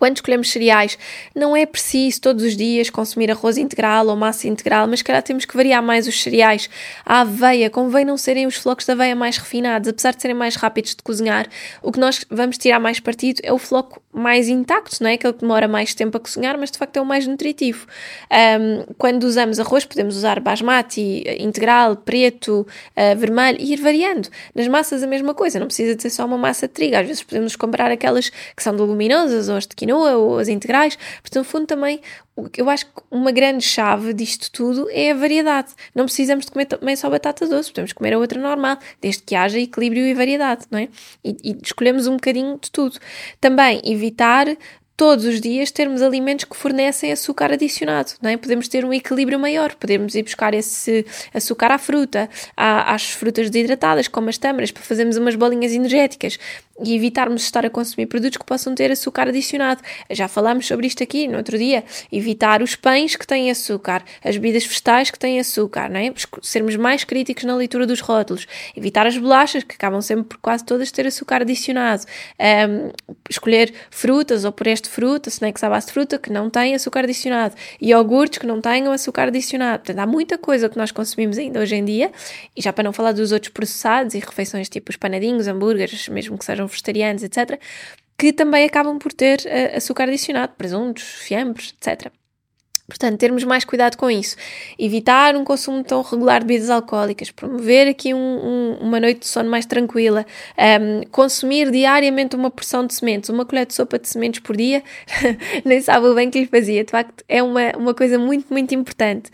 Quando 0.00 0.16
escolhemos 0.16 0.50
cereais, 0.50 0.96
não 1.36 1.54
é 1.54 1.66
preciso 1.66 2.22
todos 2.22 2.42
os 2.42 2.56
dias 2.56 2.88
consumir 2.88 3.30
arroz 3.30 3.58
integral 3.58 4.06
ou 4.06 4.16
massa 4.16 4.48
integral, 4.48 4.86
mas 4.86 5.02
calhar 5.02 5.22
temos 5.22 5.44
que 5.44 5.54
variar 5.54 5.82
mais 5.82 6.08
os 6.08 6.22
cereais. 6.22 6.70
A 7.04 7.20
aveia, 7.20 7.68
convém 7.68 8.02
não 8.02 8.16
serem 8.16 8.46
os 8.46 8.56
flocos 8.56 8.86
de 8.86 8.92
aveia 8.92 9.14
mais 9.14 9.36
refinados, 9.36 9.90
apesar 9.90 10.14
de 10.14 10.22
serem 10.22 10.34
mais 10.34 10.56
rápidos 10.56 10.94
de 10.94 11.02
cozinhar. 11.02 11.46
O 11.82 11.92
que 11.92 12.00
nós 12.00 12.24
vamos 12.30 12.56
tirar 12.56 12.80
mais 12.80 12.98
partido 12.98 13.40
é 13.42 13.52
o 13.52 13.58
floco 13.58 14.00
mais 14.12 14.48
intacto, 14.48 14.96
não 15.00 15.08
é? 15.08 15.14
Aquele 15.14 15.32
que 15.32 15.40
demora 15.40 15.68
mais 15.68 15.94
tempo 15.94 16.16
a 16.16 16.20
cozinhar, 16.20 16.58
mas 16.58 16.70
de 16.70 16.78
facto 16.78 16.96
é 16.96 17.00
o 17.00 17.06
mais 17.06 17.26
nutritivo. 17.26 17.86
Um, 18.30 18.92
quando 18.98 19.24
usamos 19.24 19.60
arroz, 19.60 19.84
podemos 19.84 20.16
usar 20.16 20.40
basmati, 20.40 21.22
integral, 21.38 21.96
preto, 21.96 22.66
uh, 22.96 23.16
vermelho 23.16 23.58
e 23.60 23.72
ir 23.72 23.80
variando. 23.80 24.28
Nas 24.54 24.66
massas, 24.66 25.02
a 25.02 25.06
mesma 25.06 25.32
coisa, 25.32 25.60
não 25.60 25.66
precisa 25.66 25.94
de 25.94 26.02
ser 26.02 26.10
só 26.10 26.26
uma 26.26 26.38
massa 26.38 26.66
de 26.66 26.74
trigo. 26.74 26.96
Às 26.96 27.06
vezes 27.06 27.22
podemos 27.22 27.54
comprar 27.54 27.90
aquelas 27.90 28.28
que 28.28 28.62
são 28.62 28.74
de 28.74 28.80
leguminosas 28.80 29.48
ou 29.48 29.56
as 29.56 29.66
de 29.66 29.76
quinoa 29.76 30.16
ou 30.16 30.38
as 30.38 30.48
integrais. 30.48 30.98
Portanto, 31.22 31.44
no 31.44 31.44
fundo, 31.44 31.66
também 31.66 32.00
eu 32.56 32.70
acho 32.70 32.86
que 32.86 32.92
uma 33.10 33.32
grande 33.32 33.64
chave 33.64 34.12
disto 34.14 34.50
tudo 34.50 34.88
é 34.90 35.10
a 35.10 35.14
variedade. 35.14 35.70
Não 35.94 36.04
precisamos 36.04 36.44
de 36.44 36.50
comer 36.50 36.66
também 36.66 36.94
só 36.96 37.10
batata 37.10 37.46
doce, 37.46 37.70
podemos 37.70 37.92
comer 37.92 38.14
a 38.14 38.18
outra 38.18 38.40
normal, 38.40 38.78
desde 39.00 39.22
que 39.22 39.34
haja 39.34 39.58
equilíbrio 39.58 40.06
e 40.06 40.14
variedade, 40.14 40.66
não 40.70 40.78
é? 40.78 40.88
E, 41.24 41.36
e 41.42 41.58
escolhemos 41.62 42.06
um 42.06 42.14
bocadinho 42.14 42.58
de 42.60 42.70
tudo. 42.70 42.98
Também 43.40 43.80
evitar 43.84 44.46
todos 45.00 45.24
os 45.24 45.40
dias 45.40 45.70
termos 45.70 46.02
alimentos 46.02 46.44
que 46.44 46.54
fornecem 46.54 47.10
açúcar 47.10 47.50
adicionado, 47.50 48.12
não 48.20 48.28
é? 48.28 48.36
Podemos 48.36 48.68
ter 48.68 48.84
um 48.84 48.92
equilíbrio 48.92 49.40
maior, 49.40 49.74
podemos 49.74 50.14
ir 50.14 50.22
buscar 50.22 50.52
esse 50.52 51.06
açúcar 51.32 51.72
à 51.72 51.78
fruta, 51.78 52.28
à, 52.54 52.94
às 52.94 53.08
frutas 53.08 53.48
desidratadas, 53.48 54.08
como 54.08 54.28
as 54.28 54.36
tâmaras, 54.36 54.70
para 54.70 54.82
fazermos 54.82 55.16
umas 55.16 55.36
bolinhas 55.36 55.72
energéticas 55.72 56.38
e 56.82 56.94
evitarmos 56.94 57.42
estar 57.42 57.64
a 57.64 57.70
consumir 57.70 58.06
produtos 58.06 58.38
que 58.38 58.44
possam 58.44 58.74
ter 58.74 58.90
açúcar 58.90 59.28
adicionado. 59.28 59.82
Já 60.10 60.28
falámos 60.28 60.66
sobre 60.66 60.86
isto 60.86 61.02
aqui 61.02 61.28
no 61.28 61.36
outro 61.36 61.58
dia. 61.58 61.84
Evitar 62.10 62.62
os 62.62 62.74
pães 62.74 63.16
que 63.16 63.26
têm 63.26 63.50
açúcar, 63.50 64.02
as 64.24 64.36
bebidas 64.36 64.66
vegetais 64.66 65.10
que 65.10 65.18
têm 65.18 65.38
açúcar, 65.38 65.88
não 65.90 66.00
é? 66.00 66.12
Sermos 66.42 66.76
mais 66.76 67.04
críticos 67.04 67.44
na 67.44 67.54
leitura 67.54 67.86
dos 67.86 68.00
rótulos. 68.00 68.46
Evitar 68.76 69.06
as 69.06 69.16
bolachas, 69.16 69.62
que 69.62 69.74
acabam 69.74 70.00
sempre 70.00 70.24
por 70.24 70.38
quase 70.38 70.64
todas 70.64 70.90
ter 70.90 71.06
açúcar 71.06 71.42
adicionado. 71.42 72.04
Um, 72.38 72.90
escolher 73.28 73.72
frutas 73.90 74.44
ou 74.44 74.52
por 74.52 74.66
este 74.66 74.88
fruta, 74.90 75.28
snacks 75.28 75.62
à 75.62 75.70
base 75.70 75.86
de 75.86 75.92
fruta 75.92 76.18
que 76.18 76.30
não 76.30 76.50
têm 76.50 76.74
açúcar 76.74 77.00
adicionado. 77.00 77.54
Iogurtes 77.80 78.38
que 78.38 78.46
não 78.46 78.60
tenham 78.60 78.92
açúcar 78.92 79.28
adicionado. 79.28 79.84
Portanto, 79.84 79.98
há 79.98 80.06
muita 80.06 80.36
coisa 80.36 80.68
que 80.68 80.76
nós 80.76 80.90
consumimos 80.90 81.38
ainda 81.38 81.60
hoje 81.60 81.76
em 81.76 81.84
dia, 81.84 82.12
e 82.56 82.62
já 82.62 82.72
para 82.72 82.84
não 82.84 82.92
falar 82.92 83.12
dos 83.12 83.32
outros 83.32 83.52
processados 83.52 84.14
e 84.14 84.18
refeições 84.18 84.68
tipo 84.68 84.90
os 84.90 84.96
panadinhos, 84.96 85.48
hambúrgueres, 85.48 86.08
mesmo 86.08 86.36
que 86.36 86.44
sejam 86.44 86.66
vegetarianos, 86.66 87.22
etc., 87.22 87.60
que 88.18 88.34
também 88.34 88.66
acabam 88.66 88.98
por 88.98 89.14
ter 89.14 89.40
uh, 89.40 89.76
açúcar 89.76 90.04
adicionado, 90.04 90.52
presuntos, 90.56 91.02
fiambres, 91.02 91.74
etc. 91.80 92.12
Portanto, 92.90 93.18
termos 93.18 93.44
mais 93.44 93.64
cuidado 93.64 93.96
com 93.96 94.10
isso. 94.10 94.36
Evitar 94.78 95.36
um 95.36 95.44
consumo 95.44 95.84
tão 95.84 96.02
regular 96.02 96.40
de 96.40 96.46
bebidas 96.46 96.68
alcoólicas, 96.68 97.30
promover 97.30 97.88
aqui 97.88 98.12
um, 98.12 98.18
um, 98.18 98.78
uma 98.80 98.98
noite 98.98 99.20
de 99.20 99.28
sono 99.28 99.48
mais 99.48 99.64
tranquila, 99.64 100.26
um, 100.58 101.02
consumir 101.10 101.70
diariamente 101.70 102.34
uma 102.34 102.50
porção 102.50 102.84
de 102.84 102.94
sementes, 102.94 103.30
uma 103.30 103.46
colher 103.46 103.64
de 103.64 103.74
sopa 103.74 103.98
de 103.98 104.08
sementes 104.08 104.40
por 104.40 104.56
dia, 104.56 104.82
nem 105.64 105.80
sabe 105.80 106.06
o 106.06 106.14
bem 106.14 106.28
que 106.28 106.40
lhe 106.40 106.46
fazia. 106.46 106.84
De 106.84 106.90
facto, 106.90 107.24
é 107.28 107.40
uma, 107.42 107.70
uma 107.76 107.94
coisa 107.94 108.18
muito, 108.18 108.46
muito 108.50 108.74
importante. 108.74 109.30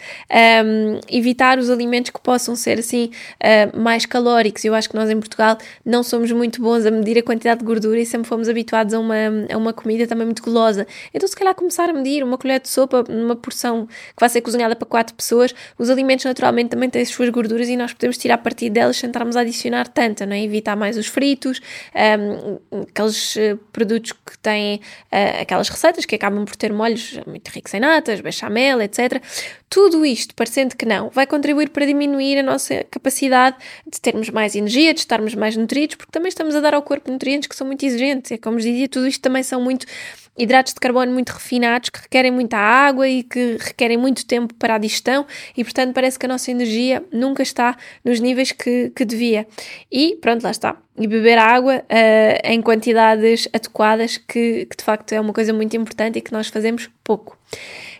evitar 1.11 1.59
os 1.59 1.71
alimentos 1.71 2.11
que 2.11 2.21
possam 2.21 2.55
ser 2.55 2.79
assim 2.79 3.11
uh, 3.41 3.81
mais 3.81 4.05
calóricos. 4.05 4.65
Eu 4.65 4.75
acho 4.75 4.89
que 4.89 4.95
nós 4.95 5.09
em 5.09 5.19
Portugal 5.19 5.57
não 5.85 6.03
somos 6.03 6.31
muito 6.33 6.61
bons 6.61 6.85
a 6.85 6.91
medir 6.91 7.19
a 7.19 7.23
quantidade 7.23 7.61
de 7.61 7.67
gordura 7.67 7.99
e 7.99 8.05
sempre 8.07 8.29
fomos 8.29 8.49
habituados 8.49 8.93
a 8.93 9.01
uma, 9.01 9.15
a 9.51 9.57
uma 9.57 9.73
comida 9.73 10.07
também 10.07 10.27
muito 10.27 10.43
golosa. 10.43 10.87
Então, 11.15 11.29
se 11.29 11.35
calhar, 11.35 11.55
começar 11.55 11.89
a 11.89 11.93
medir 11.93 12.23
uma 12.23 12.37
colher 12.37 12.61
de 12.61 12.69
sopa 12.69 13.05
numa 13.09 13.37
porção 13.47 13.87
que 13.87 14.19
vai 14.19 14.29
ser 14.29 14.41
cozinhada 14.41 14.75
para 14.75 14.87
quatro 14.87 15.15
pessoas, 15.15 15.55
os 15.79 15.89
alimentos 15.89 16.25
naturalmente 16.25 16.71
também 16.71 16.91
têm 16.91 17.03
as 17.03 17.09
suas 17.11 17.29
gorduras 17.29 17.69
e 17.69 17.77
nós 17.77 17.93
podemos 17.93 18.19
tirar 18.19 18.39
partido 18.39 18.73
delas 18.73 18.97
sem 18.97 19.09
estarmos 19.09 19.37
a 19.37 19.41
adicionar 19.43 19.87
tanta, 19.87 20.27
não 20.27 20.35
é? 20.35 20.43
Evitar 20.43 20.75
mais 20.75 20.99
os 20.99 21.07
fritos, 21.07 21.61
um, 21.95 22.81
aqueles 22.83 23.37
uh, 23.37 23.57
produtos 23.73 24.13
que 24.13 24.37
têm 24.39 24.77
uh, 25.13 25.43
aquelas 25.43 25.69
receitas 25.69 26.05
que 26.05 26.17
acabam 26.17 26.45
por 26.45 26.57
ter 26.57 26.73
molhos 26.73 27.21
muito 27.25 27.49
ricos 27.49 27.73
em 27.73 27.81
natas, 27.81 28.21
bechamel, 28.21 28.81
etc. 28.83 29.23
Tudo 29.71 30.05
isto, 30.05 30.35
parecendo 30.35 30.77
que 30.77 30.85
não, 30.85 31.09
vai 31.11 31.27
contribuir 31.27 31.71
para 31.71 31.87
diminuir 31.87 32.39
a 32.39 32.43
nossa 32.43 32.85
capacidade 32.91 33.57
de 33.87 34.01
termos 34.01 34.29
mais 34.31 34.57
energia, 34.57 34.93
de 34.93 35.01
estarmos 35.01 35.35
mais 35.35 35.57
nutridos, 35.57 35.95
porque 35.95 36.11
também 36.11 36.29
estamos 36.29 36.55
a 36.57 36.61
dar 36.61 36.75
ao 36.75 36.83
corpo 36.83 37.11
nutrientes 37.11 37.49
que 37.49 37.55
são 37.55 37.67
muito 37.67 37.85
exigentes. 37.85 38.33
É 38.33 38.39
como 38.39 38.57
dizia, 38.57 38.89
tudo 38.89 39.07
isto 39.07 39.21
também 39.21 39.43
são 39.43 39.61
muito 39.61 39.87
hidratos 40.37 40.75
de 40.75 40.81
carbono 40.81 41.13
muito 41.13 41.31
refinados 41.31 41.89
que 41.89 42.01
requerem 42.01 42.31
muita 42.31 42.57
água 42.57 43.09
e 43.09 43.23
que 43.23 43.57
requerem 43.59 43.97
muito 43.97 44.27
tempo 44.27 44.55
para 44.55 44.75
a 44.75 44.79
digestão 44.79 45.27
e, 45.57 45.65
portanto, 45.65 45.95
parece 45.95 46.19
que 46.19 46.27
a 46.27 46.29
nossa 46.29 46.51
energia 46.51 47.03
nunca 47.13 47.43
está 47.43 47.77
nos 48.05 48.21
níveis 48.21 48.53
que, 48.53 48.91
que 48.95 49.05
devia. 49.05 49.47
E 49.91 50.17
pronto, 50.17 50.43
lá 50.45 50.51
está. 50.51 50.77
E 50.99 51.07
beber 51.07 51.39
água 51.39 51.79
uh, 51.79 52.41
em 52.45 52.61
quantidades 52.61 53.49
adequadas, 53.53 54.17
que, 54.17 54.67
que 54.67 54.77
de 54.77 54.85
facto 54.85 55.13
é 55.13 55.21
uma 55.21 55.33
coisa 55.33 55.53
muito 55.53 55.77
importante 55.77 56.19
e 56.19 56.23
que 56.23 56.33
nós 56.33 56.49
fazemos 56.49 56.91
pouco. 57.03 57.39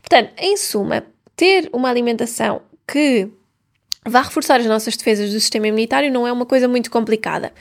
Portanto, 0.01 0.33
em 0.39 0.57
suma, 0.57 1.05
ter 1.35 1.69
uma 1.73 1.91
alimentação 1.91 2.63
que 2.87 3.29
vá 4.07 4.23
reforçar 4.23 4.61
as 4.61 4.67
nossas 4.67 4.97
defesas 4.97 5.33
do 5.33 5.41
sistema 5.41 5.69
imunitário 5.69 6.11
não 6.13 6.27
é 6.27 6.33
uma 6.33 6.47
coisa 6.47 6.69
muito 6.69 6.91
complicada. 6.91 7.53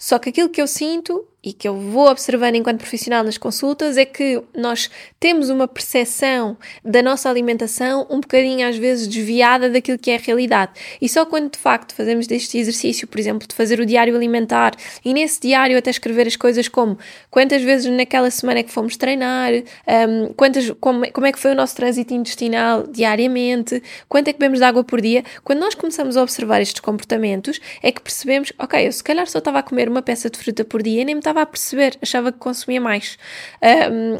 Só 0.00 0.18
que 0.18 0.30
aquilo 0.30 0.48
que 0.48 0.62
eu 0.62 0.66
sinto 0.66 1.28
e 1.42 1.52
que 1.52 1.66
eu 1.66 1.74
vou 1.74 2.08
observando 2.08 2.56
enquanto 2.56 2.80
profissional 2.80 3.24
nas 3.24 3.38
consultas 3.38 3.96
é 3.96 4.04
que 4.04 4.42
nós 4.54 4.90
temos 5.18 5.48
uma 5.48 5.66
percepção 5.66 6.56
da 6.84 7.02
nossa 7.02 7.30
alimentação 7.30 8.06
um 8.10 8.20
bocadinho 8.20 8.68
às 8.68 8.76
vezes 8.76 9.08
desviada 9.08 9.70
daquilo 9.70 9.98
que 9.98 10.10
é 10.10 10.16
a 10.16 10.18
realidade. 10.18 10.72
E 11.00 11.08
só 11.08 11.24
quando 11.24 11.52
de 11.52 11.58
facto 11.58 11.94
fazemos 11.94 12.26
deste 12.26 12.58
exercício, 12.58 13.08
por 13.08 13.18
exemplo, 13.18 13.48
de 13.48 13.54
fazer 13.54 13.80
o 13.80 13.86
diário 13.86 14.14
alimentar 14.14 14.74
e 15.02 15.14
nesse 15.14 15.40
diário 15.40 15.78
até 15.78 15.90
escrever 15.90 16.26
as 16.26 16.36
coisas 16.36 16.68
como 16.68 16.98
quantas 17.30 17.62
vezes 17.62 17.90
naquela 17.90 18.30
semana 18.30 18.60
é 18.60 18.62
que 18.62 18.70
fomos 18.70 18.96
treinar, 18.96 19.52
um, 19.52 20.32
quantas, 20.34 20.70
como, 20.78 21.10
como 21.10 21.26
é 21.26 21.32
que 21.32 21.38
foi 21.38 21.52
o 21.52 21.54
nosso 21.54 21.74
trânsito 21.74 22.12
intestinal 22.12 22.86
diariamente, 22.86 23.82
quanto 24.08 24.28
é 24.28 24.32
que 24.32 24.38
bebemos 24.38 24.58
de 24.58 24.64
água 24.64 24.84
por 24.84 25.00
dia, 25.00 25.24
quando 25.42 25.60
nós 25.60 25.74
começamos 25.74 26.18
a 26.18 26.22
observar 26.22 26.60
estes 26.60 26.80
comportamentos 26.80 27.60
é 27.82 27.90
que 27.90 28.00
percebemos, 28.00 28.52
ok, 28.58 28.86
eu 28.86 28.92
se 28.92 29.02
calhar 29.02 29.26
só 29.26 29.38
estava 29.38 29.60
a 29.60 29.62
comer 29.62 29.88
uma 29.90 30.02
peça 30.02 30.30
de 30.30 30.38
fruta 30.38 30.64
por 30.64 30.82
dia 30.82 31.04
nem 31.04 31.14
me 31.14 31.20
estava 31.20 31.42
a 31.42 31.46
perceber, 31.46 31.98
achava 32.00 32.32
que 32.32 32.38
consumia 32.38 32.80
mais. 32.80 33.18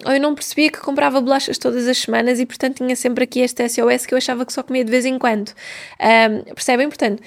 Ou 0.06 0.12
eu 0.12 0.20
não 0.20 0.34
percebia 0.34 0.70
que 0.70 0.78
comprava 0.80 1.20
bolachas 1.20 1.58
todas 1.58 1.86
as 1.86 1.98
semanas 1.98 2.40
e, 2.40 2.46
portanto, 2.46 2.78
tinha 2.78 2.96
sempre 2.96 3.24
aqui 3.24 3.40
este 3.40 3.66
SOS 3.68 4.06
que 4.06 4.14
eu 4.14 4.18
achava 4.18 4.44
que 4.44 4.52
só 4.52 4.62
comia 4.62 4.84
de 4.84 4.90
vez 4.90 5.04
em 5.04 5.18
quando. 5.18 5.52
Um, 6.00 6.54
percebem? 6.54 6.88
Portanto, 6.88 7.22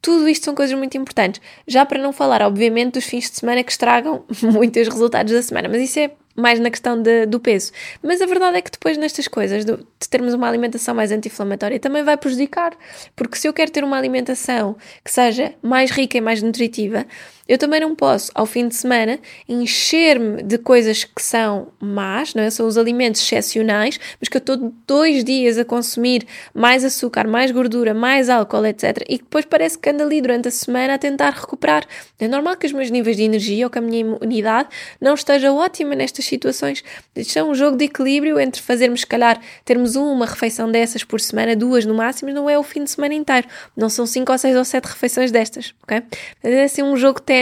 tudo 0.00 0.28
isto 0.28 0.44
são 0.44 0.54
coisas 0.54 0.76
muito 0.78 0.96
importantes. 0.96 1.40
Já 1.66 1.84
para 1.84 1.98
não 2.00 2.12
falar, 2.12 2.42
obviamente, 2.42 2.94
dos 2.94 3.04
fins 3.04 3.30
de 3.30 3.36
semana 3.36 3.62
que 3.62 3.72
estragam 3.72 4.24
muitos 4.42 4.86
resultados 4.88 5.32
da 5.32 5.42
semana, 5.42 5.68
mas 5.68 5.82
isso 5.82 5.98
é 5.98 6.10
mais 6.38 6.60
na 6.60 6.70
questão 6.70 7.02
de, 7.02 7.26
do 7.26 7.40
peso. 7.40 7.72
Mas 8.00 8.22
a 8.22 8.26
verdade 8.26 8.58
é 8.58 8.62
que 8.62 8.70
depois 8.70 8.96
nestas 8.96 9.26
coisas, 9.26 9.64
de 9.64 9.76
termos 10.08 10.34
uma 10.34 10.48
alimentação 10.48 10.94
mais 10.94 11.10
anti-inflamatória, 11.10 11.80
também 11.80 12.04
vai 12.04 12.16
prejudicar. 12.16 12.76
Porque 13.16 13.36
se 13.36 13.48
eu 13.48 13.52
quero 13.52 13.72
ter 13.72 13.82
uma 13.82 13.98
alimentação 13.98 14.76
que 15.04 15.10
seja 15.10 15.52
mais 15.60 15.90
rica 15.90 16.16
e 16.16 16.20
mais 16.20 16.40
nutritiva, 16.40 17.04
eu 17.48 17.56
também 17.56 17.80
não 17.80 17.94
posso, 17.94 18.30
ao 18.34 18.44
fim 18.44 18.68
de 18.68 18.74
semana, 18.74 19.18
encher-me 19.48 20.42
de 20.42 20.58
coisas 20.58 21.02
que 21.02 21.22
são 21.22 21.68
más, 21.80 22.34
não 22.34 22.42
é? 22.42 22.50
são 22.50 22.66
os 22.66 22.76
alimentos 22.76 23.22
excepcionais, 23.22 23.98
mas 24.20 24.28
que 24.28 24.36
eu 24.36 24.40
estou 24.40 24.74
dois 24.86 25.24
dias 25.24 25.56
a 25.56 25.64
consumir 25.64 26.26
mais 26.52 26.84
açúcar, 26.84 27.26
mais 27.26 27.50
gordura, 27.50 27.94
mais 27.94 28.28
álcool, 28.28 28.66
etc. 28.66 29.02
E 29.08 29.16
depois 29.16 29.46
parece 29.46 29.78
que 29.78 29.88
ando 29.88 30.02
ali 30.02 30.20
durante 30.20 30.48
a 30.48 30.50
semana 30.50 30.94
a 30.94 30.98
tentar 30.98 31.30
recuperar. 31.30 31.86
É 32.18 32.28
normal 32.28 32.54
que 32.56 32.66
os 32.66 32.72
meus 32.72 32.90
níveis 32.90 33.16
de 33.16 33.22
energia 33.22 33.64
ou 33.64 33.70
que 33.70 33.78
a 33.78 33.80
minha 33.80 34.00
imunidade 34.00 34.68
não 35.00 35.14
esteja 35.14 35.50
ótima 35.50 35.94
nestas 35.94 36.26
situações. 36.26 36.84
Isto 37.16 37.38
é 37.38 37.42
um 37.42 37.54
jogo 37.54 37.78
de 37.78 37.86
equilíbrio 37.86 38.38
entre 38.38 38.60
fazermos, 38.60 39.00
se 39.00 39.06
calhar, 39.06 39.40
termos 39.64 39.96
uma 39.96 40.26
refeição 40.26 40.70
dessas 40.70 41.02
por 41.02 41.18
semana, 41.18 41.56
duas 41.56 41.86
no 41.86 41.94
máximo, 41.94 42.30
não 42.30 42.50
é 42.50 42.58
o 42.58 42.62
fim 42.62 42.84
de 42.84 42.90
semana 42.90 43.14
inteiro. 43.14 43.48
Não 43.74 43.88
são 43.88 44.04
cinco 44.04 44.32
ou 44.32 44.36
seis 44.36 44.54
ou 44.54 44.64
sete 44.66 44.84
refeições 44.84 45.32
destas, 45.32 45.74
ok? 45.82 46.02
É 46.42 46.64
assim 46.64 46.82
um 46.82 46.94
jogo 46.94 47.22
técnico 47.22 47.37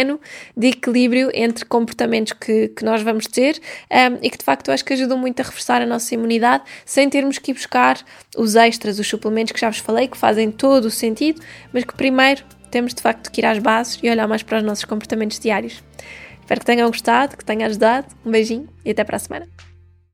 de 0.56 0.68
equilíbrio 0.68 1.30
entre 1.34 1.64
comportamentos 1.64 2.32
que, 2.32 2.68
que 2.68 2.84
nós 2.84 3.02
vamos 3.02 3.26
ter 3.26 3.60
um, 3.90 4.18
e 4.22 4.30
que 4.30 4.38
de 4.38 4.44
facto 4.44 4.70
acho 4.70 4.84
que 4.84 4.92
ajudam 4.92 5.18
muito 5.18 5.40
a 5.40 5.42
reforçar 5.42 5.82
a 5.82 5.86
nossa 5.86 6.14
imunidade 6.14 6.64
sem 6.84 7.08
termos 7.08 7.38
que 7.38 7.50
ir 7.50 7.54
buscar 7.54 7.98
os 8.36 8.54
extras, 8.56 8.98
os 8.98 9.06
suplementos 9.06 9.52
que 9.52 9.60
já 9.60 9.70
vos 9.70 9.78
falei, 9.78 10.08
que 10.08 10.16
fazem 10.16 10.50
todo 10.50 10.86
o 10.86 10.90
sentido, 10.90 11.40
mas 11.72 11.84
que 11.84 11.94
primeiro 11.94 12.44
temos 12.70 12.92
de 12.92 13.02
facto 13.02 13.30
que 13.30 13.40
ir 13.40 13.46
às 13.46 13.58
bases 13.58 13.98
e 14.02 14.10
olhar 14.10 14.26
mais 14.26 14.42
para 14.42 14.58
os 14.58 14.64
nossos 14.64 14.84
comportamentos 14.84 15.38
diários. 15.38 15.82
Espero 16.40 16.60
que 16.60 16.66
tenham 16.66 16.88
gostado, 16.88 17.36
que 17.36 17.44
tenha 17.44 17.66
ajudado. 17.66 18.06
Um 18.24 18.30
beijinho 18.30 18.68
e 18.84 18.90
até 18.90 19.02
para 19.02 19.16
a 19.16 19.18
semana. 19.18 19.75